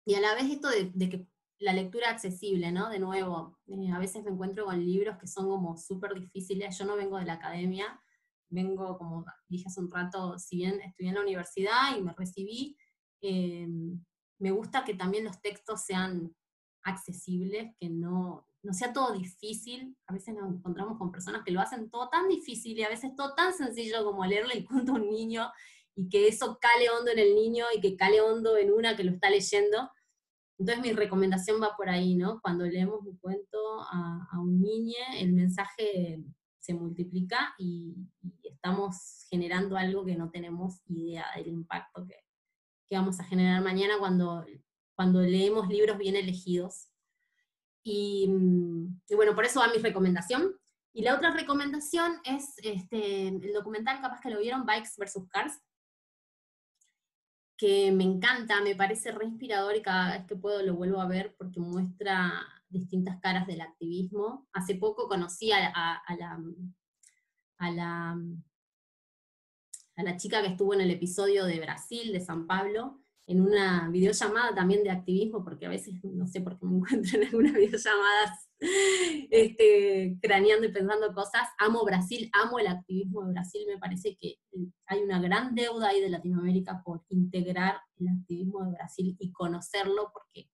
y, 0.05 0.15
a 0.15 0.21
la 0.21 0.35
vez 0.35 0.51
esto 0.51 0.69
de, 0.69 1.09
que 1.09 1.27
la 1.59 1.73
lectura 1.73 2.09
accesible, 2.09 2.71
¿no? 2.71 2.89
De 2.89 2.99
nuevo, 2.99 3.57
eh, 3.67 3.91
a 3.91 3.99
veces 3.99 4.23
me 4.23 4.31
encuentro 4.31 4.65
con 4.65 4.85
libros 4.85 5.17
que 5.17 5.27
son 5.27 5.47
como 5.49 5.75
súper 5.75 6.13
difíciles. 6.13 6.77
Yo 6.77 6.85
no 6.85 6.95
vengo 6.95 7.17
de 7.17 7.25
la 7.25 7.33
academia, 7.33 7.99
vengo, 8.49 8.97
como 8.97 9.25
dije 9.47 9.65
hace 9.67 9.79
un 9.79 9.91
rato, 9.91 10.37
si 10.37 10.57
bien 10.57 10.81
estudié 10.81 11.09
en 11.09 11.15
la 11.15 11.21
universidad 11.21 11.97
y 11.97 12.01
me 12.01 12.13
recibí, 12.13 12.77
eh, 13.21 13.67
me 14.39 14.51
gusta 14.51 14.83
que 14.83 14.93
también 14.93 15.23
los 15.23 15.41
textos 15.41 15.83
sean 15.85 16.35
accesibles, 16.83 17.73
que 17.79 17.89
no, 17.89 18.47
no 18.63 18.73
sea 18.73 18.93
todo 18.93 19.13
difícil. 19.13 19.95
A 20.07 20.13
veces 20.13 20.33
nos 20.33 20.51
encontramos 20.53 20.97
con 20.97 21.11
personas 21.11 21.43
que 21.43 21.51
lo 21.51 21.59
hacen 21.59 21.89
todo 21.89 22.09
tan 22.09 22.27
difícil 22.27 22.77
y 22.77 22.83
a 22.83 22.89
veces 22.89 23.15
todo 23.15 23.35
tan 23.35 23.53
sencillo 23.53 24.03
como 24.03 24.25
leerle 24.25 24.55
el 24.55 24.65
cuento 24.65 24.93
a 24.93 24.95
un 24.95 25.09
niño 25.09 25.51
y 25.95 26.09
que 26.09 26.27
eso 26.27 26.57
cale 26.59 26.89
hondo 26.89 27.11
en 27.11 27.19
el 27.19 27.35
niño 27.35 27.65
y 27.75 27.81
que 27.81 27.95
cale 27.95 28.21
hondo 28.21 28.57
en 28.57 28.71
una 28.71 28.95
que 28.95 29.03
lo 29.03 29.11
está 29.11 29.29
leyendo. 29.29 29.91
Entonces 30.57 30.83
mi 30.83 30.93
recomendación 30.93 31.61
va 31.61 31.75
por 31.75 31.89
ahí, 31.89 32.15
¿no? 32.15 32.39
Cuando 32.41 32.65
leemos 32.65 33.05
un 33.05 33.17
cuento 33.17 33.81
a, 33.81 34.39
un 34.39 34.61
niño, 34.61 34.97
el 35.17 35.33
mensaje 35.33 36.23
se 36.59 36.73
multiplica 36.73 37.53
y, 37.57 37.95
estamos 38.43 39.25
generando 39.29 39.75
algo 39.75 40.05
que 40.05 40.15
no 40.15 40.31
tenemos 40.31 40.79
idea 40.87 41.25
del 41.35 41.47
impacto 41.47 42.07
que, 42.07 42.15
vamos 42.95 43.19
a 43.19 43.25
generar 43.25 43.61
mañana 43.61 43.95
cuando, 43.99 44.45
cuando 44.95 45.19
leemos 45.21 45.67
libros 45.67 45.97
bien 45.97 46.15
elegidos. 46.15 46.92
Y, 47.83 48.29
y, 49.09 49.15
bueno, 49.15 49.35
por 49.35 49.45
eso 49.45 49.59
va 49.59 49.67
mi 49.67 49.77
recomendación. 49.77 50.55
Y 50.93 51.01
la 51.01 51.15
otra 51.15 51.31
recomendación 51.31 52.13
es 52.23 52.53
este, 52.63 53.27
el 53.27 53.53
documental, 53.53 53.99
capaz 53.99 54.21
que 54.21 54.29
lo 54.29 54.39
vieron, 54.39 54.65
Bikes 54.65 54.91
vs. 54.97 55.27
Cars, 55.29 55.59
que 57.57 57.91
me 57.91 58.03
encanta, 58.03 58.61
me 58.61 58.75
parece 58.75 59.11
re 59.11 59.25
inspirador 59.25 59.75
y 59.75 59.81
cada 59.81 60.17
vez 60.17 60.25
que 60.27 60.35
puedo 60.35 60.61
lo 60.63 60.75
vuelvo 60.75 61.01
a 61.01 61.07
ver 61.07 61.35
porque 61.37 61.59
muestra 61.59 62.45
distintas 62.69 63.19
caras 63.21 63.47
del 63.47 63.61
activismo. 63.61 64.47
Hace 64.53 64.75
poco 64.75 65.07
conocí 65.07 65.51
a, 65.51 65.59
la, 65.59 65.93
a, 66.05 67.71
la, 67.71 68.17
a 69.95 70.03
la 70.03 70.17
chica 70.17 70.41
que 70.41 70.49
estuvo 70.49 70.73
en 70.73 70.81
el 70.81 70.91
episodio 70.91 71.45
de 71.45 71.59
Brasil, 71.59 72.11
de 72.11 72.19
San 72.19 72.47
Pablo, 72.47 73.02
en 73.25 73.39
una 73.39 73.89
videollamada 73.89 74.53
también 74.53 74.83
de 74.83 74.91
activismo, 74.91 75.43
porque 75.43 75.65
a 75.65 75.69
veces 75.69 75.95
no 76.03 76.27
sé 76.27 76.41
por 76.41 76.59
qué 76.59 76.65
me 76.65 76.75
encuentro 76.77 77.21
en 77.21 77.27
algunas 77.27 77.53
videollamadas 77.53 78.49
este, 79.29 80.17
craneando 80.21 80.67
y 80.67 80.71
pensando 80.71 81.13
cosas. 81.13 81.47
Amo 81.57 81.83
Brasil, 81.85 82.29
amo 82.33 82.59
el 82.59 82.67
activismo 82.67 83.23
de 83.25 83.33
Brasil, 83.33 83.61
me 83.67 83.77
parece 83.77 84.17
que 84.19 84.35
hay 84.87 85.01
una 85.01 85.21
gran 85.21 85.55
deuda 85.55 85.89
ahí 85.89 86.01
de 86.01 86.09
Latinoamérica 86.09 86.81
por 86.83 87.05
integrar 87.09 87.79
el 87.97 88.09
activismo 88.09 88.63
de 88.65 88.71
Brasil 88.71 89.15
y 89.19 89.31
conocerlo, 89.31 90.11
porque 90.13 90.49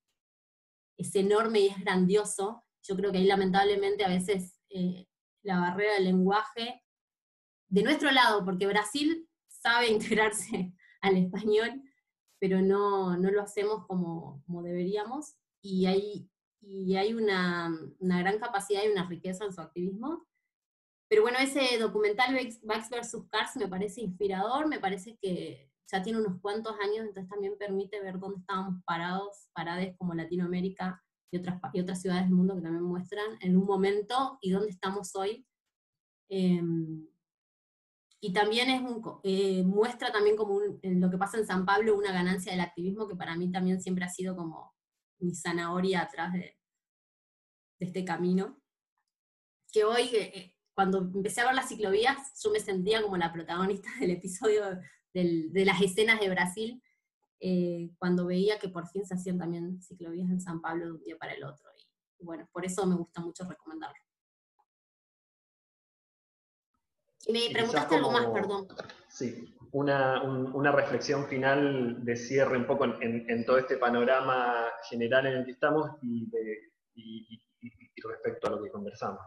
es 0.97 1.15
enorme 1.15 1.61
y 1.61 1.67
es 1.67 1.79
grandioso. 1.79 2.63
Yo 2.83 2.95
creo 2.95 3.11
que 3.11 3.17
ahí 3.19 3.25
lamentablemente 3.25 4.05
a 4.05 4.09
veces 4.09 4.59
eh, 4.69 5.07
la 5.43 5.59
barrera 5.59 5.93
del 5.95 6.05
lenguaje, 6.05 6.83
de 7.67 7.83
nuestro 7.83 8.11
lado, 8.11 8.43
porque 8.45 8.67
Brasil 8.67 9.27
sabe 9.47 9.87
integrarse 9.91 10.73
al 11.01 11.17
español, 11.17 11.81
pero 12.39 12.61
no, 12.61 13.17
no 13.17 13.31
lo 13.31 13.41
hacemos 13.41 13.85
como, 13.85 14.41
como 14.45 14.63
deberíamos, 14.63 15.35
y 15.61 15.85
hay, 15.85 16.29
y 16.61 16.95
hay 16.95 17.13
una, 17.13 17.69
una, 17.99 18.19
gran 18.19 18.39
capacidad 18.39 18.83
y 18.83 18.91
una 18.91 19.07
riqueza 19.07 19.45
en 19.45 19.53
su 19.53 19.61
activismo. 19.61 20.25
Pero 21.09 21.23
bueno, 21.23 21.39
ese 21.39 21.77
documental 21.77 22.35
Bax 22.63 22.89
vs. 22.89 23.25
Cars 23.29 23.57
me 23.57 23.67
parece 23.67 24.01
inspirador, 24.01 24.67
me 24.67 24.79
parece 24.79 25.17
que 25.17 25.69
ya 25.91 26.03
tiene 26.03 26.19
unos 26.19 26.39
cuantos 26.39 26.75
años, 26.79 27.07
entonces 27.07 27.29
también 27.29 27.57
permite 27.57 27.99
ver 28.01 28.19
dónde 28.19 28.39
estábamos 28.39 28.83
parados, 28.85 29.49
parades 29.53 29.97
como 29.97 30.13
Latinoamérica 30.13 31.03
y 31.31 31.37
otras, 31.37 31.59
y 31.73 31.79
otras 31.79 32.01
ciudades 32.01 32.25
del 32.25 32.35
mundo 32.35 32.55
que 32.55 32.61
también 32.61 32.83
muestran 32.83 33.37
en 33.41 33.57
un 33.57 33.65
momento 33.65 34.37
y 34.41 34.51
dónde 34.51 34.69
estamos 34.69 35.15
hoy. 35.15 35.45
Em, 36.29 37.07
y 38.21 38.33
también 38.33 38.69
es 38.69 38.81
un, 38.81 39.01
eh, 39.23 39.63
muestra 39.63 40.11
también 40.11 40.35
como 40.35 40.59
en 40.81 40.99
lo 40.99 41.09
que 41.09 41.17
pasa 41.17 41.37
en 41.37 41.45
San 41.45 41.65
Pablo 41.65 41.95
una 41.95 42.11
ganancia 42.11 42.51
del 42.51 42.61
activismo 42.61 43.07
que 43.07 43.15
para 43.15 43.35
mí 43.37 43.49
también 43.51 43.81
siempre 43.81 44.03
ha 44.03 44.09
sido 44.09 44.35
como 44.35 44.73
mi 45.19 45.33
zanahoria 45.33 46.01
atrás 46.01 46.33
de, 46.33 46.57
este 47.79 48.03
camino. 48.03 48.59
Que 49.71 49.85
hoy, 49.85 50.09
eh, 50.13 50.31
eh, 50.35 50.55
cuando 50.73 50.99
empecé 50.99 51.41
a 51.41 51.45
ver 51.45 51.55
las 51.55 51.69
ciclovías, 51.69 52.17
yo 52.43 52.51
me 52.51 52.59
sentía 52.59 53.01
como 53.01 53.15
la 53.15 53.31
protagonista 53.31 53.89
del 53.99 54.11
episodio 54.11 54.63
de 55.13 55.65
las 55.65 55.81
escenas 55.81 56.19
de 56.19 56.29
Brasil, 56.29 56.83
cuando 57.97 58.25
veía 58.25 58.59
que 58.59 58.69
por 58.69 58.87
fin 58.89 59.05
se 59.05 59.15
hacían 59.15 59.39
también 59.39 59.81
ciclovías 59.81 60.29
en 60.29 60.41
San 60.41 60.61
Pablo 60.61 60.85
de 60.85 60.91
un 60.91 61.03
día 61.03 61.17
para 61.17 61.33
el 61.33 61.43
otro. 61.43 61.69
Y 62.19 62.25
bueno, 62.25 62.47
por 62.51 62.65
eso 62.65 62.85
me 62.85 62.95
gusta 62.95 63.21
mucho 63.21 63.45
recomendarlo. 63.45 64.08
Me 67.27 67.49
preguntaste 67.51 67.95
algo 67.95 68.11
más, 68.11 68.27
perdón. 68.27 68.67
Sí, 69.07 69.53
una, 69.71 70.23
una, 70.23 70.71
reflexión 70.71 71.27
final 71.27 72.03
de 72.03 72.15
cierre 72.15 72.57
un 72.57 72.65
poco 72.65 72.85
en, 72.85 73.45
todo 73.45 73.57
este 73.57 73.77
panorama 73.77 74.67
general 74.89 75.27
en 75.27 75.37
el 75.37 75.45
que 75.45 75.51
estamos 75.51 75.91
y, 76.01 76.29
de, 76.29 76.71
respecto 78.01 78.47
a 78.47 78.51
lo 78.51 78.63
que 78.63 78.71
conversamos. 78.71 79.19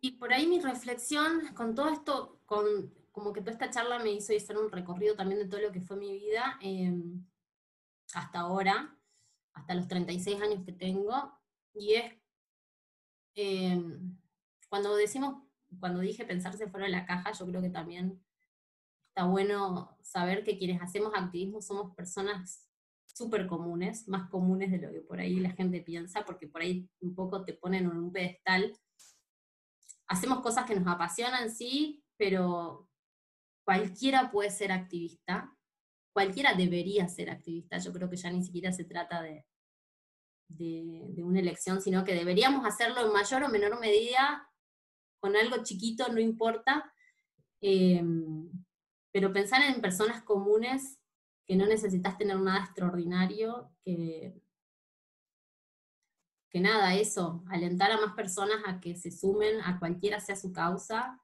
Y 0.00 0.12
por 0.12 0.32
ahí 0.32 0.46
mi 0.46 0.60
reflexión 0.60 1.54
con 1.54 1.74
todo 1.74 1.88
esto, 1.88 2.40
con, 2.46 2.94
como 3.10 3.32
que 3.32 3.40
toda 3.40 3.52
esta 3.52 3.70
charla 3.70 3.98
me 3.98 4.12
hizo 4.12 4.34
hacer 4.34 4.56
un 4.56 4.70
recorrido 4.70 5.16
también 5.16 5.40
de 5.40 5.48
todo 5.48 5.60
lo 5.60 5.72
que 5.72 5.80
fue 5.80 5.96
mi 5.96 6.12
vida 6.12 6.58
em, 6.60 7.26
hasta 8.14 8.40
ahora, 8.40 8.96
hasta 9.54 9.74
los 9.74 9.88
36 9.88 10.40
años 10.40 10.64
que 10.64 10.72
tengo, 10.72 11.32
y 11.74 11.94
es 11.94 12.12
em, 13.34 14.16
cuando 14.74 14.96
decimos, 14.96 15.40
cuando 15.78 16.00
dije 16.00 16.24
pensarse 16.24 16.66
fuera 16.66 16.86
de 16.86 16.90
la 16.90 17.06
caja, 17.06 17.30
yo 17.30 17.46
creo 17.46 17.62
que 17.62 17.70
también 17.70 18.20
está 19.06 19.24
bueno 19.24 19.96
saber 20.02 20.42
que 20.42 20.58
quienes 20.58 20.82
hacemos 20.82 21.12
activismo 21.14 21.62
somos 21.62 21.94
personas 21.94 22.68
súper 23.06 23.46
comunes, 23.46 24.08
más 24.08 24.28
comunes 24.28 24.72
de 24.72 24.78
lo 24.78 24.90
que 24.90 25.00
por 25.00 25.20
ahí 25.20 25.38
la 25.38 25.52
gente 25.52 25.80
piensa, 25.80 26.24
porque 26.24 26.48
por 26.48 26.62
ahí 26.62 26.90
un 26.98 27.14
poco 27.14 27.44
te 27.44 27.54
ponen 27.54 27.84
en 27.84 27.96
un 27.96 28.10
pedestal. 28.10 28.76
Hacemos 30.08 30.40
cosas 30.40 30.66
que 30.66 30.74
nos 30.74 30.92
apasionan, 30.92 31.52
sí, 31.52 32.04
pero 32.16 32.90
cualquiera 33.64 34.32
puede 34.32 34.50
ser 34.50 34.72
activista, 34.72 35.56
cualquiera 36.12 36.52
debería 36.52 37.06
ser 37.06 37.30
activista, 37.30 37.78
yo 37.78 37.92
creo 37.92 38.10
que 38.10 38.16
ya 38.16 38.28
ni 38.32 38.42
siquiera 38.42 38.72
se 38.72 38.82
trata 38.82 39.22
de, 39.22 39.46
de, 40.48 41.22
una 41.22 41.38
elección, 41.38 41.80
sino 41.80 42.02
que 42.02 42.16
deberíamos 42.16 42.66
hacerlo 42.66 43.06
en 43.06 43.12
mayor 43.12 43.44
o 43.44 43.48
menor 43.48 43.78
medida 43.78 44.50
con 45.24 45.36
algo 45.36 45.64
chiquito, 45.64 46.12
no 46.12 46.20
importa, 46.20 46.92
em, 47.62 48.46
pero 49.10 49.32
pensar 49.32 49.62
en 49.62 49.80
personas 49.80 50.22
comunes 50.22 50.98
que 51.46 51.56
no 51.56 51.64
necesitas 51.64 52.18
tener 52.18 52.38
nada 52.38 52.62
extraordinario, 52.62 53.70
que, 53.82 54.38
que 56.50 56.60
nada, 56.60 56.94
eso, 56.94 57.42
alentar 57.48 57.90
a 57.90 57.96
más 58.02 58.14
personas 58.14 58.58
a 58.66 58.80
que 58.80 58.96
se 58.96 59.10
sumen 59.10 59.62
a 59.62 59.78
cualquiera 59.78 60.20
sea 60.20 60.36
su 60.36 60.52
causa, 60.52 61.18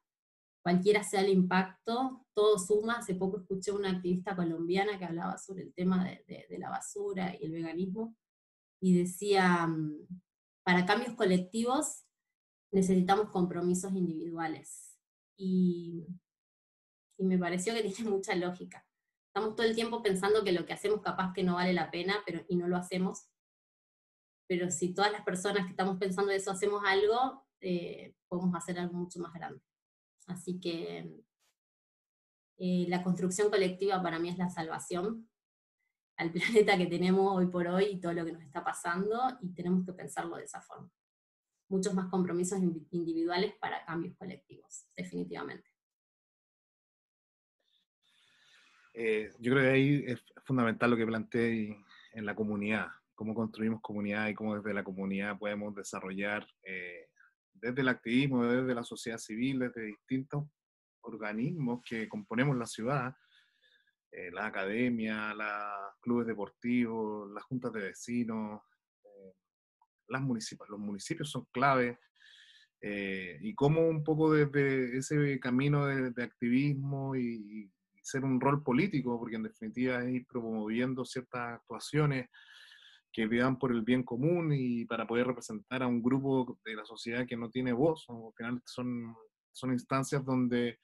cualquiera 0.62 1.04
sea 1.04 1.20
el 1.20 1.28
impacto, 1.28 2.24
todo 2.32 2.58
suma. 2.58 3.00
Hace 3.00 3.16
poco 3.16 3.40
escuché 3.40 3.70
una 3.70 3.90
activista 3.90 4.34
colombiana 4.34 4.98
que 4.98 5.04
hablaba 5.04 5.36
sobre 5.36 5.64
el 5.64 5.74
tema 5.74 6.06
de, 6.06 6.56
la 6.58 6.70
basura 6.70 7.36
y 7.38 7.44
el 7.44 7.52
veganismo 7.52 8.16
y 8.80 8.96
decía, 8.96 9.66
mm, 9.66 10.06
para 10.62 10.86
cambios 10.86 11.14
colectivos 11.16 12.06
necesitamos 12.72 13.30
compromisos 13.30 13.92
individuales. 13.92 14.96
Y, 15.36 16.06
y 17.18 17.24
me 17.24 17.38
pareció 17.38 17.74
que 17.74 17.82
tiene 17.90 18.10
mucha 18.10 18.34
lógica. 18.34 18.86
Estamos 19.28 19.54
todo 19.54 19.66
el 19.66 19.74
tiempo 19.74 20.02
pensando 20.02 20.42
que 20.42 20.52
lo 20.52 20.66
que 20.66 20.72
hacemos 20.72 21.00
capaz 21.02 21.32
que 21.32 21.44
no 21.44 21.54
vale 21.54 21.72
la 21.72 21.90
pena, 21.90 22.16
pero, 22.26 22.44
y 22.48 22.56
no 22.56 22.66
lo 22.66 22.76
hacemos. 22.76 23.28
Pero 24.48 24.70
si 24.70 24.92
todas 24.92 25.12
las 25.12 25.22
personas 25.22 25.64
que 25.64 25.70
estamos 25.70 25.98
pensando 25.98 26.32
eso 26.32 26.50
hacemos 26.50 26.82
algo, 26.84 27.46
eh, 27.60 28.16
podemos 28.28 28.54
hacer 28.56 28.78
algo 28.78 28.94
mucho 28.94 29.20
más 29.20 29.32
grande. 29.32 29.62
Así 30.26 30.58
que 30.58 31.22
eh, 32.58 32.86
la 32.88 33.02
construcción 33.04 33.50
colectiva 33.50 34.02
para 34.02 34.18
mí 34.18 34.28
es 34.28 34.38
la 34.38 34.50
salvación 34.50 35.28
al 36.16 36.32
planeta 36.32 36.76
que 36.76 36.86
tenemos 36.86 37.36
hoy 37.36 37.46
por 37.46 37.68
hoy 37.68 37.84
y 37.84 38.00
todo 38.00 38.12
lo 38.12 38.24
que 38.24 38.32
nos 38.32 38.42
está 38.42 38.64
pasando, 38.64 39.38
y 39.40 39.54
tenemos 39.54 39.86
que 39.86 39.92
pensarlo 39.92 40.36
de 40.36 40.44
esa 40.44 40.60
forma 40.60 40.90
muchos 41.70 41.94
más 41.94 42.10
compromisos 42.10 42.58
individuales 42.90 43.54
para 43.60 43.84
cambios 43.84 44.16
colectivos, 44.16 44.86
definitivamente. 44.96 45.68
Eh, 48.92 49.30
yo 49.38 49.52
creo 49.52 49.64
que 49.64 49.70
ahí 49.70 50.04
es 50.06 50.22
fundamental 50.44 50.90
lo 50.90 50.96
que 50.96 51.06
planteé 51.06 51.76
en 52.12 52.26
la 52.26 52.34
comunidad, 52.34 52.88
cómo 53.14 53.34
construimos 53.34 53.80
comunidad 53.80 54.28
y 54.28 54.34
cómo 54.34 54.56
desde 54.56 54.74
la 54.74 54.82
comunidad 54.82 55.38
podemos 55.38 55.74
desarrollar 55.74 56.46
eh, 56.64 57.06
desde 57.52 57.82
el 57.82 57.88
activismo, 57.88 58.44
desde 58.44 58.74
la 58.74 58.82
sociedad 58.82 59.18
civil, 59.18 59.60
desde 59.60 59.86
distintos 59.86 60.44
organismos 61.02 61.82
que 61.84 62.08
componemos 62.08 62.56
la 62.56 62.66
ciudad, 62.66 63.14
eh, 64.10 64.30
la 64.32 64.46
academia, 64.46 65.34
los 65.34 66.00
clubes 66.00 66.26
deportivos, 66.26 67.30
las 67.30 67.44
juntas 67.44 67.72
de 67.72 67.80
vecinos, 67.80 68.60
las 70.10 70.22
municipios, 70.22 70.68
los 70.68 70.80
municipios 70.80 71.30
son 71.30 71.46
clave, 71.52 71.98
eh, 72.82 73.38
y 73.42 73.54
cómo 73.54 73.86
un 73.88 74.02
poco 74.02 74.32
desde 74.32 74.96
ese 74.96 75.38
camino 75.38 75.86
de, 75.86 76.22
activismo 76.22 77.14
y, 77.14 77.70
ser 78.02 78.24
un 78.24 78.40
rol 78.40 78.62
político, 78.64 79.18
porque 79.20 79.36
en 79.36 79.44
definitiva 79.44 80.02
es 80.02 80.08
ir 80.08 80.26
promoviendo 80.26 81.04
ciertas 81.04 81.60
actuaciones 81.60 82.28
que 83.12 83.26
vean 83.26 83.58
por 83.58 83.72
el 83.72 83.82
bien 83.82 84.02
común 84.02 84.52
y 84.52 84.84
para 84.86 85.06
poder 85.06 85.26
representar 85.26 85.82
a 85.82 85.86
un 85.86 86.02
grupo 86.02 86.58
de 86.64 86.74
la 86.74 86.84
sociedad 86.84 87.26
que 87.26 87.36
no 87.36 87.50
tiene 87.50 87.72
voz. 87.72 88.06
Al 88.08 88.32
final 88.36 88.62
son, 88.64 89.14
son 89.52 89.72
instancias 89.72 90.24
donde 90.24 90.78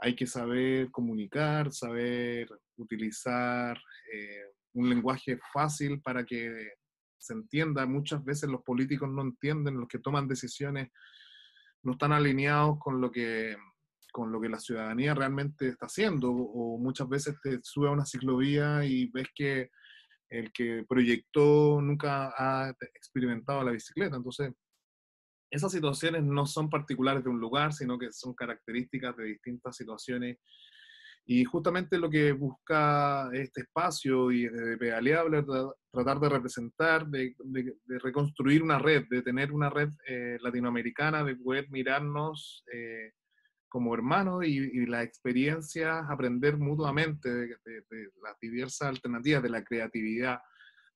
hay 0.00 0.16
que 0.16 0.26
saber 0.26 0.90
comunicar, 0.90 1.72
saber 1.72 2.48
utilizar 2.76 3.80
eh, 4.12 4.42
un 4.74 4.90
lenguaje 4.90 5.38
fácil 5.54 6.02
para 6.02 6.24
que 6.24 6.72
se 7.22 7.34
entienda. 7.34 7.86
Muchas 7.86 8.24
veces 8.24 8.50
los 8.50 8.62
políticos 8.62 9.08
no 9.10 9.22
entienden, 9.22 9.78
los 9.78 9.88
que 9.88 9.98
toman 9.98 10.28
decisiones 10.28 10.90
no 11.82 11.92
están 11.92 12.12
alineados 12.12 12.78
con 12.78 13.00
lo 13.00 13.10
que 13.10 13.56
con 14.12 14.30
lo 14.30 14.40
que 14.40 14.50
la 14.50 14.60
ciudadanía 14.60 15.14
realmente 15.14 15.68
está 15.68 15.86
haciendo, 15.86 16.30
o 16.30 16.78
muchas 16.78 17.08
veces 17.08 17.34
te 17.42 17.58
sube 17.62 17.88
a 17.88 17.92
una 17.92 18.04
ciclovía 18.04 18.84
y 18.84 19.06
ves 19.06 19.28
que 19.34 19.70
el 20.28 20.52
que 20.52 20.84
proyectó 20.86 21.80
nunca 21.80 22.32
ha 22.36 22.76
experimentado 22.94 23.64
la 23.64 23.72
bicicleta. 23.72 24.16
Entonces, 24.16 24.52
esas 25.50 25.72
situaciones 25.72 26.22
no 26.22 26.46
son 26.46 26.70
particulares 26.70 27.24
de 27.24 27.30
un 27.30 27.40
lugar, 27.40 27.72
sino 27.72 27.98
que 27.98 28.12
son 28.12 28.34
características 28.34 29.16
de 29.16 29.24
distintas 29.24 29.76
situaciones 29.76 30.38
y 31.24 31.44
justamente 31.44 31.98
lo 31.98 32.10
que 32.10 32.32
busca 32.32 33.30
este 33.32 33.62
espacio 33.62 34.32
y 34.32 34.48
de 34.48 34.76
Pedaleable, 34.76 35.44
tratar 35.92 36.18
de 36.18 36.28
representar, 36.28 37.06
de, 37.06 37.34
reconstruir 38.02 38.62
una 38.62 38.78
red, 38.78 39.04
de 39.08 39.22
tener 39.22 39.52
una 39.52 39.70
red 39.70 39.90
eh, 40.08 40.38
latinoamericana, 40.40 41.22
de 41.22 41.36
poder 41.36 41.70
mirarnos 41.70 42.64
eh, 42.72 43.12
como 43.68 43.94
hermanos 43.94 44.44
y, 44.44 44.84
la 44.86 45.02
experiencia, 45.02 46.00
aprender 46.00 46.58
mutuamente 46.58 47.30
de, 47.30 47.56
las 48.22 48.38
diversas 48.40 48.88
alternativas, 48.88 49.42
de 49.42 49.48
la 49.48 49.64
creatividad, 49.64 50.40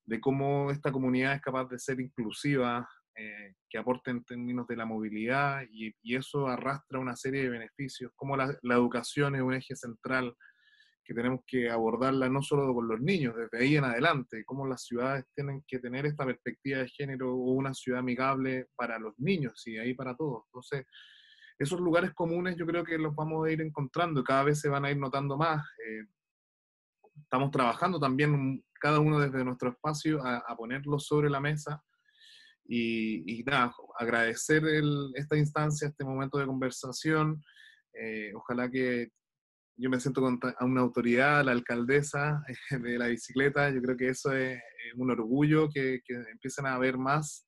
de 0.05 0.21
cómo 0.21 0.71
esta 0.71 0.93
comunidad 0.93 1.37
es 1.37 1.41
capaz 1.41 1.69
de 1.69 1.79
ser 1.79 2.01
inclusiva, 2.01 2.87
eh, 3.19 3.55
que 3.71 3.79
aporte 3.79 4.11
en 4.11 4.25
términos 4.25 4.67
de 4.67 4.77
la 4.77 4.85
movilidad 4.85 5.63
y, 5.71 5.95
eso 6.15 6.49
arrastra 6.49 6.99
una 6.99 7.17
serie 7.17 7.45
de 7.45 7.49
beneficios, 7.49 8.13
como 8.15 8.37
la, 8.37 8.55
educación 8.63 9.35
es 9.37 9.41
un 9.41 9.55
eje 9.55 9.75
central 9.75 10.37
que 11.03 11.15
tenemos 11.15 11.41
que 11.47 11.71
abordarla 11.71 12.29
no 12.29 12.43
solo 12.43 12.75
con 12.75 12.87
los 12.89 13.01
niños, 13.01 13.35
desde 13.35 13.65
ahí 13.65 13.77
en 13.77 13.85
adelante, 13.85 14.45
cómo 14.45 14.67
las 14.67 14.85
ciudades 14.85 15.25
tienen 15.35 15.65
que 15.67 15.79
tener 15.79 16.05
esta 16.05 16.27
perspectiva 16.27 16.81
de 16.81 16.89
género 16.89 17.33
o 17.33 17.53
una 17.53 17.73
ciudad 17.73 18.01
amigable 18.01 18.67
para 18.77 18.99
los 18.99 19.15
niños 19.19 19.67
y 19.67 19.79
ahí 19.79 19.95
para 19.95 20.15
todos. 20.15 20.45
Entonces, 20.49 20.85
esos 21.59 21.81
lugares 21.81 22.13
comunes 22.13 22.57
yo 22.57 22.67
creo 22.67 22.85
que 22.85 22.99
los 22.99 23.15
vamos 23.15 23.47
a 23.47 23.51
ir 23.51 23.63
encontrando 23.63 24.23
cada 24.23 24.45
vez 24.45 24.61
se 24.61 24.69
van 24.69 24.85
a 24.85 24.91
ir 24.91 24.99
notando 24.99 25.39
más. 25.39 25.65
Eh, 25.87 26.05
estamos 27.23 27.51
trabajando 27.51 27.99
también 27.99 28.63
cada 28.79 29.01
uno 29.01 29.19
desde 29.21 29.43
nuestro 29.43 29.71
espacio 29.71 30.21
a 30.23 30.55
ponerlos 30.55 31.07
sobre 31.07 31.31
la 31.31 31.41
mesa 31.41 31.83
y, 32.69 33.43
nada, 33.45 33.73
agradecer 33.99 34.63
esta 35.15 35.37
instancia, 35.37 35.89
este 35.89 36.05
momento 36.05 36.39
de 36.39 36.47
conversación. 36.47 37.43
Eh, 37.93 38.33
ojalá 38.35 38.71
que 38.71 39.09
yo 39.77 39.91
me 39.91 40.01
siento 40.01 40.21
con 40.21 40.39
a 40.43 40.65
una 40.65 40.81
autoridad, 40.81 41.45
la 41.45 41.53
alcaldesa 41.53 42.43
de 42.71 42.99
la 42.99 43.09
bicicleta. 43.09 43.71
Yo 43.71 43.81
creo 43.83 43.97
que 43.97 44.09
eso 44.09 44.33
es 44.33 44.61
un 44.97 45.11
orgullo 45.11 45.69
que, 45.69 46.01
que 46.05 46.15
empiecen 46.15 46.67
a 46.67 46.75
haber 46.75 46.99
más 46.99 47.47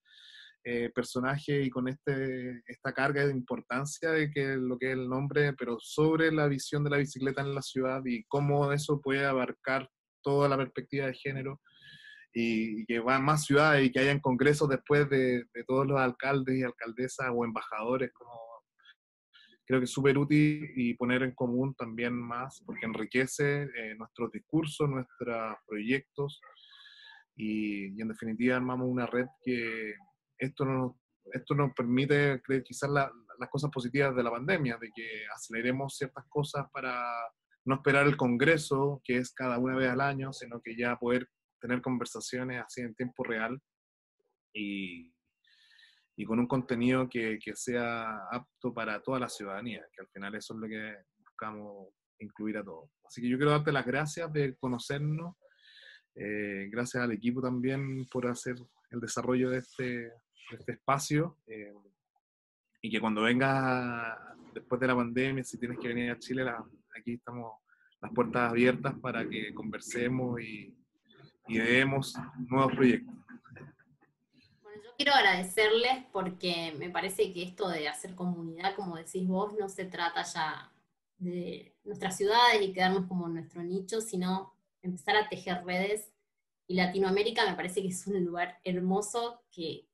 eh, 0.65 0.91
personajes 0.95 1.67
y 1.67 1.71
con 1.71 1.89
este, 1.89 2.63
esta 2.67 2.93
carga 2.93 3.25
de 3.25 3.33
importancia 3.33 4.11
de 4.11 4.31
que 4.31 4.57
lo 4.57 4.77
que 4.77 4.89
es 4.89 4.99
el 4.99 5.09
nombre, 5.09 5.55
pero 5.55 5.79
sobre 5.81 6.31
la 6.31 6.47
visión 6.47 6.85
de 6.85 6.91
la 6.91 6.99
bicicleta 6.99 7.41
en 7.41 7.55
la 7.55 7.63
ciudad 7.63 8.03
y 8.05 8.25
cómo 8.25 8.71
eso 8.73 9.01
puede 9.01 9.25
abarcar 9.25 9.89
toda 10.21 10.49
la 10.49 10.59
perspectiva 10.59 11.07
de 11.07 11.15
género 11.15 11.63
y, 12.33 12.85
que 12.87 13.01
van 13.01 13.25
más 13.25 13.45
ciudades 13.45 13.87
y 13.87 13.93
que 13.93 14.01
hayan 14.01 14.21
congresos 14.21 14.69
después 14.69 15.09
de, 15.09 15.45
todos 15.67 15.87
los 15.87 15.99
alcaldes 15.99 16.57
y 16.57 16.63
alcaldesas 16.63 17.31
o 17.33 17.45
embajadores, 17.45 18.13
como 18.13 18.33
creo 19.67 19.81
que 19.81 19.85
es 19.85 19.91
súper 19.91 20.17
útil 20.17 20.71
y 20.77 20.95
poner 20.95 21.23
en 21.23 21.35
común 21.35 21.75
también 21.75 22.15
más, 22.15 22.63
porque 22.65 22.87
enriquece 22.87 23.65
eh, 23.65 23.95
nuestros 23.99 24.33
discursos, 24.33 24.89
nuestros 24.89 25.57
proyectos 25.67 26.41
y, 27.37 28.01
en 28.01 28.09
definitiva 28.09 28.57
armamos 28.57 28.89
una 28.89 29.07
red 29.07 29.27
que 29.43 29.95
esto 30.39 30.65
nos, 30.65 30.93
esto 31.33 31.55
nos 31.55 31.75
permite 31.75 32.41
creer 32.43 32.63
quizás 32.63 32.91
las 32.91 33.51
cosas 33.51 33.71
positivas 33.71 34.17
de 34.17 34.23
la 34.23 34.31
pandemia, 34.31 34.79
de 34.81 34.91
que 34.95 35.27
aceleremos 35.35 35.97
ciertas 35.97 36.25
cosas 36.29 36.67
para 36.73 37.13
no 37.65 37.75
esperar 37.75 38.07
el 38.07 38.17
Congreso, 38.17 39.03
que 39.05 39.19
es 39.19 39.33
cada 39.35 39.59
una 39.59 39.77
vez 39.77 39.91
al 39.91 40.01
año, 40.01 40.33
sino 40.33 40.61
que 40.63 40.75
ya 40.75 40.97
poder 40.97 41.29
tener 41.61 41.81
conversaciones 41.81 42.63
así 42.65 42.81
en 42.81 42.95
tiempo 42.95 43.25
real 43.25 43.61
y, 44.53 45.13
y 46.17 46.25
con 46.25 46.39
un 46.39 46.47
contenido 46.47 47.09
que, 47.09 47.39
que, 47.39 47.55
sea 47.55 48.27
apto 48.31 48.73
para 48.75 49.01
toda 49.01 49.21
la 49.21 49.29
ciudadanía, 49.29 49.85
que 49.93 50.03
al 50.03 50.09
final 50.09 50.35
eso 50.35 50.55
es 50.55 50.61
lo 50.61 50.69
que 50.69 50.97
buscamos 51.19 51.89
incluir 52.21 52.59
a 52.59 52.65
todos. 52.65 52.91
Así 53.07 53.23
que 53.23 53.29
yo 53.29 53.37
quiero 53.37 53.53
darte 53.53 53.73
las 53.73 53.87
gracias 53.87 54.33
de 54.33 54.57
conocernos, 54.57 55.37
eh, 56.15 56.69
gracias 56.71 57.03
al 57.03 57.13
equipo 57.13 57.41
también 57.41 58.07
por 58.11 58.27
hacer 58.27 58.57
el 58.91 59.01
desarrollo 59.01 59.51
de 59.51 59.59
este, 59.59 60.13
este 60.51 60.73
espacio. 60.73 61.39
Eh, 61.47 61.73
y 62.83 62.91
que 62.91 63.01
cuando 63.01 63.23
vengas 63.23 64.19
después 64.53 64.81
de 64.81 64.87
la 64.87 64.97
pandemia, 64.97 65.45
si 65.45 65.59
tienes 65.59 65.79
que 65.79 65.89
venir 65.89 66.11
a 66.11 66.19
Chile, 66.19 66.45
aquí 66.99 67.15
estamos 67.15 67.53
las 68.01 68.13
puertas 68.13 68.51
abiertas 68.51 68.95
para 69.01 69.29
que 69.29 69.53
conversemos 69.55 70.41
y, 70.41 70.75
y 71.49 71.59
vemos 71.59 72.15
nuevos 72.49 72.73
proyectos. 72.73 73.15
Bueno, 74.63 74.83
yo 74.85 74.91
quiero 74.97 75.15
agradecerles 75.15 76.05
porque 76.13 76.75
me 76.79 76.91
parece 76.91 77.33
que 77.33 77.43
esto 77.43 77.69
de 77.69 77.89
hacer 77.89 78.15
comunidad, 78.15 78.75
como 78.77 78.97
decís 78.97 79.27
vos, 79.27 79.55
no 79.59 79.69
se 79.69 79.87
trata 79.87 80.23
ya 80.23 80.71
de 81.19 81.75
nuestras 81.85 82.17
ciudades 82.17 82.63
y 82.63 82.73
quedarnos 82.73 83.07
como 83.07 83.29
nuestro 83.29 83.63
nicho, 83.63 84.01
sino 84.01 84.55
empezar 84.83 85.17
a 85.17 85.29
tejer 85.29 85.65
redes. 85.65 86.13
Y 86.67 86.75
Latinoamérica 86.75 87.49
me 87.49 87.57
parece 87.57 87.83
que 87.83 87.89
es 87.89 88.07
un 88.07 88.25
lugar 88.25 88.59
hermoso 88.63 89.43
que, 89.51 89.87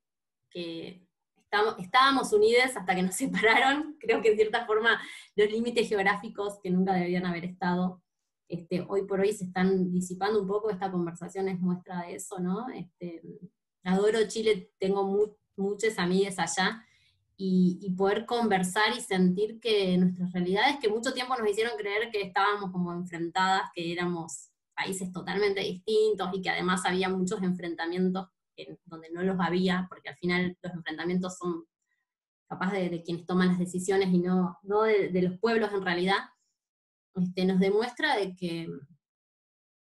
estamos, 1.37 1.77
estábamos 1.79 2.33
unidos 2.33 2.77
hasta 2.77 2.95
que 2.95 3.03
nos 3.03 3.15
separaron. 3.17 3.97
Creo 4.01 4.21
que 4.21 4.31
en 4.31 4.37
cierta 4.37 4.67
forma 4.67 5.01
los 5.37 5.51
límites 5.51 5.89
geográficos 5.89 6.59
que 6.63 6.71
nunca 6.71 6.93
deberían 6.93 7.27
haber 7.27 7.45
estado 7.45 8.04
este, 8.49 8.85
hoy 8.89 9.07
por 9.07 9.21
hoy 9.21 9.33
se 9.33 9.45
están 9.45 9.91
disipando 9.93 10.41
un 10.41 10.49
poco, 10.49 10.71
esta 10.71 10.91
conversación 10.91 11.49
es 11.49 11.61
muestra 11.61 12.03
de 12.03 12.17
eso, 12.17 12.39
¿no? 12.39 12.69
Este, 12.71 13.23
adoro 13.83 14.27
Chile, 14.29 14.73
tengo 14.79 15.37
muchas 15.57 15.99
amigas 15.99 16.39
allá, 16.39 16.85
y, 17.37 17.95
poder 17.97 18.27
conversar 18.27 18.97
y 18.97 19.01
sentir 19.01 19.59
que 19.61 19.97
nuestras 19.99 20.33
realidades, 20.33 20.77
que 20.81 20.89
mucho 20.89 21.13
tiempo 21.13 21.37
nos 21.37 21.51
hicieron 21.51 21.77
creer 21.77 22.11
que 22.11 22.23
estábamos 22.23 22.71
como 22.71 22.93
enfrentadas, 22.93 23.71
que 23.75 23.93
éramos 23.93 24.51
países 24.75 25.13
totalmente 25.13 25.61
distintos 25.61 26.31
y 26.33 26.43
que 26.43 26.51
además 26.51 26.85
había 26.85 27.09
muchos 27.09 27.43
enfrentamientos 27.43 28.29
donde 28.85 29.11
no 29.11 29.23
los 29.23 29.37
había, 29.41 29.87
porque 29.89 30.11
al 30.11 30.17
final 30.17 30.57
los 30.63 30.73
enfrentamientos 30.73 31.37
son 31.37 31.65
capaz 32.49 32.73
de, 32.73 33.03
quienes 33.03 33.27
toman 33.27 33.49
las 33.49 33.59
decisiones 33.59 34.13
y 34.13 34.19
no, 34.19 34.59
no 34.63 34.83
de 34.83 35.23
los 35.23 35.39
pueblos 35.39 35.73
en 35.73 35.83
realidad, 35.83 36.19
este, 37.15 37.45
nos 37.45 37.61
demuestra 37.61 38.17
de 38.17 38.35
que, 38.37 38.69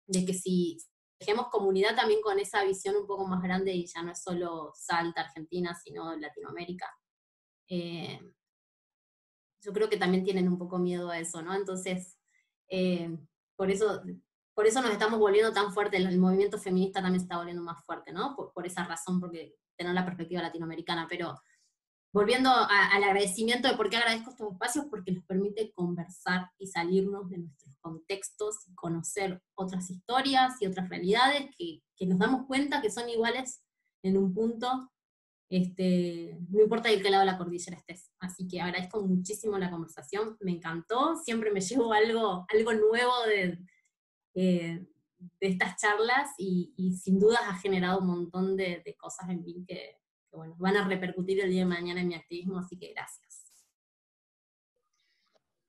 de 0.07 0.25
que 0.25 0.33
si 0.33 0.77
dejemos 1.19 1.47
comunidad 1.49 1.95
también 1.95 2.21
con 2.21 2.39
esa 2.39 2.63
visión 2.63 2.95
un 2.95 3.07
poco 3.07 3.27
más 3.27 3.41
grande 3.41 3.73
y 3.73 3.85
ya 3.85 4.03
no 4.03 4.11
es 4.11 4.21
solo 4.21 4.71
Salta, 4.75 5.21
Argentina, 5.21 5.75
sino 5.75 6.15
Latinoamérica, 6.15 6.89
eh, 7.69 8.19
yo 9.61 9.73
creo 9.73 9.89
que 9.89 9.97
también 9.97 10.23
tienen 10.23 10.47
un 10.47 10.57
poco 10.57 10.77
miedo 10.77 11.09
a 11.09 11.19
eso, 11.19 11.41
¿no? 11.41 11.53
Entonces, 11.53 12.17
eh, 12.69 13.17
por 13.55 13.71
eso 13.71 14.01
por 14.57 14.65
eso 14.65 14.81
nos 14.81 14.89
estamos 14.89 15.19
volviendo 15.19 15.53
tan 15.53 15.71
fuertes, 15.71 16.03
el 16.03 16.17
movimiento 16.17 16.57
feminista 16.57 16.99
también 16.99 17.21
está 17.21 17.37
volviendo 17.37 17.61
más 17.61 17.85
fuerte, 17.85 18.11
¿no? 18.11 18.35
Por, 18.35 18.51
por, 18.53 18.65
esa 18.65 18.83
razón, 18.85 19.19
porque 19.19 19.53
tener 19.75 19.93
la 19.93 20.03
perspectiva 20.03 20.41
latinoamericana, 20.41 21.05
pero 21.07 21.39
volviendo 22.13 22.49
al 22.49 23.03
agradecimiento 23.03 23.67
de 23.67 23.75
por 23.75 23.89
qué 23.89 23.97
agradezco 23.97 24.31
estos 24.31 24.51
espacios, 24.51 24.85
porque 24.89 25.11
nos 25.11 25.25
permite 25.25 25.71
conversar 25.73 26.49
y 26.57 26.67
salirnos 26.67 27.29
de 27.29 27.39
nuestros 27.39 27.75
contextos, 27.79 28.57
conocer 28.75 29.41
otras 29.55 29.89
historias 29.89 30.55
y 30.61 30.67
otras 30.67 30.89
realidades 30.89 31.49
que, 31.57 31.81
nos 32.05 32.19
damos 32.19 32.45
cuenta 32.47 32.81
que 32.81 32.91
son 32.91 33.09
iguales 33.09 33.63
en 34.03 34.17
un 34.17 34.33
punto, 34.33 34.91
este, 35.49 36.37
no 36.49 36.61
importa 36.61 36.89
de 36.89 37.01
qué 37.01 37.09
lado 37.09 37.21
de 37.21 37.31
la 37.31 37.37
cordillera 37.37 37.77
estés. 37.77 38.11
Así 38.19 38.47
que 38.47 38.61
agradezco 38.61 39.01
muchísimo 39.01 39.57
la 39.57 39.71
conversación, 39.71 40.37
me 40.39 40.51
encantó, 40.51 41.15
siempre 41.17 41.51
me 41.51 41.61
llevo 41.61 41.93
algo, 41.93 42.45
algo 42.49 42.73
nuevo 42.73 43.13
de, 43.25 43.59
eh, 44.35 44.85
de 45.19 45.47
estas 45.47 45.77
charlas 45.77 46.29
y, 46.37 46.73
sin 47.01 47.19
dudas 47.19 47.41
ha 47.43 47.55
generado 47.55 47.99
un 47.99 48.07
montón 48.07 48.55
de, 48.55 48.81
de 48.85 48.95
cosas 48.95 49.29
en 49.29 49.43
mí 49.43 49.65
que, 49.67 49.96
bueno, 50.31 50.55
van 50.57 50.77
a 50.77 50.87
repercutir 50.87 51.41
el 51.41 51.49
día 51.49 51.61
de 51.61 51.67
mañana 51.67 52.01
en 52.01 52.07
mi 52.07 52.15
activismo, 52.15 52.59
así 52.59 52.77
que 52.77 52.93
gracias. 52.93 53.47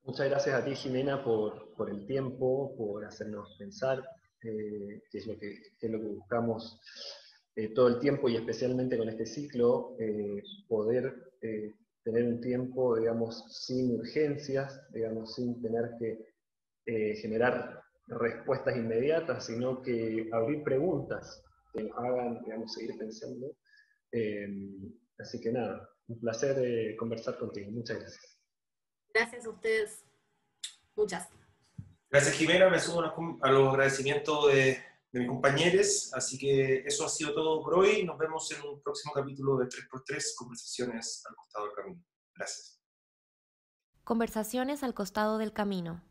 Muchas 0.03 0.29
gracias 0.29 0.55
a 0.55 0.65
ti, 0.65 0.75
Jimena, 0.75 1.23
por, 1.23 1.73
por 1.75 1.89
el 1.89 2.05
tiempo, 2.07 2.75
por 2.75 3.05
hacernos 3.05 3.55
pensar, 3.59 4.03
eh, 4.43 5.03
que, 5.11 5.17
es 5.17 5.27
lo 5.27 5.37
que, 5.37 5.51
es 5.79 5.91
lo 5.91 5.99
que 5.99 6.07
buscamos 6.07 6.79
eh, 7.55 7.73
todo 7.73 7.89
el 7.89 7.99
tiempo 7.99 8.29
y 8.29 8.37
especialmente 8.37 8.97
con 8.97 9.09
este 9.09 9.25
ciclo, 9.25 9.95
eh, 9.99 10.41
poder 10.67 11.13
tener 12.03 12.23
un 12.23 12.41
tiempo, 12.41 12.97
digamos, 12.97 13.45
sin 13.65 13.99
urgencias, 13.99 14.81
digamos, 14.93 15.35
sin 15.35 15.61
tener 15.61 15.91
que 15.99 16.25
generar 17.21 17.83
respuestas 18.07 18.75
inmediatas, 18.75 19.45
sino 19.45 19.79
que 19.83 20.27
abrir 20.33 20.63
preguntas 20.63 21.43
que 21.71 21.83
nos 21.83 21.95
hagan, 21.97 22.41
digamos, 22.43 22.73
seguir 22.73 22.97
pensando. 22.97 23.55
Em, 24.11 24.93
así 25.17 25.39
que 25.39 25.51
nada, 25.51 25.89
un 26.07 26.19
placer 26.19 26.57
eh, 26.59 26.95
conversar 26.97 27.37
contigo. 27.37 27.71
Muchas 27.71 27.99
gracias. 27.99 28.39
Gracias 29.13 29.45
a 29.45 29.49
ustedes. 29.49 30.05
Muchas. 30.95 31.27
Gracias, 32.09 32.35
Jimena. 32.35 32.69
Me 32.69 32.79
sumo 32.79 33.01
a 33.41 33.51
los 33.51 33.69
agradecimientos 33.69 34.47
de, 34.47 34.77
de 35.11 35.19
mis 35.19 35.27
compañeros. 35.27 36.11
Así 36.13 36.37
que 36.37 36.83
eso 36.85 37.05
ha 37.05 37.09
sido 37.09 37.33
todo 37.33 37.63
por 37.63 37.75
hoy. 37.75 38.03
Nos 38.03 38.17
vemos 38.17 38.51
en 38.51 38.67
un 38.67 38.81
próximo 38.81 39.13
capítulo 39.13 39.57
de 39.57 39.65
3x3, 39.67 40.35
Conversaciones 40.35 41.23
al 41.27 41.35
costado 41.35 41.65
del 41.65 41.75
camino. 41.75 42.03
Gracias. 42.35 42.81
Conversaciones 44.03 44.83
al 44.83 44.93
costado 44.93 45.37
del 45.37 45.53
camino. 45.53 46.03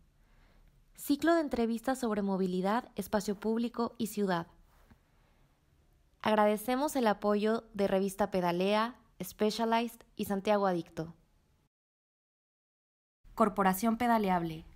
Ciclo 0.94 1.34
de 1.34 1.40
entrevistas 1.40 2.00
sobre 2.00 2.22
movilidad, 2.22 2.90
espacio 2.96 3.38
público 3.38 3.94
y 3.98 4.08
ciudad. 4.08 4.48
Agradecemos 6.20 6.96
el 6.96 7.06
apoyo 7.06 7.64
de 7.74 7.86
Revista 7.88 8.30
Pedalea, 8.30 8.96
Specialized 9.22 10.00
y 10.16 10.24
Santiago 10.24 10.66
Adicto. 10.66 11.14
Corporación 13.34 13.98
Pedaleable 13.98 14.67